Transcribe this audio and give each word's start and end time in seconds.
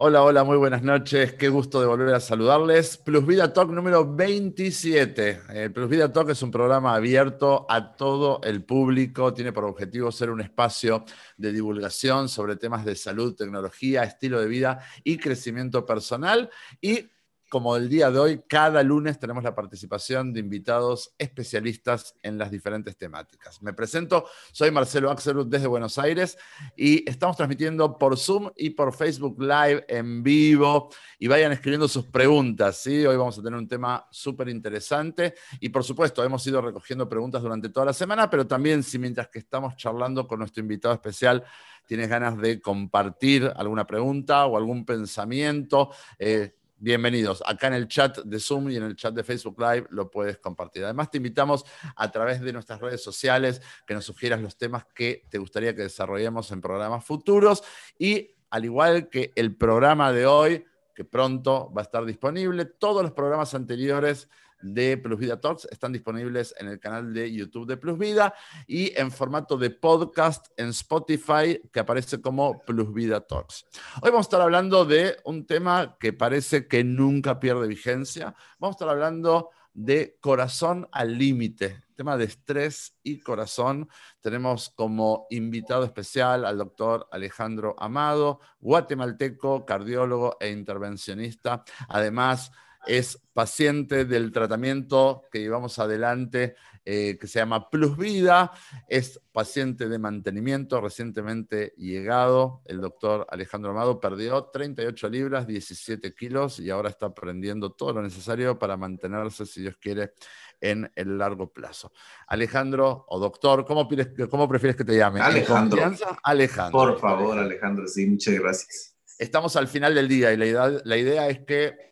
Hola, 0.00 0.22
hola, 0.22 0.44
muy 0.44 0.56
buenas 0.56 0.84
noches. 0.84 1.32
Qué 1.32 1.48
gusto 1.48 1.80
de 1.80 1.86
volver 1.86 2.14
a 2.14 2.20
saludarles. 2.20 2.96
Plus 2.98 3.26
Vida 3.26 3.52
Talk 3.52 3.68
número 3.70 4.14
27. 4.14 5.40
El 5.52 5.72
Plus 5.72 5.88
Vida 5.88 6.12
Talk 6.12 6.30
es 6.30 6.40
un 6.40 6.52
programa 6.52 6.94
abierto 6.94 7.66
a 7.68 7.96
todo 7.96 8.40
el 8.44 8.62
público. 8.62 9.34
Tiene 9.34 9.52
por 9.52 9.64
objetivo 9.64 10.12
ser 10.12 10.30
un 10.30 10.40
espacio 10.40 11.04
de 11.36 11.52
divulgación 11.52 12.28
sobre 12.28 12.54
temas 12.54 12.84
de 12.84 12.94
salud, 12.94 13.34
tecnología, 13.34 14.04
estilo 14.04 14.40
de 14.40 14.46
vida 14.46 14.78
y 15.02 15.16
crecimiento 15.16 15.84
personal. 15.84 16.48
Y 16.80 17.10
como 17.48 17.76
el 17.76 17.88
día 17.88 18.10
de 18.10 18.18
hoy, 18.18 18.42
cada 18.46 18.82
lunes 18.82 19.18
tenemos 19.18 19.42
la 19.42 19.54
participación 19.54 20.32
de 20.32 20.40
invitados 20.40 21.14
especialistas 21.18 22.14
en 22.22 22.36
las 22.36 22.50
diferentes 22.50 22.96
temáticas. 22.96 23.62
Me 23.62 23.72
presento, 23.72 24.26
soy 24.52 24.70
Marcelo 24.70 25.10
Axelud 25.10 25.46
desde 25.46 25.66
Buenos 25.66 25.98
Aires 25.98 26.36
y 26.76 27.08
estamos 27.08 27.36
transmitiendo 27.36 27.98
por 27.98 28.18
Zoom 28.18 28.50
y 28.56 28.70
por 28.70 28.92
Facebook 28.92 29.40
Live 29.40 29.86
en 29.88 30.22
vivo 30.22 30.90
y 31.18 31.26
vayan 31.26 31.52
escribiendo 31.52 31.88
sus 31.88 32.06
preguntas. 32.06 32.76
¿sí? 32.76 33.06
Hoy 33.06 33.16
vamos 33.16 33.38
a 33.38 33.42
tener 33.42 33.58
un 33.58 33.68
tema 33.68 34.06
súper 34.10 34.48
interesante 34.48 35.34
y 35.60 35.70
por 35.70 35.84
supuesto 35.84 36.22
hemos 36.22 36.46
ido 36.46 36.60
recogiendo 36.60 37.08
preguntas 37.08 37.42
durante 37.42 37.70
toda 37.70 37.86
la 37.86 37.92
semana, 37.92 38.28
pero 38.28 38.46
también 38.46 38.82
si 38.82 38.98
mientras 38.98 39.28
que 39.28 39.38
estamos 39.38 39.76
charlando 39.76 40.26
con 40.26 40.38
nuestro 40.40 40.60
invitado 40.60 40.94
especial 40.94 41.44
tienes 41.88 42.08
ganas 42.10 42.36
de 42.38 42.60
compartir 42.60 43.50
alguna 43.56 43.86
pregunta 43.86 44.44
o 44.44 44.58
algún 44.58 44.84
pensamiento, 44.84 45.90
eh, 46.18 46.57
bienvenidos. 46.78 47.42
Acá 47.44 47.66
en 47.66 47.74
el 47.74 47.88
chat 47.88 48.18
de 48.18 48.38
Zoom 48.38 48.70
y 48.70 48.76
en 48.76 48.84
el 48.84 48.96
chat 48.96 49.12
de 49.14 49.24
Facebook 49.24 49.60
Live 49.60 49.86
lo 49.90 50.10
puedes 50.10 50.38
compartir. 50.38 50.84
Además, 50.84 51.10
te 51.10 51.18
invitamos 51.18 51.64
a 51.96 52.10
través 52.10 52.40
de 52.40 52.52
nuestras 52.52 52.80
redes 52.80 53.02
sociales 53.02 53.60
que 53.86 53.94
nos 53.94 54.04
sugieras 54.04 54.40
los 54.40 54.56
temas 54.56 54.84
que 54.94 55.26
te 55.28 55.38
gustaría 55.38 55.74
que 55.74 55.82
desarrollemos 55.82 56.50
en 56.52 56.60
programas 56.60 57.04
futuros 57.04 57.62
y 57.98 58.36
al 58.50 58.64
igual 58.64 59.08
que 59.08 59.32
el 59.36 59.56
programa 59.56 60.12
de 60.12 60.26
hoy, 60.26 60.64
que 60.94 61.04
pronto 61.04 61.72
va 61.76 61.82
a 61.82 61.84
estar 61.84 62.04
disponible, 62.04 62.64
todos 62.64 63.02
los 63.02 63.12
programas 63.12 63.54
anteriores 63.54 64.28
de 64.60 64.96
Plus 64.96 65.18
Vida 65.18 65.40
Talks 65.40 65.66
están 65.70 65.92
disponibles 65.92 66.54
en 66.58 66.68
el 66.68 66.80
canal 66.80 67.12
de 67.12 67.32
YouTube 67.32 67.66
de 67.66 67.76
Plus 67.76 67.98
Vida 67.98 68.34
y 68.66 68.98
en 68.98 69.10
formato 69.10 69.56
de 69.56 69.70
podcast 69.70 70.46
en 70.56 70.68
Spotify 70.68 71.60
que 71.72 71.80
aparece 71.80 72.20
como 72.20 72.64
Plus 72.64 72.92
Vida 72.92 73.20
Talks. 73.20 73.66
Hoy 74.02 74.10
vamos 74.10 74.26
a 74.26 74.28
estar 74.28 74.40
hablando 74.40 74.84
de 74.84 75.16
un 75.24 75.46
tema 75.46 75.96
que 75.98 76.12
parece 76.12 76.66
que 76.66 76.84
nunca 76.84 77.38
pierde 77.40 77.66
vigencia. 77.66 78.34
Vamos 78.58 78.74
a 78.74 78.76
estar 78.76 78.88
hablando 78.88 79.50
de 79.78 80.18
corazón 80.20 80.88
al 80.90 81.16
límite, 81.16 81.84
tema 81.94 82.16
de 82.16 82.24
estrés 82.24 82.96
y 83.04 83.20
corazón. 83.20 83.88
Tenemos 84.20 84.70
como 84.70 85.28
invitado 85.30 85.84
especial 85.84 86.44
al 86.44 86.58
doctor 86.58 87.08
Alejandro 87.12 87.76
Amado, 87.78 88.40
guatemalteco, 88.58 89.64
cardiólogo 89.64 90.36
e 90.40 90.50
intervencionista. 90.50 91.62
Además, 91.88 92.50
es 92.88 93.20
paciente 93.34 94.04
del 94.04 94.32
tratamiento 94.32 95.22
que 95.30 95.40
llevamos 95.40 95.78
adelante, 95.78 96.56
eh, 96.84 97.18
que 97.20 97.26
se 97.26 97.38
llama 97.38 97.68
Plus 97.68 97.98
Vida, 97.98 98.50
es 98.88 99.20
paciente 99.30 99.88
de 99.88 99.98
mantenimiento 99.98 100.80
recientemente 100.80 101.74
llegado. 101.76 102.62
El 102.64 102.80
doctor 102.80 103.26
Alejandro 103.28 103.72
Amado 103.72 104.00
perdió 104.00 104.44
38 104.46 105.08
libras, 105.10 105.46
17 105.46 106.14
kilos 106.14 106.58
y 106.60 106.70
ahora 106.70 106.88
está 106.88 107.06
aprendiendo 107.06 107.72
todo 107.72 107.92
lo 107.92 108.02
necesario 108.02 108.58
para 108.58 108.78
mantenerse, 108.78 109.44
si 109.44 109.60
Dios 109.60 109.76
quiere, 109.78 110.14
en 110.60 110.90
el 110.96 111.18
largo 111.18 111.52
plazo. 111.52 111.92
Alejandro 112.26 113.04
o 113.08 113.18
doctor, 113.18 113.66
¿cómo, 113.66 113.86
cómo 114.30 114.48
prefieres 114.48 114.76
que 114.76 114.84
te 114.84 114.96
llame? 114.96 115.20
Alejandro. 115.20 115.94
Alejandro. 116.22 116.72
Por 116.72 116.98
favor, 116.98 117.38
Alejandro, 117.38 117.86
sí, 117.86 118.06
muchas 118.06 118.34
gracias. 118.34 118.96
Estamos 119.18 119.56
al 119.56 119.68
final 119.68 119.94
del 119.94 120.08
día 120.08 120.32
y 120.32 120.36
la 120.36 120.46
idea, 120.46 120.70
la 120.84 120.96
idea 120.96 121.28
es 121.28 121.40
que 121.40 121.87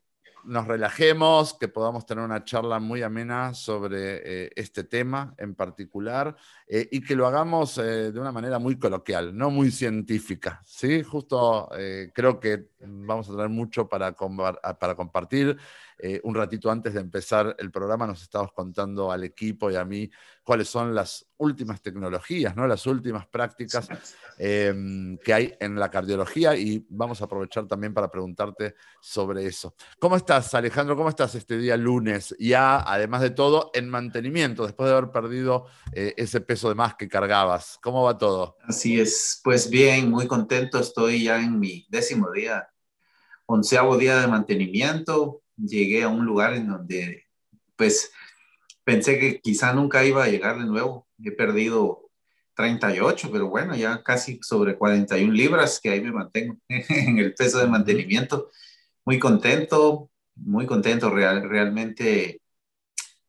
nos 0.47 0.67
relajemos, 0.67 1.55
que 1.55 1.69
podamos 1.69 2.07
tener 2.07 2.25
una 2.25 2.45
charla 2.45 2.79
muy 2.79 3.03
amena 3.03 3.53
sobre 3.53 4.45
eh, 4.47 4.51
este 4.57 4.85
tema 4.85 5.35
en 5.39 5.55
particular 5.55 6.37
eh, 6.67 6.89
y 6.91 7.01
que 7.01 7.17
lo 7.17 7.27
hagamos 7.27 7.79
eh, 7.79 8.13
de 8.13 8.21
una 8.21 8.33
manera 8.33 8.59
muy 8.59 8.79
coloquial, 8.79 9.37
no 9.37 9.51
muy 9.51 9.71
científica. 9.71 10.63
¿sí? 10.65 11.03
Justo 11.03 11.69
creo 12.15 12.41
que 12.41 12.69
vamos 12.81 13.29
a 13.29 13.33
tener 13.33 13.49
mucho 13.49 13.89
para, 13.89 14.13
para 14.13 14.95
compartir. 14.95 15.57
Un 16.23 16.35
ratito 16.35 16.71
antes 16.71 16.95
de 16.95 17.01
empezar 17.01 17.57
el 17.59 17.71
programa 17.71 18.07
nos 18.07 18.23
estabas 18.23 18.53
contando 18.53 19.11
al 19.11 19.25
equipo 19.25 19.71
y 19.71 19.77
a 19.77 19.85
mí 19.85 20.11
cuáles 20.47 20.69
son 20.69 20.95
las 20.95 21.27
últimas 21.39 21.83
tecnologías, 21.83 22.55
¿no? 22.55 22.67
las 22.69 22.87
últimas 22.87 23.27
prácticas 23.27 23.89
em, 24.39 25.19
que 25.19 25.35
hay 25.35 25.55
en 25.59 25.75
la 25.75 25.91
cardiología 25.91 26.55
y 26.57 26.87
vamos 26.89 27.21
a 27.21 27.25
aprovechar 27.25 27.67
también 27.67 27.93
para 27.93 28.09
preguntarte 28.11 28.77
sobre 29.01 29.45
eso. 29.45 29.75
¿Cómo 29.99 30.17
estás, 30.17 30.55
Alejandro? 30.55 30.97
¿Cómo 30.97 31.09
estás 31.09 31.35
este 31.35 31.59
día 31.59 31.77
lunes? 31.77 32.35
Ya, 32.39 32.79
además 32.79 33.23
de 33.23 33.31
todo, 33.31 33.71
en 33.75 33.89
mantenimiento, 33.89 34.65
después 34.65 34.89
de 34.89 34.97
haber 34.97 35.11
perdido 35.11 35.67
eh, 35.93 36.15
ese 36.17 36.41
peso 36.41 36.69
de 36.69 36.77
más 36.77 36.95
que 36.95 37.09
cargabas. 37.09 37.79
¿Cómo 37.83 38.05
va 38.05 38.17
todo? 38.17 38.57
Así 38.63 39.01
es, 39.01 39.41
pues 39.43 39.69
bien, 39.69 40.11
muy 40.11 40.29
contento. 40.29 40.79
Estoy 40.79 41.25
ya 41.25 41.43
en 41.43 41.59
mi 41.59 41.87
décimo 41.89 42.31
día, 42.31 42.69
onceavo 43.47 43.99
día 43.99 44.21
de 44.21 44.29
mantenimiento. 44.29 45.43
Llegué 45.57 46.03
a 46.03 46.09
un 46.09 46.25
lugar 46.25 46.55
en 46.55 46.69
donde, 46.69 47.25
pues, 47.77 48.13
pensé 48.85 49.19
que 49.19 49.41
quizá 49.41 49.73
nunca 49.73 50.05
iba 50.05 50.25
a 50.25 50.29
llegar 50.29 50.59
de 50.59 50.67
nuevo. 50.67 51.07
He 51.23 51.33
perdido 51.33 52.11
38, 52.55 53.31
pero 53.31 53.49
bueno, 53.49 53.77
ya 53.77 54.03
casi 54.03 54.41
sobre 54.43 54.77
41 54.77 55.33
libras 55.33 55.81
que 55.81 55.91
ahí 55.91 56.01
me 56.01 56.13
mantengo 56.13 56.57
en 56.69 57.19
el 57.19 57.35
peso 57.35 57.59
de 57.59 57.67
mantenimiento. 57.67 58.51
Muy 59.05 59.19
contento, 59.19 60.11
muy 60.35 60.67
contento 60.67 61.11
real, 61.11 61.49
realmente 61.49 62.41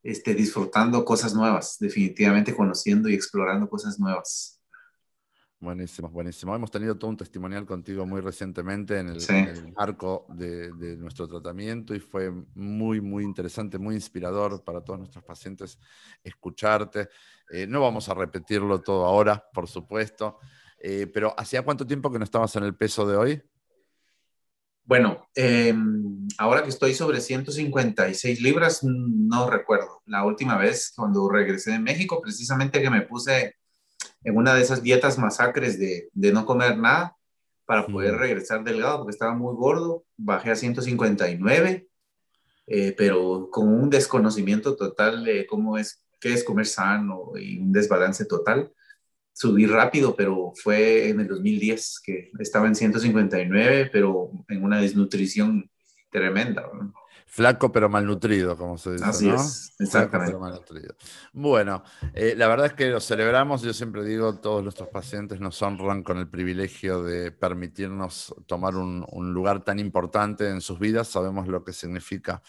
este, 0.02 0.34
disfrutando 0.34 1.04
cosas 1.04 1.34
nuevas, 1.34 1.76
definitivamente 1.78 2.54
conociendo 2.54 3.08
y 3.08 3.14
explorando 3.14 3.68
cosas 3.68 3.98
nuevas. 3.98 4.57
Buenísimo, 5.60 6.08
buenísimo. 6.08 6.54
Hemos 6.54 6.70
tenido 6.70 6.96
todo 6.96 7.10
un 7.10 7.16
testimonial 7.16 7.66
contigo 7.66 8.06
muy 8.06 8.20
recientemente 8.20 9.00
en 9.00 9.08
el, 9.08 9.72
marco 9.76 10.24
de, 10.28 10.96
nuestro 10.96 11.26
tratamiento 11.26 11.96
y 11.96 11.98
fue 12.00 12.30
muy, 12.54 13.00
muy 13.00 13.24
interesante, 13.24 13.76
muy 13.76 13.96
inspirador 13.96 14.62
para 14.62 14.84
todos 14.84 15.00
nuestros 15.00 15.24
pacientes 15.24 15.76
escucharte. 16.22 17.08
Eh, 17.50 17.66
no 17.66 17.80
vamos 17.80 18.08
a 18.08 18.14
repetirlo 18.14 18.80
todo 18.80 19.04
ahora, 19.04 19.44
por 19.52 19.66
supuesto, 19.66 20.38
eh, 20.78 21.08
pero 21.12 21.34
¿hacía 21.36 21.62
cuánto 21.62 21.84
tiempo 21.84 22.12
que 22.12 22.18
no 22.18 22.24
estabas 22.24 22.54
en 22.54 22.62
el 22.62 22.76
peso 22.76 23.04
de 23.04 23.16
hoy? 23.16 23.42
Bueno, 24.84 25.28
em, 25.34 26.28
ahora 26.38 26.62
que 26.62 26.70
estoy 26.70 26.94
sobre 26.94 27.20
156 27.20 28.40
libras, 28.40 28.84
no 28.84 29.50
recuerdo. 29.50 30.02
La 30.06 30.24
última 30.24 30.56
vez 30.56 30.92
cuando 30.96 31.28
regresé 31.28 31.72
de 31.72 31.78
México, 31.80 32.22
precisamente 32.22 32.80
que 32.80 32.88
me 32.88 33.02
puse 33.02 33.57
en 34.24 34.36
una 34.36 34.54
de 34.54 34.62
esas 34.62 34.82
dietas 34.82 35.18
masacres 35.18 35.78
de, 35.78 36.08
de 36.12 36.32
no 36.32 36.44
comer 36.44 36.76
nada 36.76 37.16
para 37.68 37.86
poder 37.86 38.16
regresar 38.16 38.64
delgado, 38.64 38.98
porque 38.98 39.10
estaba 39.10 39.34
muy 39.34 39.54
gordo, 39.54 40.04
bajé 40.16 40.50
a 40.50 40.56
159, 40.56 41.86
eh, 42.66 42.94
pero 42.96 43.50
con 43.50 43.68
un 43.68 43.90
desconocimiento 43.90 44.74
total 44.74 45.22
de 45.22 45.46
cómo 45.46 45.76
es, 45.76 46.02
qué 46.18 46.32
es 46.32 46.44
comer 46.44 46.64
sano 46.64 47.32
y 47.38 47.58
un 47.58 47.70
desbalance 47.70 48.24
total. 48.24 48.72
Subí 49.34 49.66
rápido, 49.66 50.16
pero 50.16 50.52
fue 50.54 51.10
en 51.10 51.20
el 51.20 51.28
2010 51.28 52.00
que 52.02 52.30
estaba 52.38 52.68
en 52.68 52.74
159, 52.74 53.90
pero 53.92 54.30
en 54.48 54.64
una 54.64 54.80
desnutrición 54.80 55.70
tremenda. 56.10 56.62
¿no? 56.72 56.94
Flaco 57.30 57.70
pero 57.70 57.90
malnutrido, 57.90 58.56
como 58.56 58.78
se 58.78 58.92
dice. 58.92 59.04
Así 59.04 59.28
es, 59.28 59.74
exactamente. 59.78 60.34
Bueno, 61.34 61.84
eh, 62.14 62.34
la 62.34 62.48
verdad 62.48 62.66
es 62.66 62.72
que 62.72 62.86
lo 62.86 63.00
celebramos. 63.00 63.60
Yo 63.60 63.74
siempre 63.74 64.02
digo, 64.02 64.36
todos 64.36 64.62
nuestros 64.62 64.88
pacientes 64.88 65.38
nos 65.38 65.60
honran 65.60 66.02
con 66.02 66.16
el 66.16 66.26
privilegio 66.26 67.02
de 67.02 67.30
permitirnos 67.30 68.34
tomar 68.46 68.76
un, 68.76 69.04
lugar 69.34 69.62
tan 69.62 69.78
importante 69.78 70.48
en 70.48 70.62
sus 70.62 70.78
vidas. 70.78 71.08
Sabemos 71.08 71.48
lo 71.48 71.62
que 71.62 71.74
significa. 71.74 72.42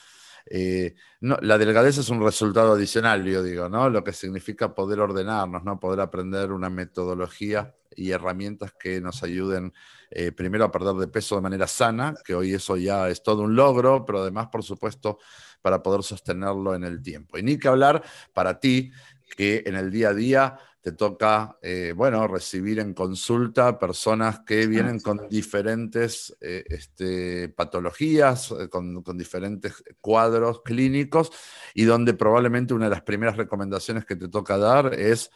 Eh, 0.46 0.96
no, 1.20 1.38
la 1.42 1.58
delgadez 1.58 1.98
es 1.98 2.08
un 2.08 2.24
resultado 2.24 2.72
adicional, 2.72 3.26
yo 3.26 3.44
digo, 3.44 3.68
¿no? 3.68 3.90
Lo 3.90 4.06
que 4.06 4.14
significa 4.14 4.74
poder 4.74 5.02
ordenarnos, 5.02 5.66
¿no? 5.66 5.78
Poder 5.78 6.00
aprender 6.00 6.54
una 6.54 6.70
metodología 6.70 7.76
y 8.00 8.12
herramientas 8.12 8.74
que 8.80 9.02
nos 9.02 9.22
ayuden 9.24 9.74
eh, 10.10 10.32
primero 10.32 10.66
a 10.66 10.72
perder 10.72 10.96
de 10.96 11.08
peso 11.08 11.36
de 11.36 11.42
manera 11.42 11.68
sana, 11.68 12.16
que 12.24 12.34
hoy 12.34 12.54
eso 12.54 12.78
ya 12.78 13.10
es 13.10 13.22
todo 13.22 13.44
un 13.44 13.56
logro, 13.56 14.06
pero 14.06 14.22
además, 14.22 14.48
por 14.52 14.64
supuesto, 14.64 15.20
para 15.62 15.84
poder 15.84 16.04
sostenerlo 16.04 16.74
en 16.74 16.86
el 16.86 17.02
tiempo. 17.02 17.38
Y 17.38 17.44
ni 17.44 17.58
que 17.58 17.68
hablar 17.68 18.02
para 18.34 18.60
ti, 18.60 18.92
que 19.36 19.64
en 19.66 19.76
el 19.76 19.92
día 19.92 20.10
a 20.10 20.14
día 20.14 20.58
te 20.82 20.94
toca, 20.94 21.58
eh, 21.62 21.94
bueno, 21.96 22.26
recibir 22.28 22.80
en 22.80 22.94
consulta 22.94 23.78
personas 23.78 24.40
que 24.40 24.66
vienen 24.66 25.02
con 25.02 25.28
diferentes 25.30 26.36
eh, 26.40 26.64
este, 26.70 27.50
patologías, 27.50 28.54
con, 28.70 29.04
con, 29.04 29.18
diferentes 29.18 29.84
cuadros 30.00 30.62
clínicos 30.64 31.32
y 31.74 31.84
donde 31.84 32.14
probablemente 32.14 32.74
una 32.74 32.86
de 32.86 32.92
las 32.92 33.02
primeras 33.02 33.36
recomendaciones 33.36 34.06
que 34.06 34.16
te 34.16 34.30
toca 34.30 34.58
dar 34.58 34.94
es 34.94 35.32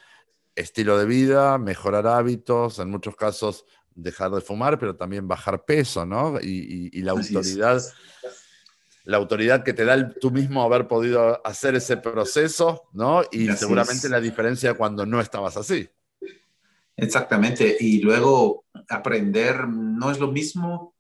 estilo 0.56 0.98
de 0.98 1.06
vida, 1.06 1.58
mejorar 1.58 2.08
hábitos, 2.08 2.80
en 2.80 2.90
muchos 2.90 3.16
casos 3.16 3.66
dejar 3.96 4.32
de 4.32 4.42
fumar, 4.42 4.80
pero 4.80 4.96
también 4.96 5.28
bajar 5.28 5.66
peso, 5.66 6.06
¿no? 6.06 6.40
Y, 6.42 7.02
la 7.02 7.12
autoridad, 7.12 7.82
la 9.04 9.18
autoridad 9.18 9.64
que 9.64 9.74
te 9.74 9.86
da 9.86 9.94
el, 9.94 10.16
tú 10.20 10.32
mismo 10.32 10.64
haber 10.64 10.88
podido 10.88 11.46
hacer 11.46 11.76
ese 11.76 11.98
proceso, 11.98 12.90
¿no? 12.94 13.24
Y 13.32 13.52
seguramente 13.52 14.10
la 14.10 14.20
diferencia 14.20 14.74
cuando 14.74 15.06
no 15.06 15.20
estabas 15.20 15.58
así. 15.58 15.90
Exactamente, 16.96 17.76
y 17.80 18.02
luego 18.02 18.66
aprender 18.90 19.68
no 19.68 20.12
es 20.12 20.20
lo 20.20 20.32
mismo 20.32 20.94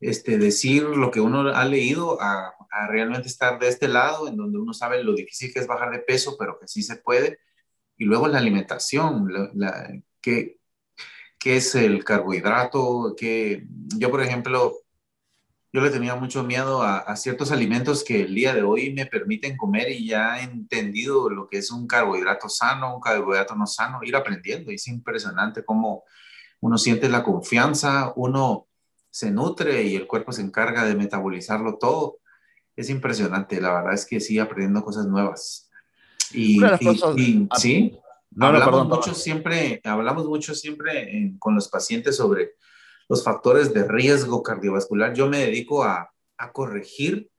este, 0.00 0.36
decir 0.36 0.82
lo 0.82 1.10
que 1.10 1.20
uno 1.20 1.48
ha 1.48 1.64
leído 1.64 2.20
a, 2.20 2.52
realmente 2.88 3.28
estar 3.28 3.58
de 3.60 3.68
este 3.68 3.86
lado, 3.86 4.26
en 4.26 4.36
donde 4.36 4.58
uno 4.58 4.74
sabe 4.74 5.02
lo 5.04 5.14
difícil 5.14 5.52
que 5.52 5.60
es 5.60 5.66
bajar 5.68 5.92
de 5.92 6.00
peso, 6.00 6.36
pero 6.36 6.58
que 6.58 6.66
sí 6.66 6.82
se 6.82 6.96
puede. 6.96 7.38
Y 7.96 8.04
luego 8.04 8.28
la 8.28 8.38
alimentación, 8.38 9.32
la, 9.54 9.90
¿qué, 10.20 10.58
es 11.44 11.74
el 11.74 12.04
carbohidrato? 12.04 13.14
Que 13.16 13.66
yo, 13.98 14.10
por 14.10 14.22
ejemplo, 14.22 14.74
yo 15.72 15.80
le 15.80 15.90
tenía 15.90 16.14
mucho 16.14 16.44
miedo 16.44 16.82
a, 16.82 17.16
ciertos 17.16 17.50
alimentos 17.52 18.04
que 18.04 18.22
el 18.22 18.34
día 18.34 18.54
de 18.54 18.62
hoy 18.62 18.92
me 18.92 19.06
permiten 19.06 19.56
comer 19.56 19.90
y 19.90 20.08
ya 20.08 20.40
he 20.40 20.44
entendido 20.44 21.28
lo 21.28 21.48
que 21.48 21.58
es 21.58 21.70
un 21.70 21.86
carbohidrato 21.86 22.48
sano, 22.48 22.94
un 22.94 23.00
carbohidrato 23.00 23.54
no 23.56 23.66
sano, 23.66 24.00
ir 24.02 24.16
aprendiendo. 24.16 24.70
Es 24.70 24.88
impresionante 24.88 25.64
cómo 25.64 26.04
uno 26.60 26.78
siente 26.78 27.08
la 27.08 27.22
confianza, 27.22 28.12
uno 28.16 28.68
se 29.10 29.30
nutre 29.30 29.82
y 29.84 29.96
el 29.96 30.06
cuerpo 30.06 30.32
se 30.32 30.42
encarga 30.42 30.84
de 30.84 30.94
metabolizarlo 30.96 31.78
todo. 31.78 32.18
Es 32.76 32.90
impresionante, 32.90 33.60
la 33.60 33.72
verdad 33.74 33.94
es 33.94 34.06
que 34.06 34.20
sigue 34.20 34.40
aprendiendo 34.40 34.82
cosas 34.84 35.06
nuevas. 35.06 35.70
Y, 36.34 36.60
sí, 37.56 37.98
hablamos, 38.38 38.88
mucho 38.88 39.14
Siempre, 39.14 39.80
hablamos 39.84 40.26
mucho 40.26 40.54
siempre 40.54 41.34
con 41.38 41.54
los 41.54 41.68
pacientes 41.68 42.16
sobre 42.16 42.54
los 43.08 43.22
factores 43.22 43.72
de 43.72 43.86
riesgo 43.86 44.42
cardiovascular. 44.42 45.14
Yo 45.14 45.28
me 45.28 45.38
dedico 45.38 45.84
a, 45.84 46.10
a 46.38 46.52
corregir 46.52 47.30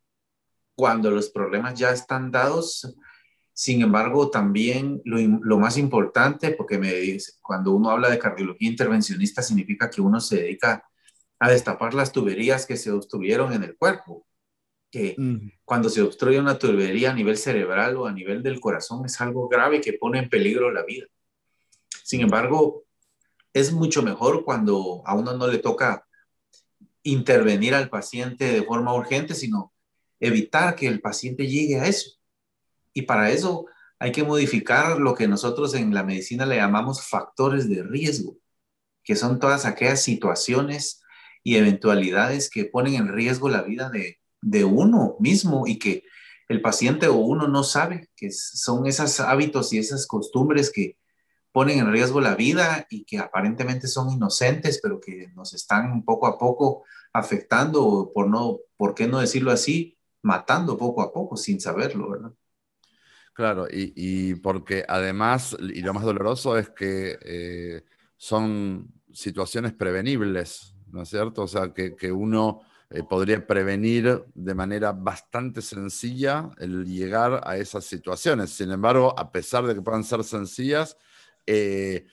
cuando 0.76 1.12
los 1.12 1.30
problemas 1.30 1.78
ya 1.78 1.92
están 1.92 2.32
dados. 2.32 2.96
Sin 3.54 3.82
embargo, 3.82 4.30
también 4.30 5.02
lo, 5.06 5.18
lo, 5.42 5.58
más 5.58 5.78
importante, 5.78 6.52
porque 6.52 6.78
me 6.78 6.94
dice, 6.94 7.34
cuando 7.42 7.72
uno 7.72 7.90
habla 7.90 8.10
de 8.10 8.20
cardiología 8.20 8.70
intervencionista, 8.70 9.42
significa 9.42 9.90
que 9.90 10.02
uno 10.02 10.20
se 10.20 10.38
dedica 10.38 10.84
a 11.40 11.50
destapar 11.50 11.94
las 11.94 12.12
tuberías 12.12 12.66
que 12.66 12.76
se 12.76 12.92
obstruyeron 12.92 13.54
en 13.54 13.64
el 13.64 13.78
cuerpo. 13.78 14.26
Que 14.92 15.16
mm. 15.18 15.52
cuando 15.64 15.90
se 15.90 16.02
obstruye 16.02 16.40
una 16.40 16.58
tubería 16.58 17.12
a 17.12 17.14
nivel 17.14 17.38
cerebral 17.38 17.98
o 17.98 18.06
a 18.06 18.14
nivel 18.14 18.42
del 18.44 18.60
corazón 18.60 19.06
es 19.06 19.20
algo 19.22 19.48
grave 19.48 19.82
que 19.82 19.94
pone 19.94 20.20
en 20.20 20.30
peligro 20.30 20.72
la 20.72 20.84
vida. 20.84 21.06
Sin 22.04 22.22
embargo, 22.22 22.86
es 23.54 23.72
mucho 23.72 24.04
mejor 24.04 24.44
cuando 24.44 25.02
a 25.06 25.16
uno 25.16 25.36
no 25.36 25.48
le 25.48 25.60
toca 25.60 26.06
intervenir 27.04 27.74
al 27.74 27.90
paciente 27.90 28.52
de 28.52 28.64
forma 28.64 28.94
urgente, 28.94 29.34
sino 29.34 29.74
evitar 30.20 30.76
que 30.76 30.88
el 30.88 31.02
paciente 31.02 31.48
llegue 31.48 31.80
a 31.80 31.86
eso. 31.86 32.20
Y 32.94 33.04
para 33.04 33.32
eso 33.32 33.66
hay 34.00 34.12
que 34.12 34.24
modificar 34.24 35.00
lo 35.00 35.16
que 35.16 35.28
nosotros 35.28 35.74
en 35.74 35.94
la 35.94 36.04
medicina 36.04 36.46
le 36.46 36.58
llamamos 36.58 37.08
factores 37.08 37.70
de 37.70 37.84
riesgo, 37.84 38.38
que 39.04 39.16
son 39.16 39.40
todas 39.40 39.66
aquellas 39.66 40.02
situaciones 40.02 41.02
y 41.44 41.56
eventualidades 41.56 42.50
que 42.50 42.66
ponen 42.66 42.96
en 42.96 43.08
riesgo 43.08 43.50
la 43.50 43.62
vida 43.62 43.90
de, 43.90 44.20
de 44.46 44.64
uno 44.64 45.16
mismo 45.20 45.66
y 45.66 45.80
que 45.80 46.04
el 46.48 46.62
paciente 46.62 47.08
o 47.08 47.16
uno 47.16 47.48
no 47.48 47.64
sabe, 47.64 48.10
que 48.16 48.32
son 48.32 48.86
esos 48.86 49.20
hábitos 49.20 49.74
y 49.74 49.80
esas 49.80 50.06
costumbres 50.06 50.72
que 50.72 50.98
ponen 51.52 51.80
en 51.80 51.92
riesgo 51.92 52.22
la 52.22 52.36
vida 52.36 52.86
y 52.90 53.06
que 53.06 53.18
aparentemente 53.18 53.88
son 53.88 54.12
inocentes, 54.12 54.80
pero 54.84 55.00
que 55.00 55.30
nos 55.36 55.54
están 55.54 56.04
poco 56.04 56.28
a 56.28 56.38
poco 56.38 56.84
afectando, 57.14 58.12
por 58.14 58.30
no, 58.30 58.60
¿por 58.78 58.94
qué 58.94 59.08
no 59.08 59.20
decirlo 59.20 59.52
así? 59.52 59.98
Matando 60.22 60.78
poco 60.78 61.02
a 61.02 61.12
poco 61.12 61.38
sin 61.38 61.60
saberlo, 61.60 62.12
¿verdad? 62.12 62.34
Claro, 63.34 63.68
y, 63.68 63.94
y 63.96 64.36
porque 64.36 64.86
además, 64.88 65.58
y 65.60 65.82
lo 65.82 65.94
más 65.94 66.04
doloroso 66.04 66.58
es 66.58 66.70
que 66.70 67.18
eh, 67.22 67.84
son 68.18 68.94
situaciones 69.12 69.74
prevenibles, 69.74 70.76
¿no 70.88 71.02
es 71.02 71.10
cierto? 71.10 71.44
O 71.44 71.48
sea, 71.48 71.74
que, 71.74 72.12
uno 72.12 72.62
eh, 72.90 73.04
podría 73.04 73.46
prevenir 73.46 74.24
de 74.34 74.54
manera 74.54 74.92
bastante 74.92 75.62
sencilla 75.62 76.50
el 76.58 76.86
llegar 76.86 77.42
a 77.44 77.58
esas 77.58 77.86
situaciones. 77.86 78.52
Sin 78.52 78.72
embargo, 78.72 79.18
a 79.18 79.32
pesar 79.32 79.66
de 79.66 79.74
que 79.76 79.82
puedan 79.82 80.04
ser 80.04 80.24
sencillas, 80.24 80.98
eh, 81.46 82.06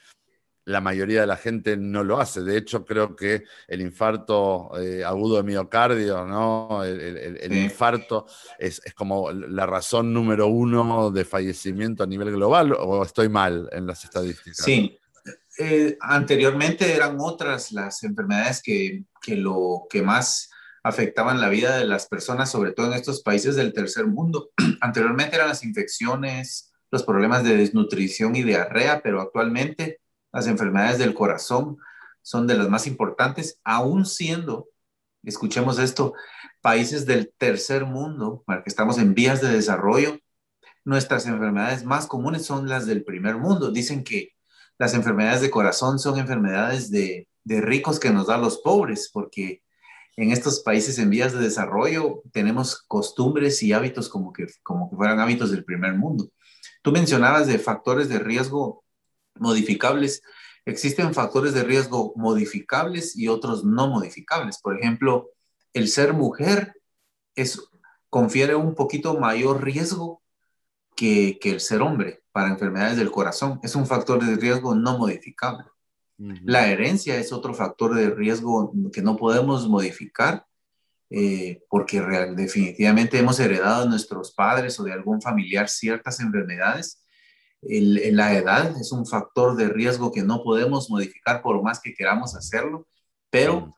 la 0.65 0.81
mayoría 0.81 1.23
de 1.23 1.27
la 1.27 1.37
gente 1.37 1.77
no 1.77 2.05
lo 2.05 2.21
hace. 2.21 2.43
De 2.43 2.57
hecho, 2.57 2.85
creo 2.85 3.17
que 3.17 3.45
el 3.67 3.81
infarto 3.81 4.71
eh, 4.81 5.05
agudo 5.05 5.37
de 5.39 5.43
miocardio, 5.43 6.25
¿no? 6.25 6.85
El, 6.85 7.53
infarto 7.53 8.27
es, 8.59 8.81
es, 8.85 8.95
como 8.95 9.33
la 9.33 9.67
razón 9.67 10.13
número 10.13 10.47
uno 10.47 11.11
de 11.11 11.25
fallecimiento 11.25 12.05
a 12.05 12.07
nivel 12.07 12.31
global, 12.31 12.75
o 12.79 13.03
estoy 13.03 13.29
mal 13.29 13.69
en 13.73 13.87
las 13.87 14.05
estadísticas. 14.05 14.65
Sí, 14.65 14.99
eh, 15.59 15.99
anteriormente 16.01 16.95
eran 16.95 17.17
otras 17.21 17.73
las 17.73 18.03
enfermedades 18.05 18.63
que, 18.63 19.05
que, 19.21 19.37
lo 19.37 19.83
que 19.91 20.03
más 20.03 20.49
afectaban 20.83 21.41
la 21.41 21.49
vida 21.49 21.77
de 21.77 21.85
las 21.85 22.07
personas, 22.07 22.51
sobre 22.51 22.73
todo 22.73 22.87
en 22.87 22.95
estos 22.95 23.23
países 23.23 23.57
del 23.57 23.73
tercer 23.73 24.07
mundo. 24.07 24.51
Anteriormente 24.81 25.37
eran 25.37 25.49
las 25.49 25.65
infecciones, 25.65 26.73
los 26.91 27.03
problemas 27.05 27.45
de 27.45 27.57
desnutrición 27.57 28.37
y 28.37 28.43
diarrea, 28.43 29.01
pero 29.03 29.21
actualmente 29.21 30.01
las 30.33 30.47
enfermedades 30.47 30.99
del 30.99 31.15
corazón 31.15 31.79
son 32.23 32.47
de 32.47 32.57
las 32.57 32.69
más 32.69 32.87
importantes, 32.87 33.61
aún 33.65 34.07
siendo, 34.07 34.69
escuchemos 35.25 35.79
esto, 35.79 36.15
países 36.61 37.07
del 37.07 37.33
tercer 37.37 37.85
mundo, 37.85 38.45
que 38.47 38.63
estamos 38.67 38.99
en 38.99 39.15
vías 39.15 39.41
de 39.41 39.53
desarrollo, 39.53 40.19
nuestras 40.85 41.27
enfermedades 41.27 41.85
más 41.85 42.07
comunes 42.07 42.45
son 42.45 42.69
las 42.69 42.87
del 42.87 43.05
primer 43.05 43.37
mundo. 43.37 43.71
Dicen 43.71 44.03
que 44.03 44.31
las 44.79 44.95
enfermedades 44.95 45.41
de 45.41 45.51
corazón 45.51 45.99
son 45.99 46.19
enfermedades 46.19 46.91
de, 46.91 47.29
ricos 47.45 48.01
que 48.01 48.11
nos 48.11 48.27
dan 48.27 48.41
los 48.41 48.59
pobres, 48.59 49.11
porque 49.13 49.63
en 50.17 50.31
estos 50.31 50.61
países 50.61 50.99
en 50.99 51.11
vías 51.11 51.33
de 51.33 51.41
desarrollo 51.41 52.23
tenemos 52.33 52.83
costumbres 52.83 53.63
y 53.63 53.73
hábitos 53.73 54.09
como 54.09 54.33
que, 54.33 54.47
como 54.63 54.91
que 54.91 54.97
fueran 54.97 55.21
hábitos 55.21 55.51
del 55.51 55.65
primer 55.65 55.95
mundo. 55.95 56.29
Tú 56.83 56.93
mencionabas 56.93 57.47
de 57.47 57.59
factores 57.59 58.09
de 58.09 58.19
riesgo 58.19 58.85
modificables. 59.37 60.23
Existen 60.65 61.15
factores 61.15 61.55
de 61.55 61.65
riesgo 61.65 62.13
modificables 62.17 63.17
y 63.17 63.29
otros 63.29 63.65
no 63.65 63.89
modificables. 63.89 64.61
Por 64.61 64.79
ejemplo, 64.79 65.31
el 65.73 65.89
ser 65.89 66.13
mujer 66.13 66.75
es, 67.35 67.61
confiere 68.11 68.55
un 68.55 68.75
poquito 68.75 69.19
mayor 69.19 69.63
riesgo 69.63 70.23
que, 70.95 71.39
que 71.41 71.51
el 71.51 71.61
ser 71.61 71.81
hombre 71.81 72.23
para 72.33 72.49
enfermedades 72.49 72.99
del 72.99 73.11
corazón. 73.11 73.61
Es 73.63 73.75
un 73.75 73.87
factor 73.87 74.23
de 74.23 74.37
riesgo 74.37 74.75
no 74.75 74.99
modificable. 74.99 75.65
La 76.45 76.69
herencia 76.69 77.17
es 77.17 77.33
otro 77.33 77.55
factor 77.55 77.95
de 77.95 78.11
riesgo 78.11 78.73
que 78.93 79.03
no 79.03 79.17
podemos 79.17 79.69
modificar 79.69 80.47
eh, 81.11 81.63
porque 81.69 82.01
definitivamente 82.35 83.19
hemos 83.19 83.39
heredado 83.39 83.83
de 83.83 83.91
nuestros 83.91 84.33
padres 84.33 84.81
o 84.81 84.85
de 84.85 84.93
algún 84.93 85.21
familiar 85.21 85.69
ciertas 85.69 86.21
enfermedades. 86.21 87.05
la 87.61 88.35
edad 88.35 88.75
es 88.81 88.93
un 88.93 89.05
factor 89.07 89.57
de 89.57 89.69
riesgo 89.69 90.11
que 90.11 90.23
no 90.23 90.43
podemos 90.43 90.89
modificar 90.89 91.43
por 91.43 91.63
más 91.63 91.81
que 91.81 91.93
queramos 91.93 92.35
hacerlo, 92.35 92.87
pero 93.31 93.75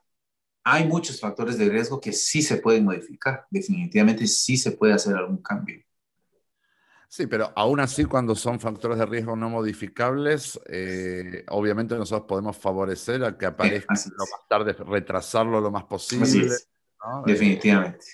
hay 0.63 0.87
muchos 0.87 1.21
factores 1.21 1.59
de 1.59 1.69
riesgo 1.69 2.01
que 2.01 2.13
sí 2.13 2.41
se 2.41 2.59
pueden 2.59 2.85
modificar. 2.85 3.47
Definitivamente 3.51 4.27
sí 4.27 4.57
se 4.57 4.73
puede 4.73 4.93
hacer 4.93 5.17
algún 5.17 5.43
cambio. 5.43 5.83
Sí, 7.15 7.29
pero 7.29 7.53
aún 7.55 7.79
así, 7.79 8.07
cuando 8.07 8.35
son 8.35 8.59
factores 8.59 8.99
de 8.99 9.07
riesgo 9.07 9.37
no 9.37 9.49
modificables, 9.49 10.59
eh, 10.67 11.45
obviamente 11.49 11.95
nosotros 11.95 12.27
podemos 12.27 12.57
favorecer 12.57 13.23
a 13.25 13.39
que 13.39 13.47
aparezca 13.47 13.95
lo 14.19 14.25
más 14.25 14.49
tarde, 14.49 14.73
retrasarlo 14.73 15.61
lo 15.61 15.71
más 15.71 15.85
posible. 15.85 16.53
Definitivamente. 17.25 18.05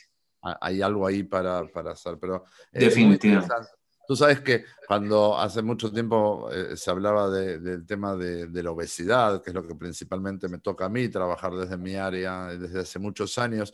Eh, 0.45 0.55
hay 0.61 0.83
algo 0.83 1.07
ahí 1.07 1.23
para, 1.23 1.67
para 1.69 1.93
hacer, 1.93 2.19
pero... 2.21 2.45
Definitivamente. 2.71 3.55
Tú 4.07 4.15
sabes 4.17 4.43
que 4.43 4.67
cuando 4.87 5.39
hace 5.39 5.63
mucho 5.63 5.91
tiempo 5.91 6.51
eh, 6.53 6.77
se 6.77 6.91
hablaba 6.91 7.31
del 7.31 7.87
tema 7.87 8.15
de, 8.17 8.49
de, 8.49 8.63
la 8.63 8.73
obesidad, 8.73 9.43
que 9.43 9.49
es 9.49 9.55
lo 9.55 9.67
que 9.67 9.77
principalmente 9.77 10.47
me 10.47 10.59
toca 10.59 10.85
a 10.85 10.91
mí, 10.91 11.09
trabajar 11.09 11.55
desde 11.55 11.79
mi 11.79 11.97
área 11.97 12.49
desde 12.49 12.81
hace 12.81 12.99
muchos 12.99 13.39
años, 13.39 13.73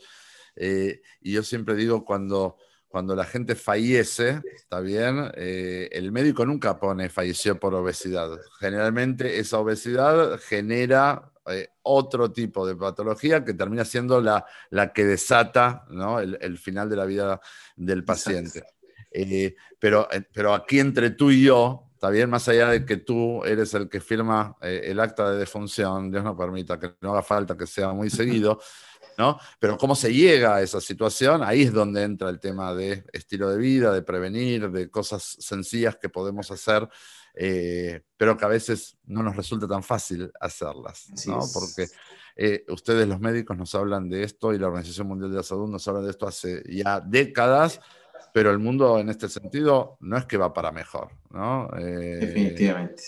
y 0.55 1.33
yo 1.33 1.43
siempre 1.43 1.75
digo 1.75 2.05
cuando 2.05 2.55
cuando 2.97 3.15
la 3.15 3.25
gente 3.25 3.53
fallece, 3.53 4.41
¿está 4.55 4.79
bien? 4.79 5.29
Eh, 5.35 5.87
el 5.91 6.11
médico 6.11 6.43
nunca 6.47 6.79
pone 6.79 7.09
falleció 7.09 7.59
por 7.59 7.75
obesidad. 7.75 8.39
Generalmente 8.59 9.37
esa 9.37 9.59
obesidad 9.59 10.39
genera 10.39 11.31
eh, 11.45 11.69
otro 11.83 12.31
tipo 12.31 12.65
de 12.65 12.75
patología 12.75 13.45
que 13.45 13.53
termina 13.53 13.85
siendo 13.85 14.19
la, 14.19 14.43
la 14.71 14.91
que 14.93 15.05
desata 15.05 15.85
¿no? 15.91 16.19
el, 16.19 16.57
final 16.57 16.89
de 16.89 16.95
la 16.95 17.05
vida 17.05 17.39
del 17.75 18.03
paciente. 18.03 18.63
Eh, 19.11 19.53
pero, 19.77 20.07
pero 20.33 20.55
aquí 20.55 20.79
entre 20.79 21.11
tú 21.11 21.29
y 21.29 21.43
yo, 21.43 21.91
está 21.93 22.09
bien, 22.09 22.31
más 22.31 22.47
allá 22.47 22.69
de 22.69 22.83
que 22.83 22.97
tú 22.97 23.43
eres 23.43 23.75
el 23.75 23.89
que 23.89 23.99
firma 23.99 24.57
eh, 24.59 24.85
el 24.85 24.99
acta 24.99 25.29
de 25.29 25.37
defunción, 25.37 26.09
Dios 26.09 26.23
no 26.23 26.35
permita 26.35 26.79
que 26.79 26.95
no 27.01 27.11
haga 27.11 27.21
falta 27.21 27.55
que 27.55 27.67
sea 27.67 27.93
muy 27.93 28.09
seguido, 28.11 28.59
¿no? 29.17 29.39
Pero 29.59 29.77
cómo 29.77 29.95
se 29.95 30.13
llega 30.13 30.55
a 30.55 30.61
esa 30.61 30.79
situación, 30.79 31.43
ahí 31.43 31.63
es 31.63 31.73
donde 31.73 32.03
entra 32.03 32.29
el 32.29 32.39
tema 32.39 32.73
de 32.73 33.03
estilo 33.11 33.49
de 33.49 33.57
vida, 33.57 33.91
de 33.91 34.03
prevenir, 34.03 34.69
de 34.69 34.89
cosas 34.89 35.37
sencillas 35.39 35.97
que 35.97 36.09
podemos 36.09 36.51
hacer, 36.51 36.87
eh, 37.33 38.01
pero 38.15 38.37
que 38.37 38.45
a 38.45 38.49
veces 38.49 38.97
no 39.05 39.23
nos 39.23 39.35
resulta 39.35 39.67
tan 39.67 39.83
fácil 39.83 40.31
hacerlas, 40.39 41.07
¿no? 41.25 41.39
Porque 41.53 41.87
eh, 42.35 42.63
ustedes 42.69 43.07
los 43.07 43.19
médicos 43.19 43.57
nos 43.57 43.73
hablan 43.75 44.09
de 44.09 44.23
esto 44.23 44.53
y 44.53 44.59
la 44.59 44.67
Organización 44.67 45.07
Mundial 45.07 45.31
de 45.31 45.37
la 45.37 45.43
Salud 45.43 45.67
nos 45.67 45.87
habla 45.87 46.01
de 46.01 46.11
esto 46.11 46.27
hace 46.27 46.63
ya 46.67 46.99
décadas, 46.99 47.79
pero 48.33 48.51
el 48.51 48.59
mundo 48.59 48.99
en 48.99 49.09
este 49.09 49.29
sentido 49.29 49.97
no 49.99 50.17
es 50.17 50.25
que 50.25 50.37
va 50.37 50.53
para 50.53 50.71
mejor, 50.71 51.11
¿no? 51.31 51.69
Eh, 51.77 52.19
Definitivamente. 52.21 53.03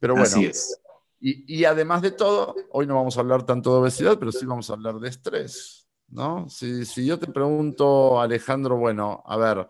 Pero 0.00 0.14
bueno, 0.14 0.26
Así 0.26 0.46
es. 0.46 0.80
Y, 1.26 1.64
además 1.64 2.02
de 2.02 2.10
todo, 2.10 2.54
hoy 2.70 2.86
no 2.86 2.96
vamos 2.96 3.16
a 3.16 3.20
hablar 3.20 3.46
tanto 3.46 3.72
de 3.72 3.80
obesidad, 3.80 4.18
pero 4.18 4.30
sí 4.30 4.44
vamos 4.44 4.68
a 4.68 4.74
hablar 4.74 5.00
de 5.00 5.08
estrés, 5.08 5.88
¿no? 6.08 6.46
Si, 6.50 6.84
yo 7.06 7.18
te 7.18 7.28
pregunto, 7.28 8.20
Alejandro, 8.20 8.76
bueno, 8.76 9.22
a 9.24 9.38
ver, 9.38 9.66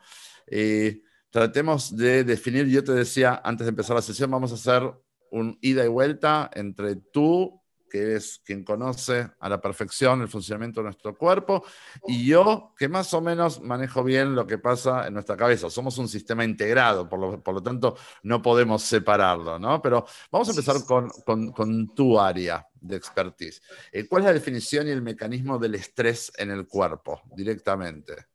eh, 0.49 1.02
tratemos 1.30 1.96
de 1.96 2.25
definir, 2.25 2.66
yo 2.66 2.82
te 2.82 2.90
decía 2.90 3.40
antes 3.44 3.66
de 3.66 3.68
empezar 3.68 3.94
la 3.94 4.02
sesión, 4.02 4.32
vamos 4.32 4.50
a 4.50 4.56
hacer 4.56 4.82
un 5.30 5.56
ida 5.61 5.84
y 5.84 5.88
vuelta 5.88 6.50
entre 6.54 6.96
tú 6.96 7.62
que 7.94 8.16
es 8.16 8.40
quien 8.44 8.64
conoce 8.64 9.30
a 9.38 9.48
la 9.48 9.60
perfección 9.60 10.20
el 10.20 10.26
funcionamiento 10.26 10.80
de 10.80 10.86
nuestro 10.86 11.16
cuerpo, 11.16 11.64
y 12.08 12.26
yo, 12.26 12.74
que 12.76 12.88
más 12.88 13.14
o 13.14 13.20
menos 13.20 13.60
manejo 13.62 14.02
bien 14.02 14.34
lo 14.34 14.48
que 14.48 14.58
pasa 14.58 15.06
en 15.06 15.14
nuestra 15.14 15.36
cabeza. 15.36 15.70
Somos 15.70 15.96
un 15.98 16.08
sistema 16.08 16.44
integrado, 16.44 17.08
por 17.08 17.20
lo, 17.54 17.62
tanto, 17.62 17.96
no 18.24 18.42
podemos 18.42 18.82
separarlo, 18.82 19.60
¿no? 19.60 19.80
Pero 19.80 20.04
vamos 20.32 20.48
a 20.48 20.50
empezar 20.50 20.78
con, 20.84 21.94
tu 21.94 22.18
área 22.18 22.66
de 22.80 22.96
expertise. 22.96 23.62
Eh, 23.92 24.08
¿Cuál 24.08 24.22
es 24.22 24.26
la 24.26 24.32
definición 24.32 24.88
y 24.88 24.90
el 24.90 25.00
mecanismo 25.00 25.56
del 25.60 25.76
estrés 25.76 26.32
en 26.36 26.50
el 26.50 26.66
cuerpo 26.66 27.22
directamente? 27.36 28.26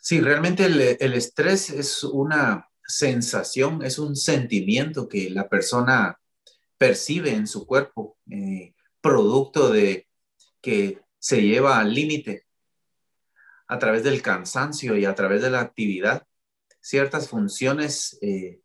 Sí, 0.00 0.22
realmente 0.22 0.64
el, 0.64 0.96
el 0.98 1.12
estrés 1.12 1.68
es 1.68 2.02
una 2.02 2.66
sensación, 2.82 3.84
es 3.84 3.98
un 3.98 4.16
sentimiento 4.16 5.06
que 5.06 5.28
la 5.28 5.50
persona 5.50 6.18
percibe 6.78 7.34
en 7.34 7.46
su 7.46 7.66
cuerpo, 7.66 8.16
eh, 8.30 8.74
producto 9.00 9.70
de 9.70 10.08
que 10.60 11.00
se 11.18 11.42
lleva 11.42 11.78
al 11.78 11.92
límite 11.92 12.46
a 13.66 13.78
través 13.78 14.02
del 14.02 14.22
cansancio 14.22 14.96
y 14.96 15.04
a 15.04 15.14
través 15.14 15.42
de 15.42 15.50
la 15.50 15.60
actividad, 15.60 16.26
ciertas 16.80 17.28
funciones 17.28 18.18
eh, 18.22 18.60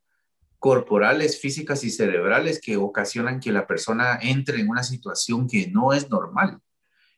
corporales, 0.59 1.41
físicas 1.41 1.83
y 1.83 1.89
cerebrales 1.89 2.61
que 2.61 2.77
ocasionan 2.77 3.39
que 3.39 3.51
la 3.51 3.67
persona 3.67 4.17
entre 4.21 4.61
en 4.61 4.69
una 4.69 4.83
situación 4.83 5.47
que 5.47 5.67
no 5.67 5.91
es 5.91 6.09
normal, 6.09 6.61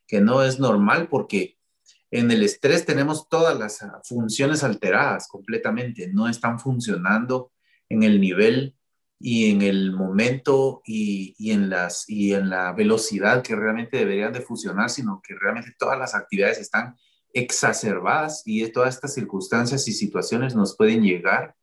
que 0.08 0.20
no 0.20 0.42
es 0.42 0.58
normal 0.58 1.08
porque 1.08 1.56
en 2.10 2.30
el 2.30 2.42
estrés 2.42 2.86
tenemos 2.86 3.28
todas 3.28 3.58
las 3.58 3.84
funciones 4.04 4.64
alteradas 4.64 5.28
completamente, 5.28 6.08
no 6.08 6.28
están 6.28 6.58
funcionando 6.58 7.52
en 7.88 8.02
el 8.02 8.20
nivel 8.20 8.75
y 9.18 9.50
en 9.50 9.62
el 9.62 9.92
momento 9.92 10.82
y, 10.84 11.34
y, 11.38 11.52
en 11.52 11.70
las, 11.70 12.08
y 12.08 12.34
en 12.34 12.50
la 12.50 12.72
velocidad 12.72 13.42
que 13.42 13.56
realmente 13.56 13.96
deberían 13.98 14.32
de 14.32 14.42
funcionar, 14.42 14.90
sino 14.90 15.20
que 15.26 15.34
realmente 15.34 15.74
todas 15.78 15.98
las 15.98 16.14
actividades 16.14 16.58
están 16.58 16.96
exacerbadas 17.32 18.42
y 18.46 18.66
todas 18.72 18.94
estas 18.94 19.14
circunstancias 19.14 19.86
y 19.88 19.92
situaciones 19.92 20.54
nos 20.54 20.76
pueden 20.76 21.02
llegar 21.02 21.54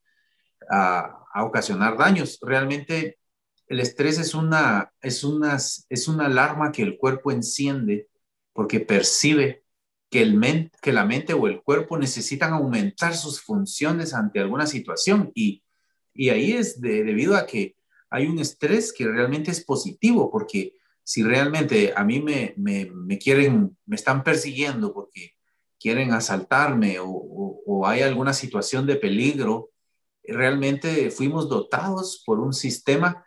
a, 0.69 1.19
ocasionar 1.36 1.98
daños. 1.98 2.38
Realmente 2.41 3.17
el 3.67 3.79
estrés 3.79 4.19
es 4.19 4.36
una, 4.36 4.91
es, 5.01 5.24
una, 5.24 5.55
es 5.55 6.07
una 6.07 6.27
alarma 6.27 6.72
que 6.72 6.83
el 6.83 6.95
cuerpo 6.98 7.31
enciende 7.31 8.07
porque 8.53 8.79
percibe 8.79 9.63
que, 10.12 10.22
el 10.22 10.69
que 10.79 10.93
la 10.93 11.05
mente 11.05 11.33
o 11.33 11.48
el 11.48 11.63
cuerpo 11.63 11.98
necesitan 11.98 12.53
aumentar 12.53 13.15
sus 13.15 13.41
funciones 13.41 14.13
ante 14.13 14.39
alguna 14.39 14.67
situación 14.67 15.31
y 15.33 15.63
y 16.13 16.29
ahí 16.29 16.53
es 16.53 16.79
debido 16.79 17.36
a 17.36 17.46
que 17.46 17.75
hay 18.10 18.27
un 18.27 18.39
estrés 18.39 18.93
que 18.93 19.08
realmente 19.08 19.51
es 19.51 19.63
positivo, 19.63 20.29
porque 20.29 20.74
si 21.03 21.24
realmente 21.24 21.93
a 21.96 22.03
mí 22.03 22.22
me, 22.22 22.53
me, 22.58 23.17
quieren, 23.17 23.75
me 23.86 23.96
están 23.96 24.24
persiguiendo 24.24 24.93
porque 24.93 25.34
quieren 25.79 26.13
asaltarme 26.13 27.00
o, 27.00 27.08
o, 27.10 27.88
hay 27.88 28.01
alguna 28.01 28.34
situación 28.34 28.86
de 28.86 28.96
peligro, 28.96 29.72
realmente 30.24 31.12
fuimos 31.12 31.50
dotados 31.50 32.24
por 32.25 32.39
un 32.39 32.53
sistema 32.53 33.25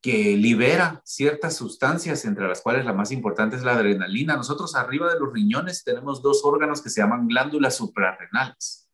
que 0.00 0.36
libera 0.36 1.00
ciertas 1.04 1.56
sustancias, 1.56 2.24
entre 2.24 2.48
las 2.48 2.60
cuales 2.60 2.84
la 2.84 2.92
más 2.92 3.12
importante 3.12 3.56
es 3.56 3.62
la 3.62 3.72
adrenalina. 3.72 4.36
Nosotros 4.36 4.74
arriba 4.74 5.12
de 5.12 5.20
los 5.20 5.32
riñones 5.32 5.84
tenemos 5.84 6.20
dos 6.20 6.42
órganos 6.44 6.82
que 6.82 6.90
se 6.90 7.00
llaman 7.00 7.28
glándulas 7.28 7.76
suprarrenales. 7.76 8.90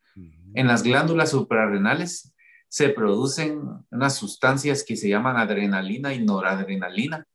En 0.55 0.67
las 0.67 0.83
glándulas 0.83 1.31
suprarrenales 1.31 2.33
se 2.71 2.89
producen 2.91 3.85
unas 3.91 4.15
sustancias 4.15 4.85
que 4.85 4.97
se 4.97 5.09
llaman 5.09 5.37
adrenalina 5.37 6.15
y 6.15 6.25
noradrenalina, 6.25 7.27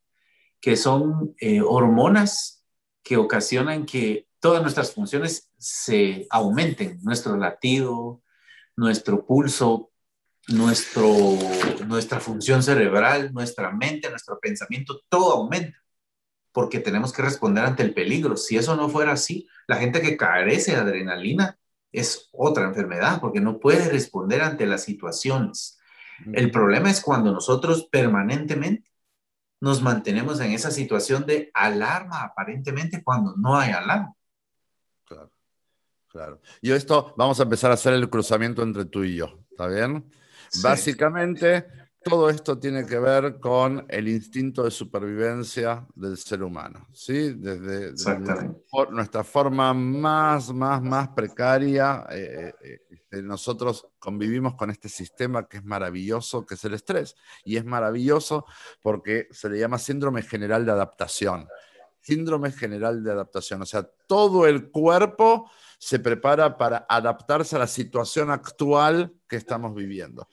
que 0.61 0.77
son 0.77 1.35
eh, 1.41 1.61
hormonas 1.61 2.65
que 3.03 3.17
ocasionan 3.17 3.85
que 3.85 4.27
todas 4.39 4.61
nuestras 4.61 4.93
funciones 4.93 5.51
se 5.57 6.25
aumenten, 6.29 6.99
nuestro 7.03 7.35
latido, 7.35 8.23
nuestro 8.77 9.25
pulso, 9.25 9.91
nuestro, 10.47 11.05
nuestra 11.85 12.21
función 12.21 12.63
cerebral, 12.63 13.33
nuestra 13.33 13.71
mente, 13.71 14.09
nuestro 14.09 14.39
pensamiento, 14.39 15.01
todo 15.09 15.33
aumenta, 15.33 15.77
porque 16.53 16.79
tenemos 16.79 17.11
que 17.11 17.23
responder 17.23 17.65
ante 17.65 17.83
el 17.83 17.93
peligro. 17.93 18.37
Si 18.37 18.55
eso 18.55 18.77
no 18.77 18.87
fuera 18.87 19.11
así, 19.11 19.49
la 19.67 19.75
gente 19.75 20.01
que 20.01 20.15
carece 20.15 20.71
de 20.71 20.77
adrenalina 20.77 21.59
es 21.99 22.29
otra 22.31 22.65
enfermedad 22.65 23.19
porque 23.19 23.39
no 23.39 23.59
puede 23.59 23.89
responder 23.89 24.41
ante 24.41 24.65
las 24.65 24.83
situaciones. 24.83 25.79
El 26.33 26.49
problema 26.51 26.89
es 26.89 27.01
cuando 27.01 27.31
nosotros 27.31 27.87
permanentemente 27.91 28.89
nos 29.59 29.81
mantenemos 29.81 30.39
en 30.39 30.51
esa 30.51 30.71
situación 30.71 31.25
de 31.25 31.49
alarma 31.53 32.23
aparentemente 32.23 33.03
cuando 33.03 33.35
no 33.35 33.57
hay 33.57 33.71
alarma. 33.71 34.13
Claro, 35.05 35.31
claro. 36.07 36.41
Y 36.61 36.71
esto 36.71 37.13
vamos 37.17 37.39
a 37.39 37.43
empezar 37.43 37.71
a 37.71 37.75
hacer 37.75 37.93
el 37.93 38.09
cruzamiento 38.09 38.61
entre 38.63 38.85
tú 38.85 39.03
y 39.03 39.15
yo, 39.15 39.39
¿está 39.49 39.67
bien? 39.67 40.09
Básicamente, 40.61 41.67
todo 42.05 42.29
esto 42.29 42.59
tiene 42.59 42.85
que 42.85 42.99
ver 42.99 43.39
con 43.39 43.83
el 43.89 44.07
instinto 44.07 44.63
de 44.63 44.69
supervivencia 44.69 45.87
del 45.95 46.17
ser 46.17 46.43
humano, 46.43 46.87
¿sí? 46.93 47.33
Desde, 47.33 47.95
nuestra 48.91 49.23
forma 49.23 49.73
más, 49.73 50.53
más, 50.53 50.83
más 50.83 51.07
precaria, 51.09 52.05
eh, 52.11 52.53
eh, 52.61 52.81
este, 52.91 53.23
nosotros 53.23 53.87
convivimos 53.97 54.53
con 54.53 54.69
este 54.69 54.87
sistema 54.87 55.47
que 55.47 55.57
es 55.57 55.65
maravilloso, 55.65 56.45
que 56.45 56.53
es 56.53 56.63
el 56.65 56.75
estrés. 56.75 57.15
Y 57.43 57.57
es 57.57 57.65
maravilloso 57.65 58.45
porque 58.83 59.27
se 59.31 59.49
le 59.49 59.57
llama 59.57 59.79
síndrome 59.79 60.21
general 60.21 60.63
de 60.63 60.73
adaptación. 60.73 61.47
Síndrome 62.01 62.51
general 62.51 63.03
de 63.03 63.13
adaptación, 63.13 63.63
o 63.63 63.65
sea, 63.65 63.81
todo 64.05 64.45
el 64.45 64.69
cuerpo 64.69 65.49
se 65.79 65.97
prepara 65.97 66.55
para 66.55 66.85
adaptarse 66.87 67.55
a 67.55 67.59
la 67.59 67.67
situación 67.67 68.29
actual 68.29 69.11
que 69.27 69.37
estamos 69.37 69.73
viviendo. 69.73 70.27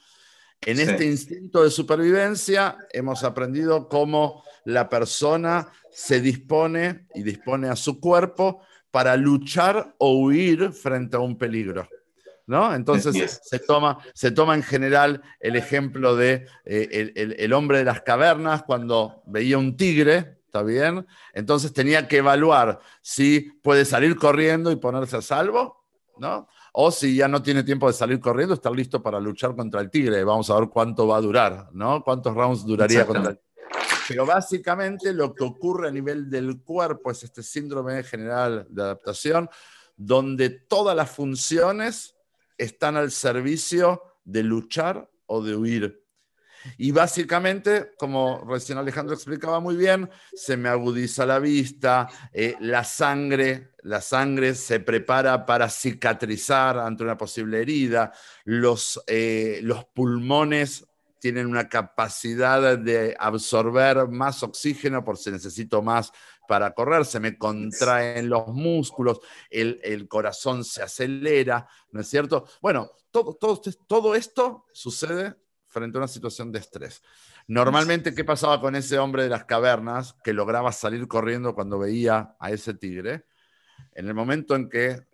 En 0.64 0.78
este 0.78 1.04
instinto 1.04 1.64
de 1.64 1.70
supervivencia 1.70 2.76
hemos 2.92 3.24
aprendido 3.24 3.88
cómo 3.88 4.44
la 4.64 4.88
persona 4.88 5.72
se 5.90 6.20
dispone 6.20 7.06
y 7.14 7.22
dispone 7.22 7.68
a 7.68 7.74
su 7.74 7.98
cuerpo 7.98 8.62
para 8.92 9.16
luchar 9.16 9.94
o 9.98 10.18
huir 10.18 10.72
frente 10.72 11.16
a 11.16 11.20
un 11.20 11.36
peligro. 11.36 11.88
¿No? 12.46 12.74
Entonces 12.74 13.40
se 13.42 13.58
toma, 13.60 13.98
se 14.14 14.30
toma 14.30 14.54
en 14.54 14.62
general 14.62 15.22
el 15.40 15.56
ejemplo 15.56 16.16
de 16.16 16.46
eh, 16.64 17.12
el, 17.14 17.52
hombre 17.52 17.78
de 17.78 17.84
las 17.84 18.02
cavernas 18.02 18.64
cuando 18.64 19.22
veía 19.26 19.58
un 19.58 19.76
tigre, 19.76 20.38
¿está 20.44 20.62
bien? 20.62 21.06
Entonces 21.34 21.72
tenía 21.72 22.08
que 22.08 22.18
evaluar 22.18 22.80
si 23.00 23.40
puede 23.62 23.84
salir 23.84 24.16
corriendo 24.16 24.70
y 24.70 24.76
ponerse 24.76 25.16
a 25.16 25.22
salvo, 25.22 25.84
¿no? 26.18 26.48
O 26.72 26.90
si 26.90 27.16
ya 27.16 27.28
no 27.28 27.42
tiene 27.42 27.62
tiempo 27.62 27.86
de 27.86 27.92
salir 27.92 28.18
corriendo, 28.18 28.54
estar 28.54 28.72
listo 28.72 29.02
para 29.02 29.20
luchar 29.20 29.54
contra 29.54 29.80
el 29.80 29.90
tigre. 29.90 30.24
Vamos 30.24 30.48
a 30.50 30.58
ver 30.58 30.68
cuánto 30.70 31.06
va 31.06 31.18
a 31.18 31.20
durar, 31.20 31.68
¿no? 31.72 32.02
¿Cuántos 32.02 32.34
rounds 32.34 32.64
duraría 32.64 33.06
contra 33.06 33.32
el 33.32 33.40
Pero 34.08 34.24
básicamente 34.24 35.12
lo 35.12 35.34
que 35.34 35.44
ocurre 35.44 35.88
a 35.88 35.92
nivel 35.92 36.30
del 36.30 36.62
cuerpo 36.62 37.10
es 37.10 37.22
este 37.22 37.42
síndrome 37.42 38.02
general 38.02 38.66
de 38.70 38.82
adaptación, 38.82 39.50
donde 39.96 40.48
todas 40.48 40.96
las 40.96 41.10
funciones 41.10 42.14
están 42.56 42.96
al 42.96 43.10
servicio 43.10 44.02
de 44.24 44.42
luchar 44.42 45.10
o 45.26 45.42
de 45.42 45.54
huir. 45.54 46.01
Y 46.78 46.90
básicamente, 46.90 47.92
como 47.98 48.44
recién 48.48 48.78
Alejandro 48.78 49.14
explicaba 49.14 49.60
muy 49.60 49.76
bien, 49.76 50.08
se 50.34 50.56
me 50.56 50.68
agudiza 50.68 51.26
la 51.26 51.38
vista, 51.38 52.08
eh, 52.32 52.56
la 52.60 52.84
sangre, 52.84 53.72
la 53.82 54.00
sangre 54.00 54.54
se 54.54 54.80
prepara 54.80 55.44
para 55.46 55.68
cicatrizar 55.68 56.78
ante 56.78 57.04
una 57.04 57.16
posible 57.16 57.60
herida, 57.60 58.12
los, 58.44 59.02
eh, 59.06 59.60
los 59.62 59.84
pulmones 59.86 60.86
tienen 61.18 61.46
una 61.46 61.68
capacidad 61.68 62.76
de 62.76 63.14
absorber 63.16 64.08
más 64.08 64.42
oxígeno 64.42 65.04
por 65.04 65.16
si 65.16 65.30
necesito 65.30 65.80
más 65.80 66.12
para 66.48 66.74
correr, 66.74 67.04
se 67.04 67.20
me 67.20 67.38
contraen 67.38 68.28
los 68.28 68.48
músculos, 68.48 69.20
el, 69.48 70.08
corazón 70.08 70.64
se 70.64 70.82
acelera, 70.82 71.68
¿no 71.92 72.00
es 72.00 72.08
cierto? 72.08 72.46
Bueno, 72.60 72.90
todo, 73.12 73.34
todo, 73.34 73.60
todo 73.86 74.14
esto 74.16 74.66
sucede 74.72 75.36
frente 75.72 75.96
a 75.96 76.00
una 76.00 76.08
situación 76.08 76.52
de 76.52 76.58
estrés. 76.58 77.02
Normalmente, 77.48 78.14
¿qué 78.14 78.24
pasaba 78.24 78.60
con 78.60 78.76
ese 78.76 78.98
hombre 78.98 79.24
de 79.24 79.30
las 79.30 79.44
cavernas 79.44 80.14
que 80.22 80.32
lograba 80.32 80.70
salir 80.70 81.08
corriendo 81.08 81.54
cuando 81.54 81.78
veía 81.78 82.36
a 82.38 82.50
ese 82.50 82.74
tigre? 82.74 83.24
En 83.94 84.06
el 84.06 84.14
momento 84.14 84.54
en 84.54 84.68
que 84.68 85.06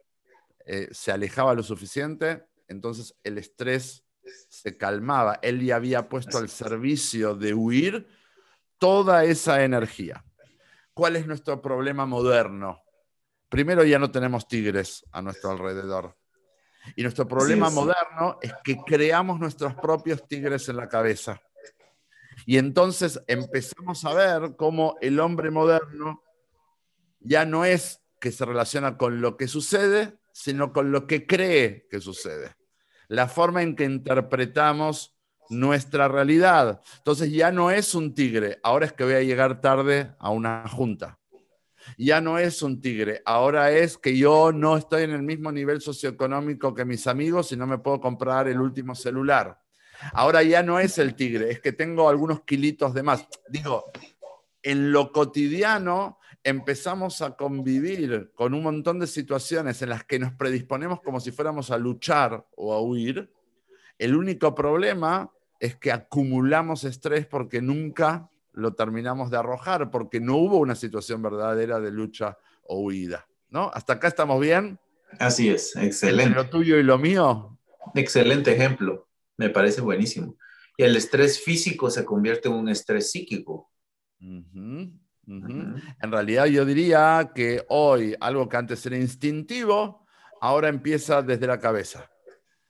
eh, 0.67 0.89
se 0.91 1.13
alejaba 1.13 1.55
lo 1.55 1.63
suficiente, 1.63 2.45
entonces 2.67 3.15
el 3.23 3.39
estrés 3.39 4.05
se 4.49 4.77
calmaba. 4.77 5.39
Él 5.43 5.65
ya 5.65 5.77
había 5.77 6.09
puesto 6.09 6.39
al 6.39 6.49
servicio 6.49 7.35
de 7.35 7.55
huir 7.55 8.09
toda 8.79 9.25
esa 9.25 9.65
energía. 9.65 10.25
¿Cuál 10.93 11.17
es 11.17 11.27
nuestro 11.27 11.63
problema 11.63 12.05
moderno? 12.05 12.83
Primero, 13.49 13.85
ya 13.85 13.99
no 13.99 14.11
tenemos 14.11 14.47
tigres 14.47 15.07
a 15.13 15.23
nuestro 15.23 15.51
alrededor. 15.51 16.17
Y 16.97 17.03
nuestro 17.03 17.27
problema 17.27 17.71
moderno 17.71 18.39
es 18.41 18.53
que 18.65 18.77
creamos 18.87 19.39
nuestros 19.39 19.75
propios 19.75 20.27
tigres 20.27 20.69
en 20.69 20.77
la 20.77 20.89
cabeza. 20.89 21.41
Y 22.47 22.57
entonces 22.59 23.21
empezamos 23.27 24.05
a 24.05 24.15
ver 24.15 24.57
cómo 24.57 24.97
el 25.01 25.21
hombre 25.21 25.51
moderno 25.51 26.23
ya 27.21 27.45
no 27.45 27.65
es 27.65 28.01
que 28.21 28.33
se 28.33 28.45
relaciona 28.45 28.97
con 28.97 29.21
lo 29.21 29.37
que 29.37 29.49
sucede, 29.49 30.19
sino 30.33 30.73
con 30.73 30.93
lo 30.93 31.07
que 31.07 31.27
cree 31.27 31.87
que 31.91 32.01
sucede. 32.01 32.57
La 33.09 33.29
forma 33.29 33.63
en 33.63 33.77
que 33.77 33.85
interpretamos 33.85 35.17
nuestra 35.51 36.09
realidad. 36.09 36.81
Entonces 36.99 37.33
ya 37.33 37.51
no 37.51 37.71
es 37.71 37.95
un 37.95 38.15
tigre, 38.15 38.61
ahora 38.63 38.87
es 38.87 38.93
que 38.93 39.05
voy 39.05 39.15
a 39.15 39.23
llegar 39.23 39.61
tarde 39.61 40.15
a 40.19 40.31
una 40.31 40.67
junta 40.69 41.19
ya 41.97 42.21
no 42.21 42.39
es 42.39 42.63
un 42.63 42.81
tigre, 42.81 43.23
ahora 43.25 43.71
es 43.71 43.97
que 43.97 44.17
yo 44.17 44.53
no 44.53 44.77
estoy 44.77 45.05
en 45.05 45.11
el 45.11 45.23
mismo 45.23 45.51
nivel 45.53 45.81
socioeconómico 45.81 46.75
que 46.75 46.85
mis 46.85 47.07
amigos 47.07 47.53
y 47.53 47.57
no 47.57 47.67
me 47.67 47.79
puedo 47.79 48.01
comprar 48.01 48.49
el 48.49 48.61
último 48.61 48.95
celular. 48.95 49.61
Ahora 50.13 50.43
ya 50.43 50.63
no 50.63 50.79
es 50.79 50.99
el 50.99 51.15
tigre, 51.15 51.51
es 51.51 51.61
que 51.61 51.73
tengo 51.73 52.09
algunos 52.09 52.43
kilitos 52.43 52.95
de 52.95 53.03
más. 53.03 53.27
Digo, 53.49 53.85
en 54.63 54.93
lo 54.93 55.13
cotidiano 55.13 56.19
empezamos 56.45 57.21
a 57.21 57.37
convivir 57.37 58.31
con 58.35 58.55
un 58.55 58.63
montón 58.63 58.99
de 58.99 59.07
situaciones 59.07 59.83
en 59.83 59.91
las 59.91 60.05
que 60.05 60.19
nos 60.19 60.33
predisponemos 60.33 61.01
como 61.01 61.21
si 61.21 61.33
fuéramos 61.33 61.71
a 61.71 61.79
luchar 61.79 62.47
o 62.57 62.73
a 62.73 62.81
huir. 62.81 63.33
El 63.99 64.15
único 64.15 64.55
problema 64.55 65.31
es 65.59 65.77
que 65.77 65.91
acumulamos 65.91 66.85
estrés 66.85 67.27
porque 67.27 67.61
nunca 67.61 68.31
lo 68.59 68.75
terminamos 68.75 69.31
de 69.31 69.37
arrojar 69.37 69.91
porque 69.91 70.21
no 70.21 70.37
hubo 70.37 70.59
una 70.59 70.75
situación 70.75 71.23
verdadera 71.23 71.81
de 71.81 71.91
lucha 71.91 72.37
o 72.65 72.81
huida. 72.81 73.27
¿no? 73.51 73.71
¿Hasta 73.73 73.95
acá 73.95 74.09
estamos 74.09 74.41
bien? 74.41 74.79
Así 75.19 75.49
es, 75.49 75.75
excelente. 75.77 76.35
lo 76.35 76.51
tuyo 76.51 76.77
y 76.77 76.83
lo 76.83 76.99
mío. 76.99 77.57
Excelente 77.95 78.53
ejemplo, 78.53 79.09
me 79.37 79.49
parece 79.49 79.81
buenísimo. 79.81 80.37
Y 80.77 80.83
el 80.83 80.97
estrés 80.97 81.41
físico 81.43 81.91
se 81.91 82.05
convierte 82.05 82.49
en 82.49 82.55
un 82.55 82.69
estrés 82.69 83.11
psíquico. 83.11 83.71
En 84.21 85.01
realidad 86.03 86.47
yo 86.47 86.65
diría 86.65 87.33
que 87.35 87.65
hoy 87.69 88.15
algo 88.21 88.49
que 88.49 88.57
antes 88.57 88.85
era 88.87 88.97
instintivo, 88.97 90.07
ahora 90.41 90.69
empieza 90.69 91.23
desde 91.23 91.47
la 91.47 91.59
cabeza. 91.59 92.11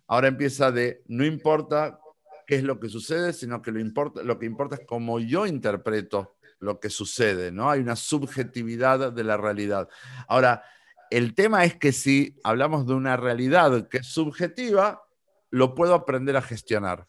Ahora 0.06 0.28
empieza 0.28 0.70
de, 0.70 1.02
no 1.06 1.24
importa 1.24 2.00
qué 2.48 2.56
es 2.56 2.64
lo 2.64 2.80
que 2.80 2.88
sucede, 2.88 3.34
sino 3.34 3.60
que 3.60 3.70
lo, 3.70 3.78
importa, 3.78 4.22
lo 4.22 4.38
que 4.38 4.46
importa 4.46 4.76
es 4.76 4.86
cómo 4.86 5.20
yo 5.20 5.46
interpreto 5.46 6.38
lo 6.60 6.80
que 6.80 6.88
sucede, 6.88 7.52
¿no? 7.52 7.68
Hay 7.70 7.80
una 7.80 7.94
subjetividad 7.94 9.12
de 9.12 9.22
la 9.22 9.36
realidad. 9.36 9.86
Ahora, 10.28 10.64
el 11.10 11.34
tema 11.34 11.66
es 11.66 11.76
que 11.76 11.92
si 11.92 12.40
hablamos 12.42 12.86
de 12.86 12.94
una 12.94 13.18
realidad 13.18 13.86
que 13.90 13.98
es 13.98 14.06
subjetiva, 14.06 15.02
lo 15.50 15.74
puedo 15.74 15.92
aprender 15.92 16.38
a 16.38 16.42
gestionar, 16.42 17.06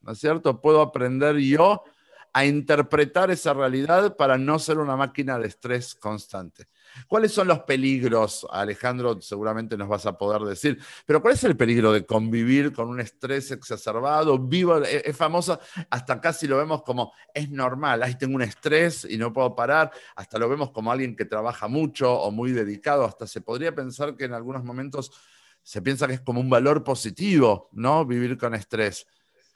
¿no 0.00 0.10
es 0.10 0.18
cierto? 0.18 0.60
Puedo 0.60 0.82
aprender 0.82 1.36
yo 1.36 1.84
a 2.32 2.44
interpretar 2.44 3.30
esa 3.30 3.54
realidad 3.54 4.16
para 4.16 4.38
no 4.38 4.58
ser 4.58 4.78
una 4.78 4.96
máquina 4.96 5.38
de 5.38 5.46
estrés 5.46 5.94
constante. 5.94 6.66
¿Cuáles 7.06 7.32
son 7.32 7.48
los 7.48 7.60
peligros? 7.60 8.46
Alejandro, 8.50 9.20
seguramente 9.20 9.76
nos 9.76 9.88
vas 9.88 10.06
a 10.06 10.16
poder 10.16 10.42
decir, 10.42 10.78
pero 11.06 11.20
¿cuál 11.20 11.34
es 11.34 11.44
el 11.44 11.56
peligro 11.56 11.92
de 11.92 12.04
convivir 12.04 12.72
con 12.72 12.88
un 12.88 13.00
estrés 13.00 13.50
exacerbado? 13.50 14.38
Vivo, 14.38 14.78
e, 14.84 15.02
es, 15.04 15.16
famosa, 15.16 15.60
hasta 15.90 16.20
casi 16.20 16.46
lo 16.46 16.56
vemos 16.56 16.82
como 16.82 17.12
es 17.34 17.50
normal, 17.50 18.02
ahí 18.02 18.16
tengo 18.16 18.36
un 18.36 18.42
estrés 18.42 19.06
y 19.08 19.16
no 19.16 19.32
puedo 19.32 19.54
parar, 19.54 19.90
hasta 20.16 20.38
lo 20.38 20.48
vemos 20.48 20.70
como 20.70 20.92
alguien 20.92 21.16
que 21.16 21.24
trabaja 21.24 21.68
mucho 21.68 22.12
o 22.12 22.30
muy 22.30 22.52
dedicado, 22.52 23.04
hasta 23.04 23.26
se 23.26 23.40
podría 23.40 23.74
pensar 23.74 24.16
que 24.16 24.24
en 24.24 24.34
algunos 24.34 24.64
momentos 24.64 25.12
se 25.62 25.82
piensa 25.82 26.06
que 26.06 26.14
es 26.14 26.20
como 26.20 26.40
un 26.40 26.50
valor 26.50 26.82
positivo, 26.82 27.68
¿no? 27.72 28.04
Vivir 28.04 28.36
con 28.38 28.54
estrés. 28.54 29.06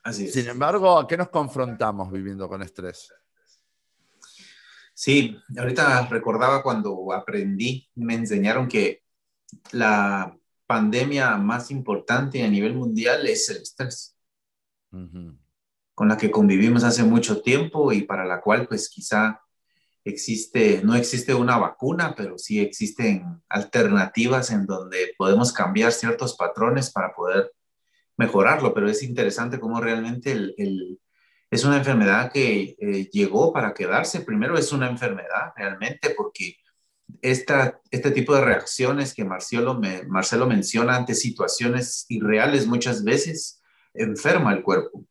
Así 0.02 0.28
Sin 0.28 0.48
embargo, 0.48 0.98
¿a 0.98 1.06
qué 1.06 1.16
nos 1.16 1.30
confrontamos 1.30 2.12
viviendo 2.12 2.46
con 2.48 2.62
estrés? 2.62 3.10
Sí, 4.94 5.36
ahorita 5.58 6.06
recordaba 6.06 6.62
cuando 6.62 7.12
aprendí, 7.12 7.88
me 7.96 8.14
enseñaron 8.14 8.68
que 8.68 9.02
la 9.72 10.36
pandemia 10.66 11.36
más 11.36 11.70
importante 11.70 12.42
a 12.42 12.48
nivel 12.48 12.74
mundial 12.74 13.26
es 13.26 13.48
el 13.50 13.58
estrés, 13.58 14.16
con 14.90 16.08
la 16.08 16.16
que 16.16 16.30
convivimos 16.30 16.84
hace 16.84 17.02
mucho 17.02 17.42
tiempo 17.42 17.92
y 17.92 18.02
para 18.02 18.24
la 18.24 18.40
cual 18.40 18.66
pues 18.68 18.88
quizá 18.88 19.40
existe, 20.04 20.82
no 20.84 20.94
existe 20.94 21.34
una 21.34 21.58
vacuna, 21.58 22.14
pero 22.16 22.38
sí 22.38 22.60
existen 22.60 23.42
alternativas 23.48 24.50
en 24.50 24.66
donde 24.66 25.14
podemos 25.18 25.52
cambiar 25.52 25.92
ciertos 25.92 26.36
patrones 26.36 26.92
para 26.92 27.12
poder 27.14 27.50
mejorarlo, 28.16 28.74
pero 28.74 28.88
es 28.88 29.02
interesante 29.02 29.58
cómo 29.58 29.80
realmente 29.80 30.32
el, 30.32 31.00
es 31.54 31.64
una 31.64 31.76
enfermedad 31.76 32.32
que 32.32 32.74
eh, 32.80 33.08
llegó 33.12 33.52
para 33.52 33.74
quedarse. 33.74 34.22
Primero 34.22 34.58
es 34.58 34.72
una 34.72 34.90
enfermedad 34.90 35.52
realmente 35.56 36.10
porque 36.10 36.56
esta, 37.22 37.80
este 37.92 38.10
tipo 38.10 38.34
de 38.34 38.44
reacciones 38.44 39.14
que 39.14 39.24
Marcelo, 39.24 39.80
Marcelo 40.08 40.48
menciona 40.48 40.96
ante 40.96 41.14
situaciones 41.14 42.06
irreales 42.08 42.66
muchas 42.66 43.04
veces 43.04 43.62
enferma 43.94 44.52
el 44.52 44.64
cuerpo. 44.64 45.04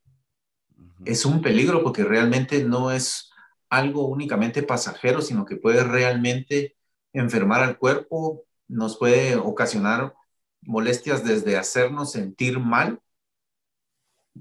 Es 1.05 1.25
un 1.25 1.41
peligro 1.41 1.81
porque 1.81 2.03
realmente 2.03 2.61
no 2.61 2.91
es 2.91 3.31
algo 3.69 4.07
únicamente 4.09 4.63
pasajero, 4.63 5.21
sino 5.21 5.45
que 5.45 5.55
puede 5.55 5.85
realmente 5.85 6.75
enfermar 7.13 7.63
al 7.63 7.77
cuerpo, 7.77 8.43
nos 8.67 8.97
puede 8.97 9.37
ocasionar 9.37 10.13
molestias 10.61 11.23
desde 11.23 11.55
hacernos 11.55 12.11
sentir 12.11 12.59
mal 12.59 12.99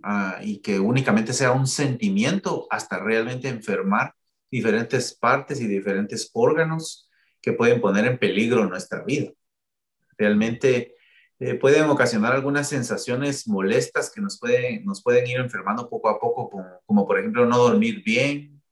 Ah, 0.02 0.38
y 0.42 0.58
que 0.58 0.80
únicamente 0.80 1.32
sea 1.32 1.52
un 1.52 1.66
sentimiento 1.66 2.66
hasta 2.70 2.98
realmente 2.98 3.48
enfermar 3.48 4.14
diferentes 4.50 5.14
partes 5.14 5.60
y 5.60 5.66
diferentes 5.66 6.30
órganos 6.32 7.10
que 7.40 7.52
pueden 7.52 7.80
poner 7.80 8.06
en 8.06 8.18
peligro 8.18 8.66
nuestra 8.66 9.02
vida. 9.02 9.32
Realmente 10.16 10.96
eh, 11.38 11.54
pueden 11.54 11.84
ocasionar 11.84 12.32
algunas 12.32 12.68
sensaciones 12.68 13.46
molestas 13.48 14.10
que 14.10 14.20
nos 14.20 14.38
pueden, 14.38 14.84
nos 14.84 15.02
pueden 15.02 15.26
ir 15.26 15.38
enfermando 15.38 15.88
poco 15.88 16.08
a 16.08 16.18
poco, 16.18 16.50
como, 16.86 17.06
por 17.06 17.18
ejemplo 17.18 17.46
no 17.46 17.58
dormir 17.58 18.02
bien. 18.04 18.62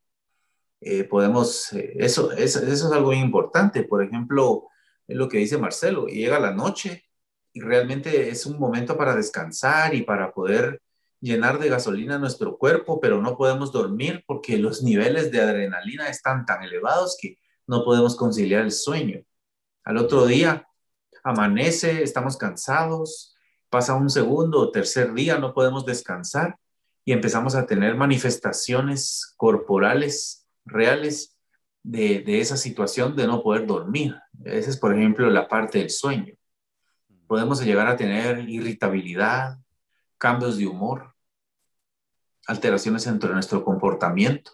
Eh, 0.80 1.04
podemos, 1.04 1.72
eh, 1.74 1.96
eso, 1.98 2.32
eso, 2.32 2.60
eso, 2.60 2.86
es 2.86 2.92
algo 2.92 3.12
importante. 3.12 3.82
Por 3.82 4.02
ejemplo, 4.02 4.68
es 5.06 5.16
lo 5.16 5.28
que 5.28 5.38
dice 5.38 5.58
Marcelo, 5.58 6.06
llega 6.06 6.38
la 6.40 6.52
noche 6.52 7.04
y 7.52 7.60
realmente 7.60 8.30
es 8.30 8.46
un 8.46 8.58
momento 8.58 8.96
para 8.96 9.14
descansar 9.14 9.94
y 9.94 10.02
para 10.02 10.32
poder 10.32 10.80
llenar 11.20 11.58
de 11.58 11.68
gasolina 11.68 12.18
nuestro 12.18 12.56
cuerpo, 12.56 13.00
pero 13.00 13.20
no 13.20 13.36
podemos 13.36 13.72
dormir 13.72 14.24
porque 14.26 14.58
los 14.58 14.82
niveles 14.82 15.30
de 15.30 15.40
adrenalina 15.40 16.08
están 16.08 16.46
tan 16.46 16.62
elevados 16.62 17.16
que 17.20 17.38
no 17.66 17.84
podemos 17.84 18.16
conciliar 18.16 18.62
el 18.62 18.72
sueño. 18.72 19.22
Al 19.84 19.98
otro 19.98 20.26
día 20.26 20.66
amanece, 21.22 22.02
estamos 22.02 22.36
cansados, 22.36 23.36
pasa 23.68 23.94
un 23.94 24.10
segundo 24.10 24.58
o 24.58 24.70
tercer 24.70 25.12
día, 25.12 25.38
no 25.38 25.52
podemos 25.52 25.84
descansar 25.84 26.56
y 27.04 27.12
empezamos 27.12 27.54
a 27.54 27.66
tener 27.66 27.94
manifestaciones 27.94 29.34
corporales 29.36 30.48
reales 30.64 31.36
de, 31.82 32.20
de 32.20 32.40
esa 32.40 32.56
situación 32.56 33.16
de 33.16 33.26
no 33.26 33.42
poder 33.42 33.66
dormir. 33.66 34.16
Esa 34.44 34.70
es, 34.70 34.76
por 34.76 34.94
ejemplo, 34.94 35.28
la 35.30 35.48
parte 35.48 35.78
del 35.78 35.90
sueño. 35.90 36.34
Podemos 37.26 37.62
llegar 37.62 37.86
a 37.86 37.96
tener 37.96 38.48
irritabilidad, 38.48 39.58
cambios 40.18 40.58
de 40.58 40.66
humor, 40.66 41.09
alteraciones 42.50 43.06
entre 43.06 43.32
nuestro 43.32 43.64
comportamiento. 43.64 44.50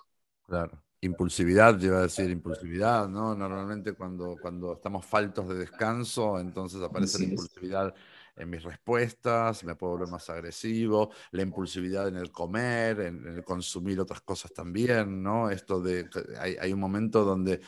Claro. 0.46 0.82
Impulsividad, 1.00 1.78
yo 1.78 1.88
iba 1.88 1.98
a 1.98 2.02
decir 2.02 2.30
impulsividad, 2.30 3.08
¿no? 3.08 3.34
Normalmente 3.34 3.94
cuando, 3.94 4.36
cuando 4.40 4.74
estamos 4.74 5.04
faltos 5.04 5.48
de 5.48 5.54
descanso, 5.54 6.38
entonces 6.38 6.82
aparece 6.82 7.18
la 7.18 7.24
impulsividad 7.24 7.94
en 8.36 8.50
mis 8.50 8.62
respuestas, 8.62 9.64
me 9.64 9.76
puedo 9.76 9.92
volver 9.92 10.08
más 10.08 10.28
agresivo, 10.28 11.10
la 11.30 11.42
impulsividad 11.42 12.08
en 12.08 12.16
el 12.16 12.30
comer, 12.30 13.00
en, 13.00 13.26
el 13.26 13.42
consumir 13.44 13.98
otras 13.98 14.20
cosas 14.20 14.52
también, 14.52 15.22
¿no? 15.22 15.50
Esto 15.50 15.80
de, 15.80 16.06
hay, 16.38 16.56
hay 16.60 16.72
un 16.72 16.80
momento 16.80 17.24
donde 17.24 17.60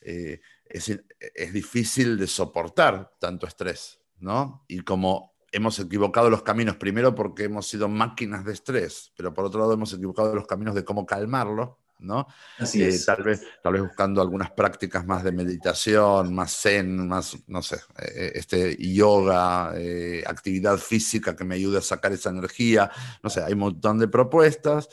eh, 0.00 0.40
es, 0.64 0.88
es 0.88 1.52
difícil 1.52 2.18
de 2.18 2.26
soportar 2.26 3.12
tanto 3.20 3.46
estrés, 3.46 4.00
¿no? 4.18 4.64
Y 4.66 4.80
como 4.80 5.35
hemos 5.52 5.78
equivocado 5.78 6.30
los 6.30 6.42
caminos, 6.42 6.76
primero 6.76 7.14
porque 7.14 7.44
hemos 7.44 7.66
sido 7.66 7.88
máquinas 7.88 8.44
de 8.44 8.52
estrés, 8.52 9.12
pero 9.16 9.32
por 9.32 9.44
otro 9.44 9.60
lado 9.60 9.72
hemos 9.72 9.92
equivocado 9.92 10.34
los 10.34 10.46
caminos 10.46 10.74
de 10.74 10.84
cómo 10.84 11.06
calmarlo, 11.06 11.78
¿no? 11.98 12.26
Así 12.58 12.82
eh, 12.82 12.94
Tal 13.04 13.22
vez, 13.22 13.42
tal 13.62 13.74
vez 13.74 13.82
buscando 13.82 14.20
algunas 14.20 14.50
prácticas 14.50 15.06
más 15.06 15.24
de 15.24 15.32
meditación, 15.32 16.34
más 16.34 16.60
zen, 16.60 17.08
más, 17.08 17.36
no 17.46 17.62
sé, 17.62 17.76
eh, 17.98 18.32
este, 18.34 18.76
yoga, 18.76 19.72
eh, 19.76 20.22
actividad 20.26 20.76
física 20.78 21.34
que 21.34 21.44
me 21.44 21.54
ayude 21.54 21.78
a 21.78 21.82
sacar 21.82 22.12
esa 22.12 22.30
energía, 22.30 22.90
no 23.22 23.30
sé, 23.30 23.42
hay 23.42 23.54
un 23.54 23.60
montón 23.60 23.98
de 23.98 24.08
propuestas. 24.08 24.88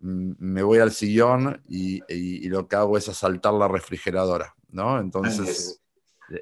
me 0.00 0.62
voy 0.62 0.78
al 0.78 0.92
sillón 0.92 1.62
y, 1.68 2.00
y, 2.12 2.48
lo 2.48 2.66
que 2.68 2.76
hago 2.76 2.98
es 2.98 3.08
asaltar 3.08 3.54
la 3.54 3.68
refrigeradora, 3.68 4.54
¿no? 4.70 4.98
Entonces 4.98 5.80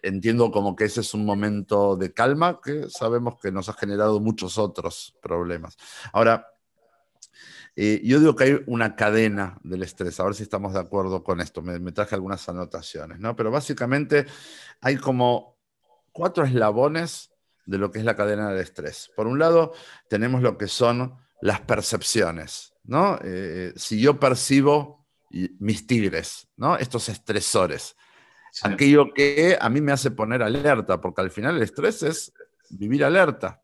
entiendo 0.02 0.50
como 0.50 0.76
que 0.76 0.84
ese 0.84 1.00
es 1.00 1.14
un 1.14 1.24
momento 1.24 1.96
de 1.96 2.12
calma 2.12 2.60
que 2.62 2.88
sabemos 2.88 3.38
que 3.40 3.50
nos 3.50 3.68
ha 3.68 3.74
generado 3.74 4.20
muchos 4.20 4.58
otros 4.58 5.16
problemas. 5.20 5.76
Ahora, 6.12 6.46
eh, 7.74 8.00
yo 8.04 8.20
digo 8.20 8.36
que 8.36 8.44
hay 8.44 8.62
una 8.66 8.96
cadena 8.96 9.58
del 9.62 9.82
estrés, 9.82 10.20
a 10.20 10.24
ver 10.24 10.34
si 10.34 10.42
estamos 10.42 10.74
de 10.74 10.80
acuerdo 10.80 11.24
con 11.24 11.40
esto, 11.40 11.62
me, 11.62 11.92
traje 11.92 12.14
algunas 12.14 12.46
anotaciones, 12.48 13.18
¿no? 13.18 13.34
Pero 13.34 13.50
básicamente 13.50 14.26
hay 14.80 14.96
como 14.96 15.56
cuatro 16.12 16.44
eslabones 16.44 17.30
de 17.64 17.78
lo 17.78 17.90
que 17.90 17.98
es 18.00 18.04
la 18.04 18.16
cadena 18.16 18.50
del 18.50 18.60
estrés. 18.60 19.10
Por 19.16 19.26
un 19.26 19.38
lado, 19.38 19.72
tenemos 20.08 20.42
lo 20.42 20.58
que 20.58 20.68
son 20.68 21.16
las 21.40 21.60
percepciones, 21.60 22.74
¿no? 22.84 23.18
Eh, 23.24 23.72
si 23.76 24.00
yo 24.00 24.20
percibo 24.20 25.06
mis 25.30 25.86
tigres, 25.86 26.48
¿no? 26.56 26.76
Estos 26.76 27.08
estresores, 27.08 27.96
aquello 28.62 29.12
que 29.14 29.56
a 29.60 29.68
mí 29.68 29.80
me 29.80 29.92
hace 29.92 30.10
poner 30.10 30.42
alerta, 30.42 31.00
porque 31.00 31.22
al 31.22 31.30
final 31.30 31.56
el 31.56 31.62
estrés 31.62 32.02
es 32.02 32.32
vivir 32.70 33.04
alerta. 33.04 33.62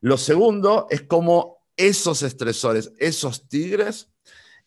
Lo 0.00 0.16
segundo 0.16 0.86
es 0.90 1.02
como 1.02 1.58
esos 1.76 2.22
estresores, 2.22 2.92
esos 2.98 3.48
tigres, 3.48 4.10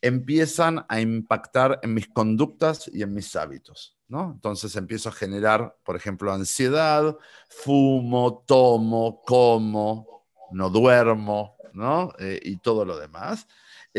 empiezan 0.02 0.86
a 0.90 1.02
impactar 1.02 1.80
en 1.82 1.94
mis 1.94 2.08
conductas 2.08 2.90
y 2.94 3.02
en 3.02 3.14
mis 3.14 3.36
hábitos. 3.36 3.98
¿no? 4.08 4.32
Entonces 4.34 4.76
empiezo 4.76 5.10
a 5.10 5.14
generar, 5.14 5.76
por 5.84 5.96
ejemplo, 5.96 6.32
ansiedad, 6.32 7.18
fumo, 7.50 8.44
tomo, 8.48 9.22
como, 9.26 10.26
no 10.52 10.70
duermo, 10.70 11.58
¿no? 11.74 12.14
Eh, 12.20 12.40
y 12.42 12.58
todo 12.58 12.86
lo 12.86 12.98
demás. 12.98 13.48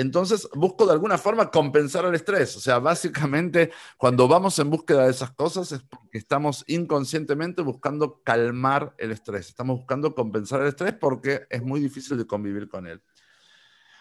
Entonces 0.01 0.49
busco 0.55 0.87
de 0.87 0.93
alguna 0.93 1.19
forma 1.19 1.51
compensar 1.51 2.05
el 2.05 2.15
estrés. 2.15 2.57
O 2.57 2.61
sea, 2.61 2.79
básicamente 2.79 3.73
cuando 3.97 4.29
vamos 4.29 4.59
en 4.59 4.71
búsqueda 4.71 5.05
de 5.05 5.11
esas 5.11 5.33
cosas 5.33 5.73
es 5.73 5.83
porque 5.83 6.19
estamos 6.19 6.65
inconscientemente 6.69 7.63
buscando 7.63 8.23
calmar 8.23 8.95
el 8.99 9.11
estrés. 9.11 9.49
Estamos 9.49 9.79
buscando 9.79 10.15
compensar 10.15 10.61
el 10.61 10.69
estrés 10.69 10.95
porque 10.95 11.47
es 11.51 11.63
muy 11.63 11.81
difícil 11.81 12.17
de 12.17 12.27
convivir 12.27 12.69
con 12.69 12.87
él. 12.87 13.03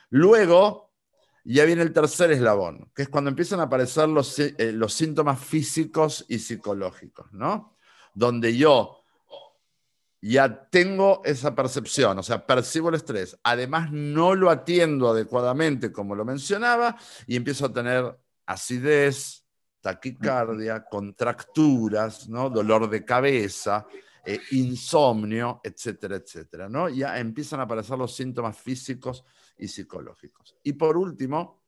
Luego, 0.09 0.93
ya 1.43 1.65
viene 1.65 1.81
el 1.81 1.93
tercer 1.93 2.31
eslabón, 2.31 2.91
que 2.93 3.01
es 3.03 3.09
cuando 3.09 3.29
empiezan 3.29 3.59
a 3.59 3.63
aparecer 3.63 4.07
los, 4.07 4.37
eh, 4.37 4.53
los 4.73 4.93
síntomas 4.93 5.39
físicos 5.39 6.25
y 6.27 6.39
psicológicos, 6.39 7.31
¿no? 7.31 7.77
Donde 8.13 8.55
yo 8.55 9.03
ya 10.31 10.69
tengo 10.69 11.21
esa 11.23 11.55
percepción, 11.55 12.19
o 12.19 12.23
sea, 12.23 12.45
percibo 12.45 12.89
el 12.89 12.95
estrés, 12.95 13.37
además 13.43 13.91
no 13.91 14.35
lo 14.35 14.49
atiendo 14.49 15.09
adecuadamente 15.09 15.91
como 15.91 16.15
lo 16.15 16.25
mencionaba 16.25 16.97
y 17.25 17.35
empiezo 17.35 17.67
a 17.67 17.73
tener 17.73 18.17
acidez, 18.45 19.45
taquicardia, 19.81 20.85
contracturas, 20.85 22.27
¿no? 22.29 22.49
dolor 22.49 22.89
de 22.89 23.05
cabeza, 23.05 23.87
eh, 24.25 24.41
insomnio, 24.51 25.61
etcétera, 25.63 26.17
etcétera, 26.17 26.67
¿no? 26.67 26.89
Ya 26.89 27.17
empiezan 27.17 27.61
a 27.61 27.63
aparecer 27.63 27.97
los 27.97 28.13
síntomas 28.13 28.57
físicos 28.57 29.23
y 29.57 29.69
psicológicos. 29.69 30.57
Y 30.63 30.73
por 30.73 30.97
último, 30.97 31.63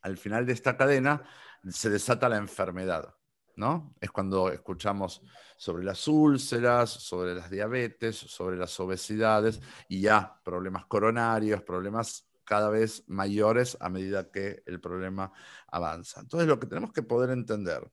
al 0.00 0.16
final 0.16 0.46
de 0.46 0.54
esta 0.54 0.76
cadena 0.78 1.22
se 1.68 1.90
desata 1.90 2.28
la 2.30 2.38
enfermedad. 2.38 3.14
¿No? 3.56 3.94
Es 4.00 4.10
cuando 4.10 4.50
escuchamos 4.50 5.22
sobre 5.56 5.84
las 5.84 6.06
úlceras, 6.08 6.90
sobre 6.90 7.34
las 7.34 7.50
diabetes, 7.50 8.16
sobre 8.16 8.56
las 8.56 8.78
obesidades 8.80 9.60
y 9.88 10.00
ya 10.02 10.40
problemas 10.44 10.86
coronarios, 10.86 11.62
problemas 11.62 12.28
cada 12.44 12.68
vez 12.68 13.04
mayores 13.06 13.76
a 13.80 13.88
medida 13.88 14.30
que 14.30 14.62
el 14.66 14.80
problema 14.80 15.32
avanza. 15.68 16.20
Entonces 16.20 16.48
lo 16.48 16.60
que 16.60 16.66
tenemos 16.66 16.92
que 16.92 17.02
poder 17.02 17.30
entender 17.30 17.90